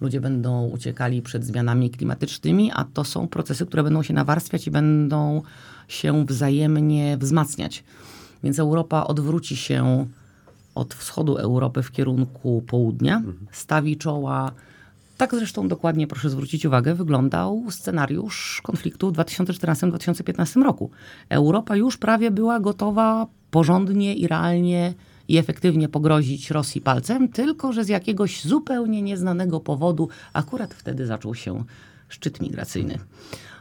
ludzie 0.00 0.20
będą 0.20 0.66
uciekali 0.66 1.22
przed 1.22 1.44
zmianami 1.44 1.90
klimatycznymi, 1.90 2.70
a 2.74 2.84
to 2.84 3.04
są 3.04 3.28
procesy, 3.28 3.66
które 3.66 3.82
będą 3.82 4.02
się 4.02 4.14
nawarstwiać 4.14 4.66
i 4.66 4.70
będą 4.70 5.42
się 5.88 6.26
wzajemnie 6.26 7.16
wzmacniać. 7.16 7.84
Więc 8.42 8.58
Europa 8.58 9.06
odwróci 9.06 9.56
się 9.56 10.06
od 10.74 10.94
wschodu 10.94 11.36
Europy 11.36 11.82
w 11.82 11.92
kierunku 11.92 12.62
południa, 12.66 13.22
stawi 13.52 13.96
czoła. 13.96 14.52
Tak 15.16 15.34
zresztą 15.34 15.68
dokładnie, 15.68 16.06
proszę 16.06 16.30
zwrócić 16.30 16.66
uwagę, 16.66 16.94
wyglądał 16.94 17.64
scenariusz 17.70 18.60
konfliktu 18.62 19.10
w 19.10 19.12
2014-2015 19.12 20.62
roku. 20.62 20.90
Europa 21.28 21.76
już 21.76 21.96
prawie 21.96 22.30
była 22.30 22.60
gotowa 22.60 23.26
porządnie 23.50 24.14
i 24.14 24.26
realnie 24.26 24.94
i 25.30 25.38
efektywnie 25.38 25.88
pogrozić 25.88 26.50
Rosji 26.50 26.80
palcem, 26.80 27.28
tylko 27.28 27.72
że 27.72 27.84
z 27.84 27.88
jakiegoś 27.88 28.44
zupełnie 28.44 29.02
nieznanego 29.02 29.60
powodu 29.60 30.08
akurat 30.32 30.74
wtedy 30.74 31.06
zaczął 31.06 31.34
się 31.34 31.64
szczyt 32.08 32.40
migracyjny. 32.40 32.98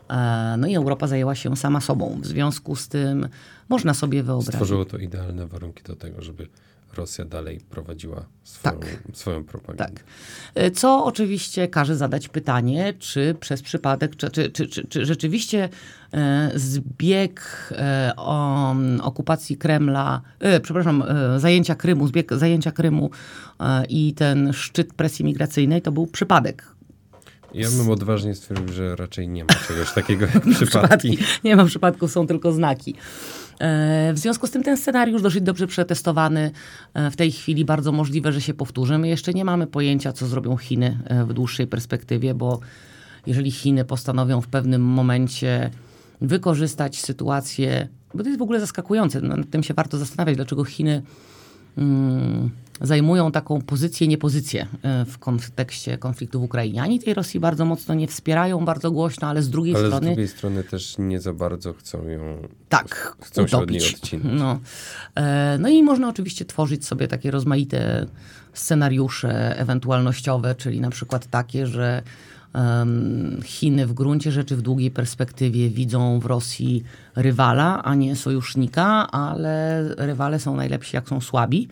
E, 0.10 0.56
no 0.58 0.68
i 0.68 0.76
Europa 0.76 1.08
zajęła 1.08 1.36
się 1.36 1.58
sama 1.58 1.82
sobą. 1.82 2.20
W 2.22 2.26
związku 2.26 2.76
z 2.76 2.88
tym 2.88 3.28
można 3.70 3.94
sobie 3.94 4.24
wyobrazić. 4.24 4.54
Stworzyło 4.54 4.86
to 4.86 4.98
idealne 4.98 5.48
warunki 5.48 5.84
do 5.84 5.96
tego, 5.96 6.22
żeby 6.22 6.48
Rosja 6.94 7.26
dalej 7.26 7.60
prowadziła 7.70 8.26
swoją, 8.44 8.80
Tak. 8.80 9.04
swoją 9.14 9.44
propagandę. 9.44 9.94
Tak. 9.94 10.04
E, 10.56 10.72
Co 10.72 11.06
oczywiście 11.06 11.68
każe 11.68 11.96
zadać 11.96 12.28
pytanie, 12.28 12.94
czy 13.00 13.36
przez 13.40 13.62
przypadek, 13.62 14.16
czy, 14.16 14.30
czy, 14.30 14.52
czy, 14.52 14.68
czy, 14.68 14.88
czy 14.88 15.06
rzeczywiście 15.06 15.70
e, 16.14 16.52
zbieg 16.56 17.70
e, 17.72 18.14
okupacji 19.04 19.58
Kremla, 19.58 20.22
przepraszam, 20.62 21.04
zajęcia 21.38 21.76
Krymu, 21.76 22.08
zbieg 22.08 22.34
zajęcia 22.34 22.72
Krymu 22.72 23.10
i 23.90 24.14
ten 24.14 24.54
szczyt 24.54 24.94
presji 24.94 25.26
migracyjnej 25.26 25.82
to 25.82 25.92
był 25.92 26.08
przypadek. 26.08 26.79
Ja 27.54 27.70
bym 27.78 27.90
odważnie 27.92 28.36
stwierdził, 28.36 28.74
że 28.74 28.96
raczej 28.96 29.28
nie 29.30 29.44
ma 29.44 29.54
czegoś 29.68 29.94
takiego 29.94 30.26
jak 30.26 30.44
przypadki. 30.56 31.18
Nie 31.44 31.56
ma 31.56 31.66
przypadków, 31.66 32.12
są 32.12 32.28
tylko 32.28 32.52
znaki. 32.52 32.96
E, 33.60 34.14
W 34.14 34.20
związku 34.20 34.48
z 34.48 34.52
tym 34.52 34.64
ten 34.64 34.78
scenariusz 34.78 35.22
dosyć 35.22 35.42
dobrze 35.42 35.68
przetestowany. 35.68 36.52
E, 36.94 37.12
W 37.12 37.16
tej 37.16 37.32
chwili 37.32 37.66
bardzo 37.66 37.92
możliwe, 37.92 38.32
że 38.32 38.42
się 38.42 38.54
powtórzy. 38.54 38.98
My 38.98 39.08
jeszcze 39.08 39.34
nie 39.34 39.46
mamy 39.46 39.68
pojęcia, 39.68 40.14
co 40.14 40.28
zrobią 40.28 40.58
Chiny 40.58 41.00
e, 41.06 41.26
w 41.26 41.34
dłuższej 41.34 41.68
perspektywie, 41.68 42.34
bo 42.34 42.60
jeżeli 43.28 43.52
Chiny 43.52 43.86
postanowią 43.86 44.42
w 44.42 44.48
pewnym 44.48 44.82
momencie 44.82 45.70
wykorzystać 46.22 47.02
sytuację, 47.02 47.88
bo 48.14 48.24
to 48.24 48.30
jest 48.30 48.40
w 48.40 48.44
ogóle 48.44 48.60
zaskakujące, 48.60 49.22
no, 49.22 49.38
nad 49.38 49.50
tym 49.50 49.64
się 49.64 49.74
warto 49.74 49.98
zastanawiać, 49.98 50.36
dlaczego 50.36 50.64
Chiny 50.66 51.02
zajmują 52.82 53.32
taką 53.32 53.62
pozycję, 53.62 54.08
niepozycję 54.08 54.68
e, 54.82 55.06
w 55.06 55.18
kontekście 55.18 55.98
konfliktu 55.98 56.40
w 56.40 56.44
Ukrainie. 56.44 56.82
Ani 56.82 57.00
tej 57.00 57.14
Rosji 57.14 57.40
bardzo 57.40 57.66
mocno 57.66 57.96
nie 57.96 58.08
wspierają, 58.08 58.66
bardzo 58.66 58.92
głośno, 58.92 59.28
ale 59.28 59.42
z 59.42 59.50
drugiej 59.50 59.76
Ale 59.76 59.84
z 59.84 59.88
strony... 59.88 60.08
drugiej 60.08 60.28
strony 60.28 60.64
też 60.64 60.96
nie 60.98 61.22
za 61.22 61.34
bardzo 61.34 61.74
chcą 61.74 62.08
ją. 62.08 62.48
Tak, 62.70 63.18
chcą 63.22 63.48
się 63.48 63.58
od 63.58 63.72
niej 63.72 63.82
utopić. 63.82 64.04
odcinać. 64.04 64.34
No. 64.40 64.60
E, 65.16 65.58
no 65.60 65.70
i 65.70 65.84
można 65.84 66.10
oczywiście 66.10 66.46
tworzyć 66.46 66.86
sobie 66.86 67.08
takie 67.08 67.32
rozmaite 67.32 68.06
scenariusze 68.54 69.60
ewentualnościowe, 69.60 70.56
czyli 70.56 70.82
na 70.82 70.90
przykład 70.90 71.28
takie, 71.28 71.68
że 71.68 72.04
Chiny 73.44 73.88
w 73.88 73.94
gruncie 73.94 74.32
rzeczy 74.32 74.56
w 74.56 74.62
długiej 74.62 74.92
perspektywie 74.92 75.70
widzą 75.70 76.20
w 76.20 76.26
Rosji 76.26 76.84
rywala, 77.16 77.84
a 77.84 77.96
nie 77.96 78.16
sojusznika, 78.16 79.12
ale 79.12 79.84
rywale 79.98 80.40
są 80.40 80.56
najlepsi 80.56 80.96
jak 80.96 81.10
są 81.10 81.22
słabi. 81.22 81.68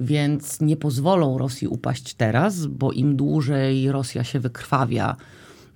Więc 0.00 0.60
nie 0.60 0.76
pozwolą 0.76 1.38
Rosji 1.38 1.68
upaść 1.68 2.14
teraz, 2.14 2.66
bo 2.66 2.92
im 2.92 3.16
dłużej 3.16 3.92
Rosja 3.92 4.24
się 4.24 4.40
wykrwawia 4.40 5.16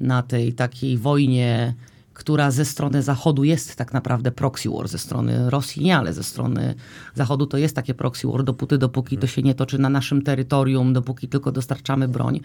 na 0.01 0.22
tej 0.22 0.53
takiej 0.53 0.98
wojnie, 0.98 1.74
która 2.20 2.50
ze 2.50 2.64
strony 2.64 3.02
Zachodu 3.02 3.44
jest 3.44 3.76
tak 3.76 3.92
naprawdę 3.92 4.30
proxy 4.32 4.70
war, 4.70 4.88
ze 4.88 4.98
strony 4.98 5.50
Rosji 5.50 5.84
nie, 5.84 5.96
ale 5.96 6.12
ze 6.12 6.22
strony 6.22 6.74
Zachodu 7.14 7.46
to 7.46 7.56
jest 7.58 7.76
takie 7.76 7.94
proxy 7.94 8.26
war, 8.26 8.44
dopóty, 8.44 8.78
dopóki 8.78 9.18
to 9.18 9.26
się 9.26 9.42
nie 9.42 9.54
toczy 9.54 9.78
na 9.78 9.88
naszym 9.88 10.22
terytorium, 10.22 10.92
dopóki 10.92 11.28
tylko 11.28 11.52
dostarczamy 11.52 12.08
broń, 12.08 12.40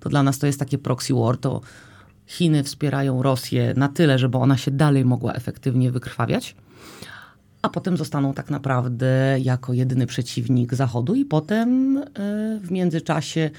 to 0.00 0.08
dla 0.08 0.22
nas 0.22 0.38
to 0.38 0.46
jest 0.46 0.58
takie 0.58 0.78
proxy 0.78 1.14
war, 1.14 1.38
to 1.38 1.60
Chiny 2.26 2.62
wspierają 2.62 3.22
Rosję 3.22 3.74
na 3.76 3.88
tyle, 3.88 4.18
żeby 4.18 4.38
ona 4.38 4.56
się 4.56 4.70
dalej 4.70 5.04
mogła 5.04 5.32
efektywnie 5.32 5.90
wykrwawiać, 5.90 6.56
a 7.62 7.68
potem 7.68 7.96
zostaną 7.96 8.34
tak 8.34 8.50
naprawdę 8.50 9.36
jako 9.40 9.72
jedyny 9.72 10.06
przeciwnik 10.06 10.74
Zachodu 10.74 11.14
i 11.14 11.24
potem 11.24 11.96
y, 11.96 12.04
w 12.62 12.70
międzyczasie 12.70 13.50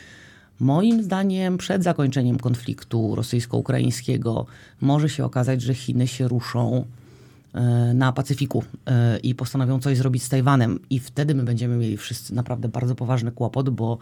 Moim 0.61 1.03
zdaniem 1.03 1.57
przed 1.57 1.83
zakończeniem 1.83 2.39
konfliktu 2.39 3.15
rosyjsko-ukraińskiego 3.15 4.45
może 4.81 5.09
się 5.09 5.25
okazać, 5.25 5.61
że 5.61 5.73
Chiny 5.73 6.07
się 6.07 6.27
ruszą 6.27 6.85
e, 7.53 7.93
na 7.93 8.13
Pacyfiku 8.13 8.63
e, 8.85 9.19
i 9.19 9.35
postanowią 9.35 9.79
coś 9.79 9.97
zrobić 9.97 10.23
z 10.23 10.29
Tajwanem. 10.29 10.79
I 10.89 10.99
wtedy 10.99 11.35
my 11.35 11.43
będziemy 11.43 11.77
mieli 11.77 11.97
wszyscy 11.97 12.35
naprawdę 12.35 12.69
bardzo 12.69 12.95
poważny 12.95 13.31
kłopot, 13.31 13.69
bo 13.69 13.97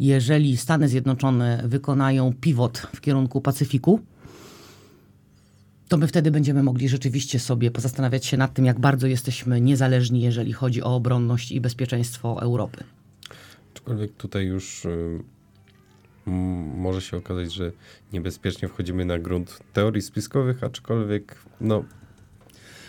jeżeli 0.00 0.56
Stany 0.56 0.88
Zjednoczone 0.88 1.62
wykonają 1.64 2.32
pivot 2.40 2.78
w 2.78 3.00
kierunku 3.00 3.40
Pacyfiku, 3.40 4.00
to 5.88 5.96
my 5.96 6.06
wtedy 6.06 6.30
będziemy 6.30 6.62
mogli 6.62 6.88
rzeczywiście 6.88 7.38
sobie 7.38 7.70
pozastanawiać 7.70 8.26
się 8.26 8.36
nad 8.36 8.54
tym, 8.54 8.64
jak 8.64 8.80
bardzo 8.80 9.06
jesteśmy 9.06 9.60
niezależni, 9.60 10.20
jeżeli 10.20 10.52
chodzi 10.52 10.82
o 10.82 10.94
obronność 10.94 11.52
i 11.52 11.60
bezpieczeństwo 11.60 12.42
Europy. 12.42 12.84
Aczkolwiek 13.74 14.12
tutaj 14.12 14.46
już 14.46 14.84
y, 14.84 15.22
może 16.26 17.00
się 17.00 17.16
okazać, 17.16 17.52
że 17.52 17.72
niebezpiecznie 18.12 18.68
wchodzimy 18.68 19.04
na 19.04 19.18
grunt 19.18 19.58
teorii 19.72 20.02
spiskowych, 20.02 20.64
aczkolwiek 20.64 21.36
no, 21.60 21.84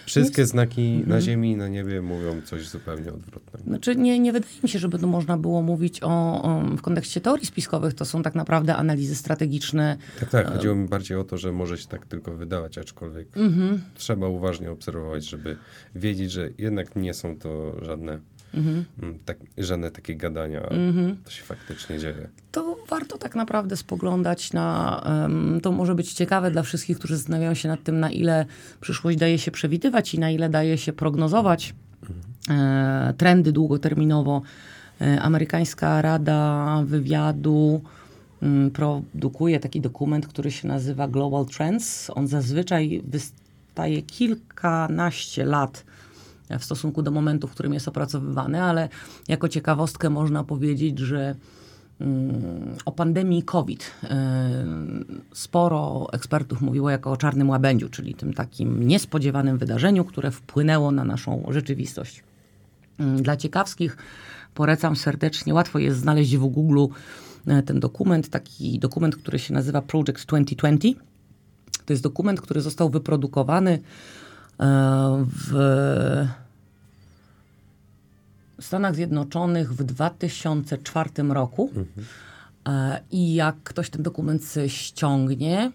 wszystkie 0.05 0.45
znaki 0.45 0.81
Mhm. 0.81 1.09
na 1.09 1.21
ziemi 1.21 1.51
i 1.51 1.55
na 1.55 1.67
niebie 1.67 2.01
mówią 2.01 2.41
coś 2.41 2.67
zupełnie 2.67 3.13
odwrotnego. 3.13 3.65
Znaczy 3.67 3.95
nie, 3.95 4.19
nie 4.19 4.33
wydaje 4.33 4.53
mi 4.63 4.69
się, 4.69 4.79
żeby 4.79 4.99
to 4.99 5.07
można 5.07 5.37
było 5.37 5.61
mówić 5.61 6.03
o, 6.03 6.43
o, 6.43 6.61
w 6.77 6.81
kontekście 6.81 7.21
teorii 7.21 7.45
spiskowych. 7.45 7.93
To 7.93 8.05
są 8.05 8.23
tak 8.23 8.35
naprawdę 8.35 8.75
analizy 8.75 9.15
strategiczne. 9.15 9.97
Tak, 10.19 10.29
tak. 10.29 10.47
Chodziło 10.53 10.75
mi 10.75 10.87
bardziej 10.87 11.17
o 11.17 11.23
to, 11.23 11.37
że 11.37 11.51
może 11.51 11.77
się 11.77 11.87
tak 11.87 12.05
tylko 12.05 12.33
wydawać, 12.33 12.77
aczkolwiek 12.77 13.37
Mhm. 13.37 13.81
trzeba 13.95 14.27
uważnie 14.27 14.71
obserwować, 14.71 15.25
żeby 15.25 15.57
wiedzieć, 15.95 16.31
że 16.31 16.49
jednak 16.57 16.95
nie 16.95 17.13
są 17.13 17.37
to 17.37 17.75
żadne, 17.85 18.19
Mhm. 18.53 18.85
mm, 19.01 19.19
tak, 19.25 19.37
żadne 19.57 19.91
takie 19.91 20.15
gadania, 20.15 20.61
a 20.61 20.69
to 21.25 21.31
się 21.31 21.43
faktycznie 21.43 21.99
dzieje. 21.99 22.29
To 22.51 22.77
warto 22.89 23.17
tak 23.17 23.35
naprawdę 23.35 23.77
spoglądać 23.77 24.53
na. 24.53 25.01
em, 25.25 25.59
to 25.61 25.71
może 25.71 25.95
być 25.95 26.13
ciekawe 26.13 26.51
dla 26.51 26.61
wszystkich, 26.61 26.97
którzy 26.99 27.17
zastanawiają 27.17 27.53
się 27.53 27.69
nad 27.69 27.83
tym, 27.83 27.99
na 27.99 28.11
ile 28.11 28.45
przyszłość 28.81 29.17
daje 29.17 29.39
się 29.39 29.51
przewidywać 29.51 30.13
i 30.13 30.19
na 30.19 30.31
ile 30.31 30.49
daje 30.49 30.77
się 30.77 30.93
prognozować 30.93 31.75
e, 32.49 33.13
trendy 33.17 33.51
długoterminowo. 33.51 34.41
E, 35.01 35.21
Amerykańska 35.21 36.01
Rada 36.01 36.83
Wywiadu 36.85 37.81
mm, 38.41 38.71
produkuje 38.71 39.59
taki 39.59 39.81
dokument, 39.81 40.27
który 40.27 40.51
się 40.51 40.67
nazywa 40.67 41.07
Global 41.07 41.45
Trends. 41.45 42.09
On 42.15 42.27
zazwyczaj 42.27 43.01
wystaje 43.07 44.01
kilkanaście 44.01 45.45
lat 45.45 45.83
w 46.59 46.63
stosunku 46.63 47.01
do 47.01 47.11
momentu, 47.11 47.47
w 47.47 47.51
którym 47.51 47.73
jest 47.73 47.87
opracowywany, 47.87 48.61
ale 48.61 48.89
jako 49.27 49.49
ciekawostkę 49.49 50.09
można 50.09 50.43
powiedzieć, 50.43 50.99
że 50.99 51.35
mm, 52.01 52.75
o 52.85 52.91
pandemii 52.91 53.43
COVID 53.43 53.83
y, 53.83 54.07
sporo 55.33 56.07
ekspertów 56.13 56.61
mówiło 56.61 56.89
jako 56.89 57.11
o 57.11 57.17
czarnym 57.17 57.49
łabędziu, 57.49 57.89
czyli 57.89 58.15
tym 58.15 58.33
takim 58.33 58.87
niespodziewanym 58.87 59.57
wydarzeniu, 59.57 60.05
które 60.05 60.31
wpłynęło 60.31 60.91
na 60.91 61.03
naszą 61.03 61.43
rzeczywistość. 61.49 62.23
Mm, 62.99 63.23
Dla 63.23 63.37
ciekawskich 63.37 63.97
polecam 64.53 64.95
serdecznie, 64.95 65.53
łatwo 65.53 65.79
jest 65.79 65.99
znaleźć 65.99 66.37
w 66.37 66.45
Google 66.45 66.85
e, 67.47 67.63
ten 67.63 67.79
dokument, 67.79 68.29
taki 68.29 68.79
dokument, 68.79 69.15
który 69.15 69.39
się 69.39 69.53
nazywa 69.53 69.81
Project 69.81 70.25
2020. 70.25 71.01
To 71.85 71.93
jest 71.93 72.03
dokument, 72.03 72.41
który 72.41 72.61
został 72.61 72.89
wyprodukowany 72.89 73.79
e, 74.59 75.25
w 78.63 78.65
Stanach 78.65 78.95
Zjednoczonych 78.95 79.73
w 79.73 79.83
2004 79.83 81.09
roku. 81.29 81.69
E, 82.67 82.99
I 83.11 83.33
jak 83.33 83.55
ktoś 83.63 83.89
ten 83.89 84.03
dokument 84.03 84.55
ściągnie, 84.67 85.71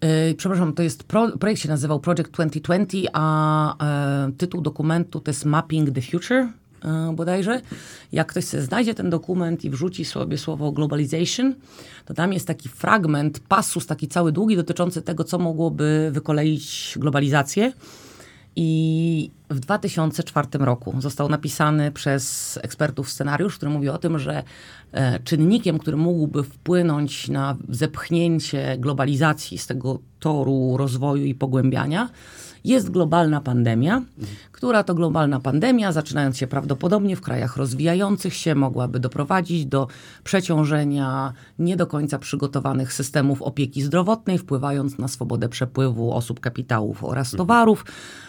e, 0.00 0.34
przepraszam, 0.34 0.72
to 0.72 0.82
jest 0.82 1.04
pro, 1.04 1.38
projekt 1.38 1.62
się 1.62 1.68
nazywał 1.68 2.00
Project 2.00 2.30
2020, 2.30 3.10
a 3.12 3.84
e, 4.26 4.32
tytuł 4.32 4.60
dokumentu 4.60 5.20
to 5.20 5.30
jest 5.30 5.44
Mapping 5.44 5.90
the 5.90 6.02
Future 6.02 6.48
bodajże. 7.14 7.60
Jak 8.12 8.26
ktoś 8.26 8.44
sobie 8.44 8.62
znajdzie 8.62 8.94
ten 8.94 9.10
dokument 9.10 9.64
i 9.64 9.70
wrzuci 9.70 10.04
sobie 10.04 10.38
słowo 10.38 10.72
globalization, 10.72 11.54
to 12.04 12.14
tam 12.14 12.32
jest 12.32 12.46
taki 12.46 12.68
fragment, 12.68 13.40
pasus 13.40 13.86
taki 13.86 14.08
cały 14.08 14.32
długi 14.32 14.56
dotyczący 14.56 15.02
tego, 15.02 15.24
co 15.24 15.38
mogłoby 15.38 16.10
wykoleić 16.12 16.94
globalizację. 17.00 17.72
I 18.60 19.30
w 19.50 19.60
2004 19.60 20.48
roku 20.52 20.94
został 20.98 21.28
napisany 21.28 21.92
przez 21.92 22.58
ekspertów 22.62 23.10
scenariusz, 23.10 23.56
który 23.56 23.70
mówi 23.70 23.88
o 23.88 23.98
tym, 23.98 24.18
że 24.18 24.42
e, 24.92 25.20
czynnikiem, 25.20 25.78
który 25.78 25.96
mógłby 25.96 26.42
wpłynąć 26.42 27.28
na 27.28 27.56
zepchnięcie 27.68 28.76
globalizacji 28.78 29.58
z 29.58 29.66
tego 29.66 29.98
toru 30.20 30.76
rozwoju 30.76 31.24
i 31.24 31.34
pogłębiania, 31.34 32.08
jest 32.64 32.90
globalna 32.90 33.40
pandemia, 33.40 34.02
która 34.52 34.82
to 34.82 34.94
globalna 34.94 35.40
pandemia, 35.40 35.92
zaczynając 35.92 36.38
się 36.38 36.46
prawdopodobnie 36.46 37.16
w 37.16 37.20
krajach 37.20 37.56
rozwijających 37.56 38.34
się, 38.34 38.54
mogłaby 38.54 39.00
doprowadzić 39.00 39.66
do 39.66 39.88
przeciążenia 40.24 41.32
nie 41.58 41.76
do 41.76 41.86
końca 41.86 42.18
przygotowanych 42.18 42.92
systemów 42.92 43.42
opieki 43.42 43.82
zdrowotnej, 43.82 44.38
wpływając 44.38 44.98
na 44.98 45.08
swobodę 45.08 45.48
przepływu 45.48 46.12
osób, 46.12 46.40
kapitałów 46.40 47.04
oraz 47.04 47.30
towarów. 47.30 47.84
em, 47.86 48.27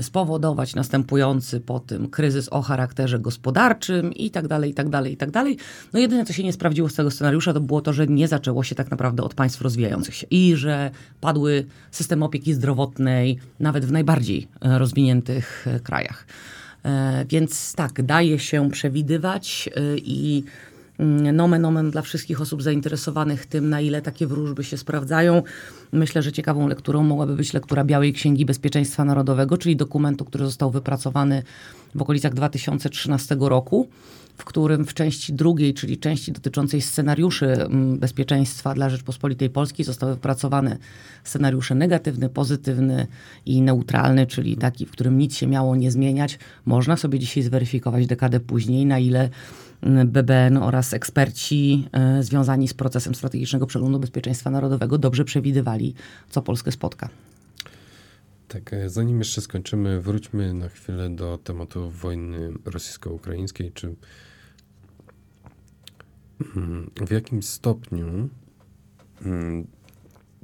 spowodować 0.00 0.74
następujący 0.74 1.60
po 1.60 1.80
tym 1.80 2.08
kryzys 2.08 2.48
o 2.48 2.62
charakterze 2.62 3.18
gospodarczym 3.18 4.12
i 4.12 4.30
tak 4.30 4.48
dalej, 4.48 4.70
i 4.70 4.74
tak 4.74 4.88
dalej, 4.88 5.12
i 5.12 5.16
tak 5.16 5.30
dalej. 5.30 5.56
No 5.92 6.00
jedyne, 6.00 6.24
co 6.24 6.32
się 6.32 6.44
nie 6.44 6.52
sprawdziło 6.52 6.88
z 6.88 6.94
tego 6.94 7.10
scenariusza, 7.10 7.52
to 7.52 7.60
było 7.60 7.80
to, 7.80 7.92
że 7.92 8.06
nie 8.06 8.28
zaczęło 8.28 8.64
się 8.64 8.74
tak 8.74 8.90
naprawdę 8.90 9.22
od 9.22 9.34
państw 9.34 9.60
rozwijających 9.60 10.14
się 10.14 10.26
i 10.30 10.56
że 10.56 10.90
padły 11.20 11.66
systemy 11.90 12.24
opieki 12.24 12.54
zdrowotnej 12.54 13.38
nawet 13.60 13.84
w 13.84 13.92
najbardziej 13.92 14.48
e, 14.60 14.78
rozwiniętych 14.78 15.66
e, 15.66 15.80
krajach. 15.80 16.26
E, 16.84 17.24
Więc 17.28 17.74
tak, 17.74 18.02
daje 18.02 18.38
się 18.38 18.70
przewidywać 18.70 19.70
i 19.96 20.44
nomen 21.32 21.64
omen 21.64 21.90
dla 21.90 22.02
wszystkich 22.02 22.40
osób 22.40 22.62
zainteresowanych 22.62 23.46
tym, 23.46 23.68
na 23.68 23.80
ile 23.80 24.02
takie 24.02 24.26
wróżby 24.26 24.64
się 24.64 24.76
sprawdzają. 24.76 25.42
Myślę, 25.92 26.22
że 26.22 26.32
ciekawą 26.32 26.68
lekturą 26.68 27.02
mogłaby 27.02 27.36
być 27.36 27.52
lektura 27.52 27.84
Białej 27.84 28.12
Księgi 28.12 28.44
Bezpieczeństwa 28.44 29.04
Narodowego, 29.04 29.58
czyli 29.58 29.76
dokumentu, 29.76 30.24
który 30.24 30.44
został 30.44 30.70
wypracowany 30.70 31.42
w 31.94 32.02
okolicach 32.02 32.34
2013 32.34 33.36
roku, 33.40 33.88
w 34.38 34.44
którym 34.44 34.86
w 34.86 34.94
części 34.94 35.32
drugiej, 35.32 35.74
czyli 35.74 35.98
części 35.98 36.32
dotyczącej 36.32 36.80
scenariuszy 36.82 37.46
mm, 37.46 37.98
bezpieczeństwa 37.98 38.74
dla 38.74 38.90
Rzeczpospolitej 38.90 39.50
Polskiej 39.50 39.84
zostały 39.84 40.14
wypracowane 40.14 40.76
scenariusze 41.24 41.74
negatywny, 41.74 42.28
pozytywny 42.28 43.06
i 43.46 43.62
neutralny, 43.62 44.26
czyli 44.26 44.56
taki, 44.56 44.86
w 44.86 44.90
którym 44.90 45.18
nic 45.18 45.36
się 45.36 45.46
miało 45.46 45.76
nie 45.76 45.90
zmieniać. 45.90 46.38
Można 46.66 46.96
sobie 46.96 47.18
dzisiaj 47.18 47.42
zweryfikować 47.42 48.06
dekadę 48.06 48.40
później, 48.40 48.86
na 48.86 48.98
ile 48.98 49.20
mm, 49.20 49.30
BBN 50.06 50.56
oraz 50.56 50.94
eksperci 50.94 51.88
e, 51.92 52.22
związani 52.22 52.68
z 52.68 52.74
procesem 52.74 53.14
strategicznego 53.14 53.66
przeglądu 53.66 53.98
bezpieczeństwa 53.98 54.50
narodowego 54.50 54.98
dobrze 54.98 55.24
przewidywali, 55.24 55.94
co 56.30 56.42
Polskę 56.42 56.72
spotka. 56.72 57.08
Tak, 58.48 58.72
e, 58.72 58.88
zanim 58.88 59.18
jeszcze 59.18 59.40
skończymy, 59.40 60.00
wróćmy 60.00 60.54
na 60.54 60.68
chwilę 60.68 61.10
do 61.10 61.38
tematu 61.44 61.90
wojny 61.90 62.52
rosyjsko-ukraińskiej. 62.64 63.72
Czy 63.72 63.94
mm, 66.56 66.90
w 67.06 67.10
jakim 67.10 67.42
stopniu 67.42 68.28
mm, 69.24 69.66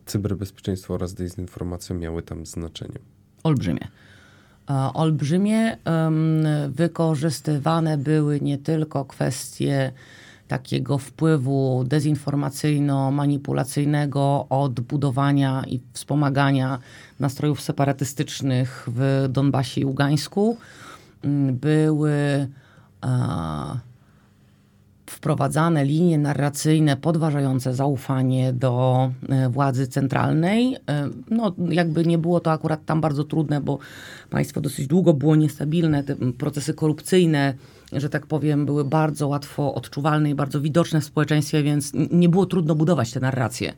cyberbezpieczeństwo 0.06 0.94
oraz 0.94 1.14
dezinformacja 1.14 1.96
miały 1.96 2.22
tam 2.22 2.46
znaczenie? 2.46 2.98
olbrzymie. 3.44 3.88
E, 4.70 4.74
Olbrzymie 4.94 5.76
wykorzystywane 6.68 7.98
były 7.98 8.40
nie 8.40 8.58
tylko 8.58 9.04
kwestie 9.04 9.92
takiego 10.48 10.98
wpływu 10.98 11.84
dezinformacyjno-manipulacyjnego 11.88 14.46
od 14.48 14.80
budowania 14.80 15.62
i 15.66 15.80
wspomagania 15.92 16.78
nastrojów 17.20 17.60
separatystycznych 17.60 18.88
w 18.92 19.26
Donbasie 19.28 19.80
i 19.80 19.84
Ługańsku. 19.84 20.56
Były 21.52 22.12
e, 22.12 22.48
wprowadzane 25.06 25.84
linie 25.84 26.18
narracyjne 26.18 26.96
podważające 26.96 27.74
zaufanie 27.74 28.52
do 28.52 29.10
e, 29.28 29.48
władzy 29.48 29.86
centralnej. 29.86 30.76
E, 30.88 31.08
No, 31.30 31.54
jakby 31.68 32.04
nie 32.04 32.18
było 32.18 32.40
to 32.40 32.52
akurat 32.52 32.84
tam 32.84 33.00
bardzo 33.00 33.24
trudne, 33.24 33.60
bo 33.60 33.78
państwo 34.30 34.60
dosyć 34.60 34.86
długo 34.86 35.14
było 35.14 35.36
niestabilne, 35.36 36.04
te 36.04 36.16
procesy 36.16 36.74
korupcyjne, 36.74 37.54
że 37.92 38.08
tak 38.08 38.26
powiem, 38.26 38.66
były 38.66 38.84
bardzo 38.84 39.28
łatwo 39.28 39.74
odczuwalne 39.74 40.30
i 40.30 40.34
bardzo 40.34 40.60
widoczne 40.60 41.00
w 41.00 41.04
społeczeństwie, 41.04 41.62
więc 41.62 41.92
nie 42.10 42.28
było 42.28 42.46
trudno 42.46 42.74
budować 42.74 43.12
te 43.12 43.20
narracje 43.20 43.72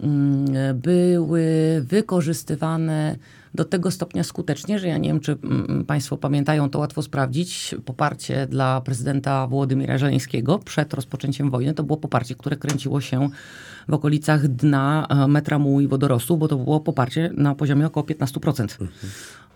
mm, 0.00 0.46
były 0.80 1.44
wykorzystywane 1.84 3.16
do 3.56 3.64
tego 3.64 3.90
stopnia 3.90 4.24
skutecznie, 4.24 4.78
że 4.78 4.88
ja 4.88 4.98
nie 4.98 5.08
wiem, 5.08 5.20
czy 5.20 5.38
mm, 5.44 5.84
Państwo 5.84 6.16
pamiętają, 6.16 6.70
to 6.70 6.78
łatwo 6.78 7.02
sprawdzić. 7.02 7.74
Poparcie 7.84 8.46
dla 8.46 8.80
prezydenta 8.80 9.46
Włodymira 9.46 9.98
Żeleńskiego 9.98 10.58
przed 10.58 10.94
rozpoczęciem 10.94 11.50
wojny 11.50 11.74
to 11.74 11.82
było 11.82 11.96
poparcie, 11.96 12.34
które 12.34 12.56
kręciło 12.56 13.00
się 13.00 13.28
w 13.88 13.94
okolicach 13.94 14.48
dna 14.48 15.06
e, 15.08 15.28
metra 15.28 15.58
mułu 15.58 15.80
i 15.80 15.88
wodorostu, 15.88 16.36
bo 16.36 16.48
to 16.48 16.56
było 16.56 16.80
poparcie 16.80 17.30
na 17.36 17.54
poziomie 17.54 17.86
około 17.86 18.06
15%. 18.06 18.86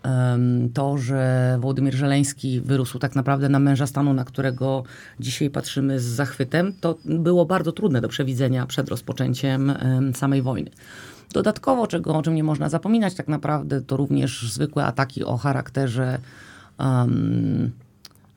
Em, 0.03 0.69
To, 0.73 0.97
że 0.97 1.57
Wołodymir 1.59 1.93
Żeleński 1.93 2.61
wyrósł 2.61 2.99
tak 2.99 3.15
naprawdę 3.15 3.49
na 3.49 3.59
męża 3.59 3.87
stanu, 3.87 4.13
na 4.13 4.25
którego 4.25 4.83
dzisiaj 5.19 5.49
patrzymy 5.49 5.99
z 5.99 6.03
zachwytem, 6.03 6.73
to 6.79 6.97
było 7.05 7.45
bardzo 7.45 7.71
trudne 7.71 8.01
do 8.01 8.09
przewidzenia 8.09 8.65
przed 8.65 8.89
rozpoczęciem 8.89 9.69
em, 9.69 10.15
samej 10.15 10.41
wojny. 10.41 10.71
Dodatkowo, 11.31 11.87
czego, 11.87 12.15
o 12.17 12.21
czym 12.21 12.35
nie 12.35 12.43
można 12.43 12.69
zapominać 12.69 13.13
tak 13.13 13.27
naprawdę, 13.27 13.81
to 13.81 13.97
również 13.97 14.53
zwykłe 14.53 14.85
ataki 14.85 15.23
o 15.23 15.37
charakterze 15.37 16.19
em, 16.77 17.71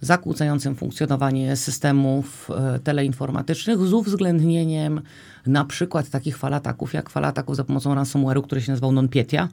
zakłócającym 0.00 0.74
funkcjonowanie 0.74 1.56
systemów 1.56 2.50
e, 2.50 2.78
teleinformatycznych 2.78 3.78
z 3.78 3.92
uwzględnieniem 3.92 5.00
na 5.46 5.64
przykład 5.64 6.10
takich 6.10 6.36
fal 6.36 6.54
ataków, 6.54 6.94
jak 6.94 7.10
fala 7.10 7.28
ataków 7.28 7.56
za 7.56 7.64
pomocą 7.64 7.94
ransomware'u, 7.94 8.42
który 8.42 8.62
się 8.62 8.72
nazywał 8.72 8.92
NonPetya, 8.92 9.48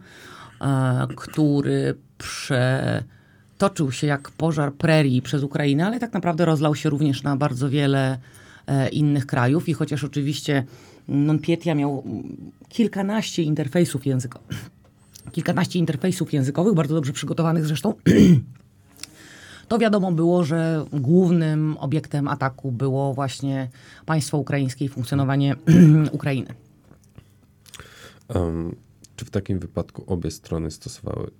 e, 0.61 1.07
który 1.15 1.95
przetoczył 2.17 3.91
się 3.91 4.07
jak 4.07 4.31
pożar 4.31 4.73
prerii 4.73 5.21
przez 5.21 5.43
Ukrainę, 5.43 5.85
ale 5.85 5.99
tak 5.99 6.13
naprawdę 6.13 6.45
rozlał 6.45 6.75
się 6.75 6.89
również 6.89 7.23
na 7.23 7.35
bardzo 7.35 7.69
wiele 7.69 8.17
e, 8.67 8.89
innych 8.89 9.25
krajów. 9.25 9.69
I 9.69 9.73
chociaż 9.73 10.03
oczywiście 10.03 10.63
NonPetya 11.07 11.75
miał 11.75 12.03
kilkanaście 12.69 13.43
interfejsów 13.43 14.05
językowych, 14.05 14.69
kilkanaście 15.31 15.79
interfejsów 15.79 16.33
językowych, 16.33 16.73
bardzo 16.73 16.95
dobrze 16.95 17.13
przygotowanych 17.13 17.65
zresztą, 17.65 17.93
to 19.67 19.77
wiadomo 19.77 20.11
było, 20.11 20.43
że 20.43 20.85
głównym 20.93 21.77
obiektem 21.77 22.27
ataku 22.27 22.71
było 22.71 23.13
właśnie 23.13 23.69
państwo 24.05 24.37
ukraińskie 24.37 24.85
i 24.85 24.89
funkcjonowanie 24.89 25.55
Ukrainy. 26.11 26.53
Em, 28.29 28.75
czy 29.15 29.25
w 29.25 29.29
takim 29.29 29.59
wypadku 29.59 30.03
obie 30.07 30.31
strony 30.31 30.71
stosowały, 30.71 31.31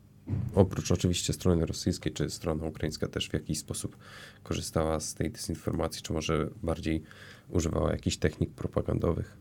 oprócz 0.56 0.92
oczywiście 0.92 1.34
strony 1.34 1.66
rosyjskiej, 1.66 2.14
czy 2.14 2.30
strona 2.30 2.66
ukraińska 2.66 3.08
też 3.08 3.30
w 3.30 3.34
jakiś 3.34 3.60
sposób 3.60 3.98
korzystała 4.44 5.00
z 5.00 5.14
tej 5.14 5.32
dezinformacji, 5.32 6.02
czy 6.02 6.14
może 6.14 6.50
bardziej 6.64 7.04
używała 7.50 7.92
jakichś 7.92 8.18
technik 8.18 8.50
propagandowych? 8.50 9.41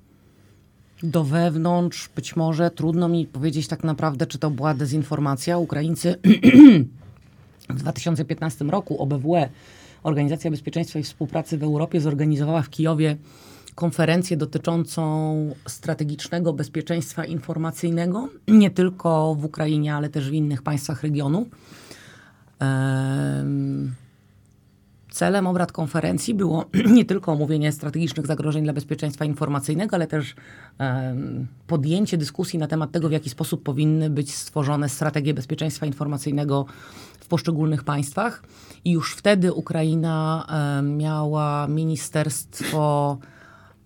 Do 1.03 1.25
wewnątrz 1.25 2.09
być 2.17 2.37
może 2.37 2.71
trudno 2.71 3.09
mi 3.09 3.27
powiedzieć 3.27 3.69
tak 3.69 3.85
naprawdę, 3.85 4.27
czy 4.27 4.39
to 4.39 4.51
była 4.51 4.75
dezinformacja. 4.75 5.59
Ukraińcy 5.59 6.17
w 7.69 7.75
2015 7.75 8.65
roku 8.65 9.03
OBWE, 9.03 9.49
Organizacja 10.03 10.51
Bezpieczeństwa 10.51 10.99
i 10.99 11.03
Współpracy 11.03 11.59
w 11.59 11.63
Europie, 11.63 12.01
zorganizowała 12.01 12.63
w 12.63 12.71
Kijowie 12.71 13.17
konferencję 13.75 14.37
dotyczącą 14.37 15.35
strategicznego 15.67 16.53
bezpieczeństwa 16.53 17.25
informacyjnego, 17.25 18.29
nie 18.49 18.71
tylko 18.71 19.35
w 19.35 19.45
Ukrainie, 19.45 19.95
ale 19.95 20.09
też 20.09 20.31
w 20.31 20.33
innych 20.33 20.63
państwach 20.63 21.03
regionu. 21.03 21.47
Em, 22.59 23.95
Celem 25.11 25.47
obrad 25.47 25.73
konferencji 25.73 26.35
było 26.35 26.65
nie 26.97 27.05
tylko 27.05 27.33
omówienie 27.33 27.73
strategicznych 27.73 28.27
zagrożeń 28.27 28.65
dla 28.65 28.73
bezpieczeństwa 28.73 29.25
informacyjnego, 29.25 29.97
ale 29.97 30.07
też 30.07 30.35
em, 30.79 31.47
podjęcie 31.67 32.19
dyskusji 32.19 32.59
na 32.59 32.67
temat 32.67 32.93
tego, 32.93 33.09
w 33.09 33.13
jaki 33.13 33.31
sposób 33.31 33.63
powinny 33.63 34.11
być 34.11 34.35
stworzone 34.35 34.89
strategie 34.89 35.35
bezpieczeństwa 35.35 35.87
informacyjnego 35.87 36.67
w 37.21 37.29
poszczególnych 37.29 37.85
państwach. 37.85 38.43
I 38.85 38.91
już 38.91 39.15
wtedy 39.15 39.53
Ukraina 39.53 40.47
em, 40.79 40.97
miała 40.97 41.67
ministerstwo 41.67 43.19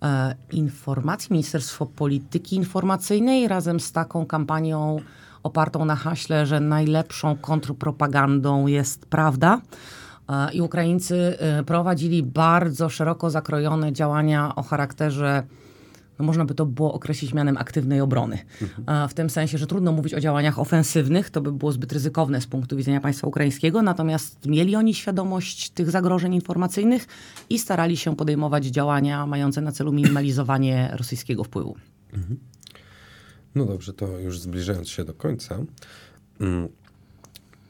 e, 0.01 0.35
informacji, 0.51 1.27
Ministerstwo 1.31 1.85
Polityki 1.85 2.55
Informacyjnej 2.55 3.47
razem 3.47 3.79
z 3.79 3.91
taką 3.91 4.25
kampanią 4.25 4.99
opartą 5.43 5.85
na 5.85 5.95
haśle, 5.95 6.45
że 6.45 6.59
najlepszą 6.59 7.37
kontrpropagandą 7.37 8.67
jest 8.67 9.05
prawda. 9.05 9.61
I 10.53 10.61
Ukraińcy 10.61 11.37
e, 11.39 11.63
prowadzili 11.63 12.23
bardzo 12.23 12.89
szeroko 12.89 13.29
zakrojone 13.29 13.93
działania 13.93 14.55
o 14.55 14.63
charakterze, 14.63 15.43
no 16.19 16.25
można 16.25 16.45
by 16.45 16.55
to 16.55 16.65
było 16.65 16.93
określić 16.93 17.33
mianem 17.33 17.57
aktywnej 17.57 18.01
obrony. 18.01 18.39
E, 18.87 19.07
W 19.07 19.13
tym 19.13 19.29
sensie, 19.29 19.57
że 19.57 19.67
trudno 19.67 19.91
mówić 19.91 20.13
o 20.13 20.19
działaniach 20.19 20.59
ofensywnych, 20.59 21.29
to 21.29 21.41
by 21.41 21.51
było 21.51 21.71
zbyt 21.71 21.93
ryzykowne 21.93 22.41
z 22.41 22.47
punktu 22.47 22.77
widzenia 22.77 23.01
państwa 23.01 23.27
ukraińskiego, 23.27 23.81
natomiast 23.81 24.45
mieli 24.45 24.75
oni 24.75 24.93
świadomość 24.93 25.69
tych 25.69 25.91
zagrożeń 25.91 26.33
informacyjnych 26.33 27.07
i 27.49 27.59
starali 27.59 27.97
się 27.97 28.15
podejmować 28.15 28.65
działania 28.65 29.25
mające 29.25 29.61
na 29.61 29.71
celu 29.71 29.91
minimalizowanie 29.91 30.89
rosyjskiego 30.97 31.43
wpływu. 31.43 31.75
No 33.55 33.65
dobrze, 33.65 33.93
to 33.93 34.19
już 34.19 34.39
zbliżając 34.39 34.89
się 34.89 35.03
do 35.03 35.13
końca. 35.13 35.57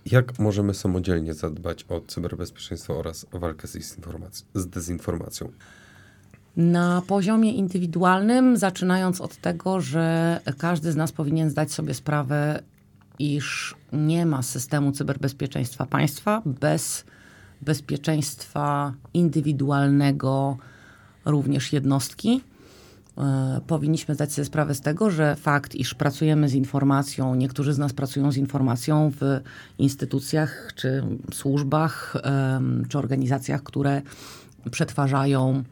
Jak 0.05 0.39
możemy 0.39 0.73
samodzielnie 0.73 1.33
zadbać 1.33 1.85
o 1.89 2.01
cyberbezpieczeństwo 2.07 2.97
oraz 2.97 3.25
walkę 3.31 3.67
z, 3.67 3.97
z 4.53 4.67
dezinformacją? 4.67 5.51
Na 6.57 7.01
poziomie 7.07 7.51
indywidualnym, 7.53 8.57
zaczynając 8.57 9.21
od 9.21 9.37
tego, 9.37 9.81
że 9.81 10.39
każdy 10.57 10.91
z 10.91 10.95
nas 10.95 11.11
powinien 11.11 11.49
zdać 11.49 11.71
sobie 11.71 11.93
sprawę, 11.93 12.63
iż 13.19 13.75
nie 13.93 14.25
ma 14.25 14.41
systemu 14.41 14.91
cyberbezpieczeństwa 14.91 15.85
państwa 15.85 16.41
bez 16.45 17.05
bezpieczeństwa 17.61 18.93
indywidualnego 19.13 20.57
również 21.25 21.73
jednostki. 21.73 22.41
E, 23.18 23.61
Powinniśmy 23.68 24.16
zdać 24.16 24.34
sobie 24.34 24.45
sprawę 24.45 24.76
z 24.76 24.82
tego, 24.82 25.11
że 25.11 25.36
fakt, 25.36 25.76
iż 25.76 25.93
pracujemy 25.93 26.49
z 26.49 26.53
informacją, 26.53 27.36
niektórzy 27.36 27.74
z 27.74 27.78
nas 27.78 27.93
pracują 27.93 28.32
z 28.32 28.38
informacją 28.38 29.11
w 29.20 29.39
instytucjach 29.78 30.72
czy 30.76 31.03
służbach 31.34 32.13
czy 32.89 32.97
organizacjach, 32.97 33.63
które 33.63 34.01
przetwarzają 34.72 35.63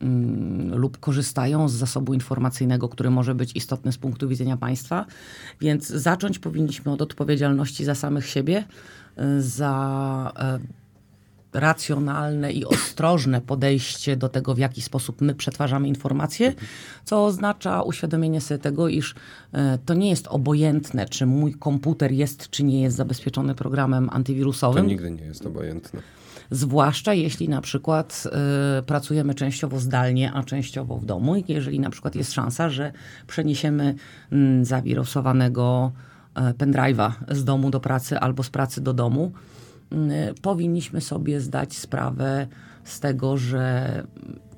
mm, 0.00 0.74
lub 0.78 0.98
korzystają 0.98 1.68
z 1.68 1.72
zasobu 1.72 2.14
informacyjnego, 2.14 2.88
który 2.88 3.10
może 3.10 3.34
być 3.34 3.56
istotny 3.56 3.92
z 3.92 3.98
punktu 3.98 4.28
widzenia 4.28 4.56
państwa. 4.56 5.06
Więc 5.60 5.86
zacząć 5.88 6.38
powinniśmy 6.38 6.92
od 6.92 7.02
odpowiedzialności 7.02 7.84
za 7.84 7.94
samych 7.94 8.26
siebie, 8.26 8.64
y, 9.18 9.42
za 9.42 10.32
e, 10.36 10.81
racjonalne 11.52 12.52
i 12.52 12.64
ostrożne 12.64 13.40
podejście 13.40 14.16
do 14.16 14.28
tego, 14.28 14.54
w 14.54 14.58
jaki 14.58 14.82
sposób 14.82 15.20
my 15.20 15.34
przetwarzamy 15.34 15.88
informacje, 15.88 16.54
co 17.04 17.24
oznacza 17.24 17.82
uświadomienie 17.82 18.40
sobie 18.40 18.58
tego, 18.58 18.88
iż 18.88 19.14
e, 19.52 19.78
to 19.86 19.94
nie 19.94 20.10
jest 20.10 20.26
obojętne, 20.28 21.06
czy 21.06 21.26
mój 21.26 21.54
komputer 21.54 22.12
jest, 22.12 22.50
czy 22.50 22.64
nie 22.64 22.82
jest 22.82 22.96
zabezpieczony 22.96 23.54
programem 23.54 24.08
To 24.08 24.14
antywirusowym. 24.14 24.86
nigdy 24.86 25.10
nie 25.10 25.24
jest 25.24 25.46
obojętne. 25.46 26.00
Zwłaszcza 26.50 27.14
jeśli 27.14 27.48
na 27.48 27.60
przykład 27.60 28.24
y, 28.78 28.82
pracujemy 28.82 29.34
częściowo 29.34 29.80
zdalnie, 29.80 30.32
a 30.32 30.42
częściowo 30.42 30.98
w 30.98 31.04
domu. 31.04 31.36
I 31.36 31.44
jeżeli 31.48 31.80
na 31.80 31.90
przykład 31.90 32.14
jest 32.14 32.32
szansa, 32.32 32.70
że 32.70 32.92
przeniesiemy 33.26 33.94
mm, 34.32 34.64
zawirusowanego 34.64 35.92
e, 36.34 36.52
pendrive'a 36.52 37.12
z 37.30 37.44
domu 37.44 37.70
do 37.70 37.80
pracy 37.80 38.18
albo 38.18 38.42
z 38.42 38.50
pracy 38.50 38.80
do 38.80 38.92
domu, 38.92 39.32
y, 39.58 39.61
powinniśmy 40.42 41.00
sobie 41.00 41.40
zdać 41.40 41.76
sprawę 41.76 42.46
z 42.84 43.00
tego, 43.00 43.36
że 43.36 44.02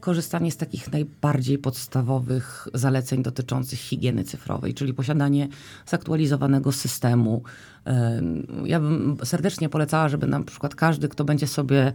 korzystanie 0.01 0.51
z 0.53 0.57
takich 0.57 0.93
najbardziej 0.93 1.59
podstawowych 1.59 2.69
zaleceń 2.75 3.23
dotyczących 3.23 3.79
higieny 3.79 4.25
cyfrowej, 4.25 4.75
czyli 4.75 4.95
posiadanie 4.95 5.49
zaktualizowanego 5.87 6.73
systemu. 6.73 7.43
Em, 7.85 8.47
Ja 8.65 8.81
bym 8.81 9.17
serdecznie 9.25 9.69
polecała, 9.69 10.09
żeby 10.09 10.27
na 10.27 10.43
przykład 10.43 10.75
każdy, 10.75 11.09
kto 11.09 11.25
będzie 11.25 11.47
sobie 11.47 11.93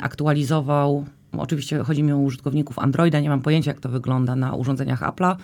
aktualizował, 0.00 1.04
oczywiście 1.38 1.78
chodzi 1.78 2.02
mi 2.02 2.12
o 2.12 2.18
użytkowników 2.18 2.78
Androida, 2.78 3.20
nie 3.20 3.28
mam 3.28 3.40
pojęcia 3.40 3.70
jak 3.70 3.80
to 3.80 3.88
wygląda 3.88 4.36
na 4.36 4.54
urządzeniach 4.54 5.02
Apple'a, 5.02 5.36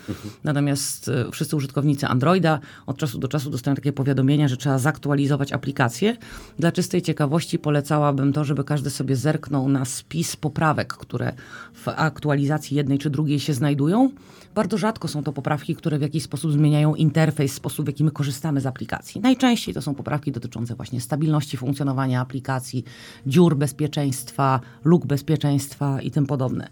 natomiast 0.44 1.08
e, 1.08 1.30
wszyscy 1.32 1.56
użytkownicy 1.56 2.06
Androida 2.06 2.60
od 2.86 2.98
czasu 2.98 3.18
do 3.18 3.28
czasu 3.28 3.50
dostają 3.50 3.74
takie 3.74 3.92
powiadomienia, 3.92 4.48
że 4.48 4.56
trzeba 4.56 4.78
zaktualizować 4.78 5.52
aplikację. 5.52 6.16
Dla 6.58 6.72
czystej 6.72 7.02
ciekawości 7.02 7.58
polecałabym 7.58 8.32
to, 8.32 8.44
żeby 8.44 8.64
każdy 8.64 8.90
sobie 8.90 9.16
zerknął 9.16 9.68
na 9.68 9.84
spis 9.84 10.36
poprawek, 10.36 10.92
które 10.94 11.32
w 11.74 11.88
aktualizacji 11.88 12.76
jednej 12.76 12.98
czy 12.98 13.10
drugiej 13.10 13.40
się 13.40 13.54
znajdują. 13.54 14.10
Bardzo 14.56 14.78
rzadko 14.78 15.08
są 15.08 15.22
to 15.22 15.32
poprawki, 15.32 15.76
które 15.76 15.98
w 15.98 16.02
jakiś 16.02 16.22
sposób 16.22 16.52
zmieniają 16.52 16.94
interfejs, 16.94 17.54
sposób 17.54 17.86
w 17.86 17.88
jaki 17.88 18.04
my 18.04 18.10
korzystamy 18.10 18.60
z 18.60 18.66
aplikacji. 18.66 19.20
Najczęściej 19.20 19.74
to 19.74 19.82
są 19.82 19.94
poprawki 19.94 20.32
dotyczące 20.32 20.74
właśnie 20.74 21.00
stabilności 21.00 21.56
funkcjonowania 21.56 22.20
aplikacji, 22.20 22.84
dziur 23.26 23.56
bezpieczeństwa, 23.56 24.60
luk 24.84 25.06
bezpieczeństwa 25.06 26.00
i 26.00 26.10
tym 26.10 26.26
podobne. 26.26 26.68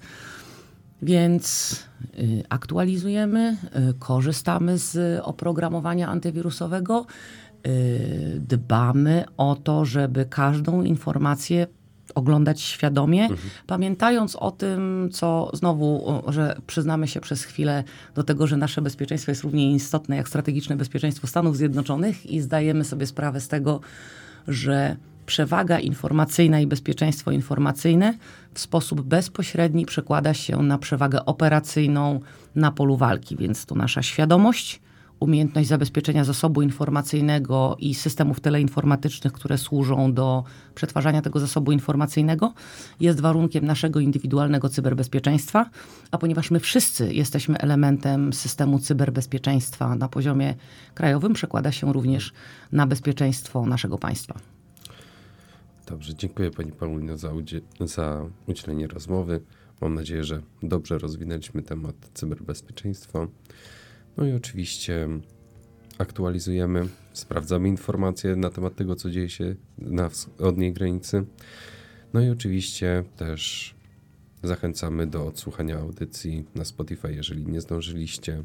Więc 1.02 1.72
y, 2.18 2.42
aktualizujemy, 2.48 3.56
y, 3.90 3.94
korzystamy 3.98 4.78
z 4.78 5.20
oprogramowania 5.24 6.08
antywirusowego, 6.08 7.06
y, 7.66 8.40
dbamy 8.48 9.24
o 9.36 9.56
to, 9.56 9.84
żeby 9.84 10.24
każdą 10.24 10.82
informację 10.82 11.66
oglądać 12.14 12.60
świadomie, 12.60 13.28
pamiętając 13.66 14.36
o 14.36 14.50
tym, 14.50 15.08
co 15.12 15.50
znowu, 15.52 16.22
że 16.28 16.56
przyznamy 16.66 17.08
się 17.08 17.20
przez 17.20 17.44
chwilę 17.44 17.84
do 18.14 18.22
tego, 18.22 18.46
że 18.46 18.56
nasze 18.56 18.82
bezpieczeństwo 18.82 19.30
jest 19.30 19.42
równie 19.42 19.72
istotne 19.72 20.16
jak 20.16 20.28
strategiczne 20.28 20.76
bezpieczeństwo 20.76 21.26
Stanów 21.26 21.56
Zjednoczonych 21.56 22.26
i 22.26 22.40
zdajemy 22.40 22.84
sobie 22.84 23.06
sprawę 23.06 23.40
z 23.40 23.48
tego, 23.48 23.80
że 24.48 24.96
przewaga 25.26 25.78
informacyjna 25.78 26.60
i 26.60 26.66
bezpieczeństwo 26.66 27.30
informacyjne 27.30 28.14
w 28.54 28.60
sposób 28.60 29.00
bezpośredni 29.00 29.86
przekłada 29.86 30.34
się 30.34 30.62
na 30.62 30.78
przewagę 30.78 31.24
operacyjną 31.24 32.20
na 32.54 32.72
polu 32.72 32.96
walki. 32.96 33.36
Więc 33.36 33.66
to 33.66 33.74
nasza 33.74 34.02
świadomość, 34.02 34.80
umiejętność 35.20 35.68
zabezpieczenia 35.68 36.24
zasobu 36.24 36.62
informacyjnego 36.62 37.76
i 37.78 37.94
systemów 37.94 38.40
teleinformatycznych, 38.40 39.32
które 39.32 39.58
służą 39.58 40.14
do 40.14 40.44
przetwarzania 40.74 41.22
tego 41.22 41.40
zasobu 41.40 41.72
informacyjnego, 41.72 42.54
jest 43.00 43.20
warunkiem 43.20 43.66
naszego 43.66 44.00
indywidualnego 44.00 44.68
cyberbezpieczeństwa. 44.68 45.70
A 46.10 46.18
ponieważ 46.18 46.50
my 46.50 46.60
wszyscy 46.60 47.14
jesteśmy 47.14 47.58
elementem 47.58 48.32
systemu 48.32 48.78
cyberbezpieczeństwa 48.78 49.94
na 49.96 50.08
poziomie 50.08 50.54
krajowym, 50.94 51.32
przekłada 51.32 51.72
się 51.72 51.92
również 51.92 52.32
na 52.72 52.86
bezpieczeństwo 52.86 53.66
naszego 53.66 53.98
państwa. 53.98 54.34
Dobrze, 55.86 56.14
dziękuję 56.14 56.50
Pani 56.50 56.72
Paulino 56.72 57.16
za, 57.16 57.28
udzie- 57.28 57.60
za 57.80 58.22
udzielenie 58.46 58.86
rozmowy. 58.86 59.40
Mam 59.80 59.94
nadzieję, 59.94 60.24
że 60.24 60.40
dobrze 60.62 60.98
rozwinęliśmy 60.98 61.62
temat 61.62 61.94
cyberbezpieczeństwa. 62.14 63.26
No 64.16 64.26
i 64.26 64.32
oczywiście 64.32 65.08
aktualizujemy, 65.98 66.88
sprawdzamy 67.12 67.68
informacje 67.68 68.36
na 68.36 68.50
temat 68.50 68.76
tego, 68.76 68.96
co 68.96 69.10
dzieje 69.10 69.28
się 69.28 69.54
na 69.78 70.08
wschodniej 70.08 70.72
granicy. 70.72 71.24
No 72.12 72.20
i 72.20 72.30
oczywiście 72.30 73.04
też 73.16 73.74
zachęcamy 74.42 75.06
do 75.06 75.26
odsłuchania 75.26 75.78
audycji 75.78 76.44
na 76.54 76.64
Spotify, 76.64 77.14
jeżeli 77.14 77.46
nie 77.46 77.60
zdążyliście. 77.60 78.44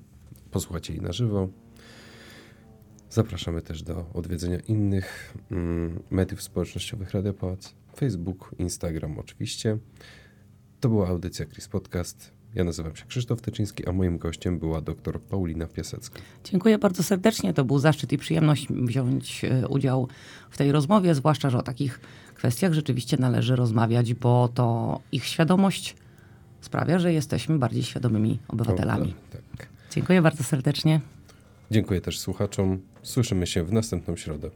Posłuchajcie 0.51 0.93
jej 0.93 1.01
na 1.01 1.11
żywo. 1.11 1.49
Zapraszamy 3.09 3.61
też 3.61 3.83
do 3.83 4.05
odwiedzenia 4.13 4.59
innych 4.59 5.37
mm, 5.51 5.99
mediów 6.09 6.41
społecznościowych 6.41 7.11
Radia 7.11 7.33
Pałac, 7.33 7.73
Facebook, 7.95 8.55
Instagram 8.59 9.19
oczywiście. 9.19 9.77
To 10.79 10.89
była 10.89 11.07
audycja 11.07 11.45
Chris 11.45 11.67
Podcast. 11.67 12.38
Ja 12.59 12.65
nazywam 12.65 12.95
się 12.95 13.05
Krzysztof 13.05 13.41
Tyczyński, 13.41 13.87
a 13.87 13.91
moim 13.91 14.17
gościem 14.17 14.59
była 14.59 14.81
dr 14.81 15.19
Paulina 15.21 15.67
Piasecka. 15.67 16.19
Dziękuję 16.43 16.77
bardzo 16.77 17.03
serdecznie. 17.03 17.53
To 17.53 17.65
był 17.65 17.79
zaszczyt 17.79 18.11
i 18.11 18.17
przyjemność 18.17 18.67
wziąć 18.67 19.45
e, 19.45 19.67
udział 19.67 20.07
w 20.49 20.57
tej 20.57 20.71
rozmowie, 20.71 21.15
zwłaszcza, 21.15 21.49
że 21.49 21.57
o 21.57 21.61
takich 21.61 21.99
kwestiach 22.35 22.73
rzeczywiście 22.73 23.17
należy 23.17 23.55
rozmawiać, 23.55 24.13
bo 24.13 24.49
to 24.53 24.99
ich 25.11 25.25
świadomość 25.25 25.95
sprawia, 26.61 26.99
że 26.99 27.13
jesteśmy 27.13 27.59
bardziej 27.59 27.83
świadomymi 27.83 28.39
obywatelami. 28.47 29.15
O, 29.29 29.37
tak. 29.57 29.67
Dziękuję 29.91 30.21
bardzo 30.21 30.43
serdecznie. 30.43 31.01
Dziękuję 31.71 32.01
też 32.01 32.19
słuchaczom. 32.19 32.79
Słyszymy 33.03 33.47
się 33.47 33.63
w 33.63 33.71
następną 33.73 34.15
środę. 34.15 34.49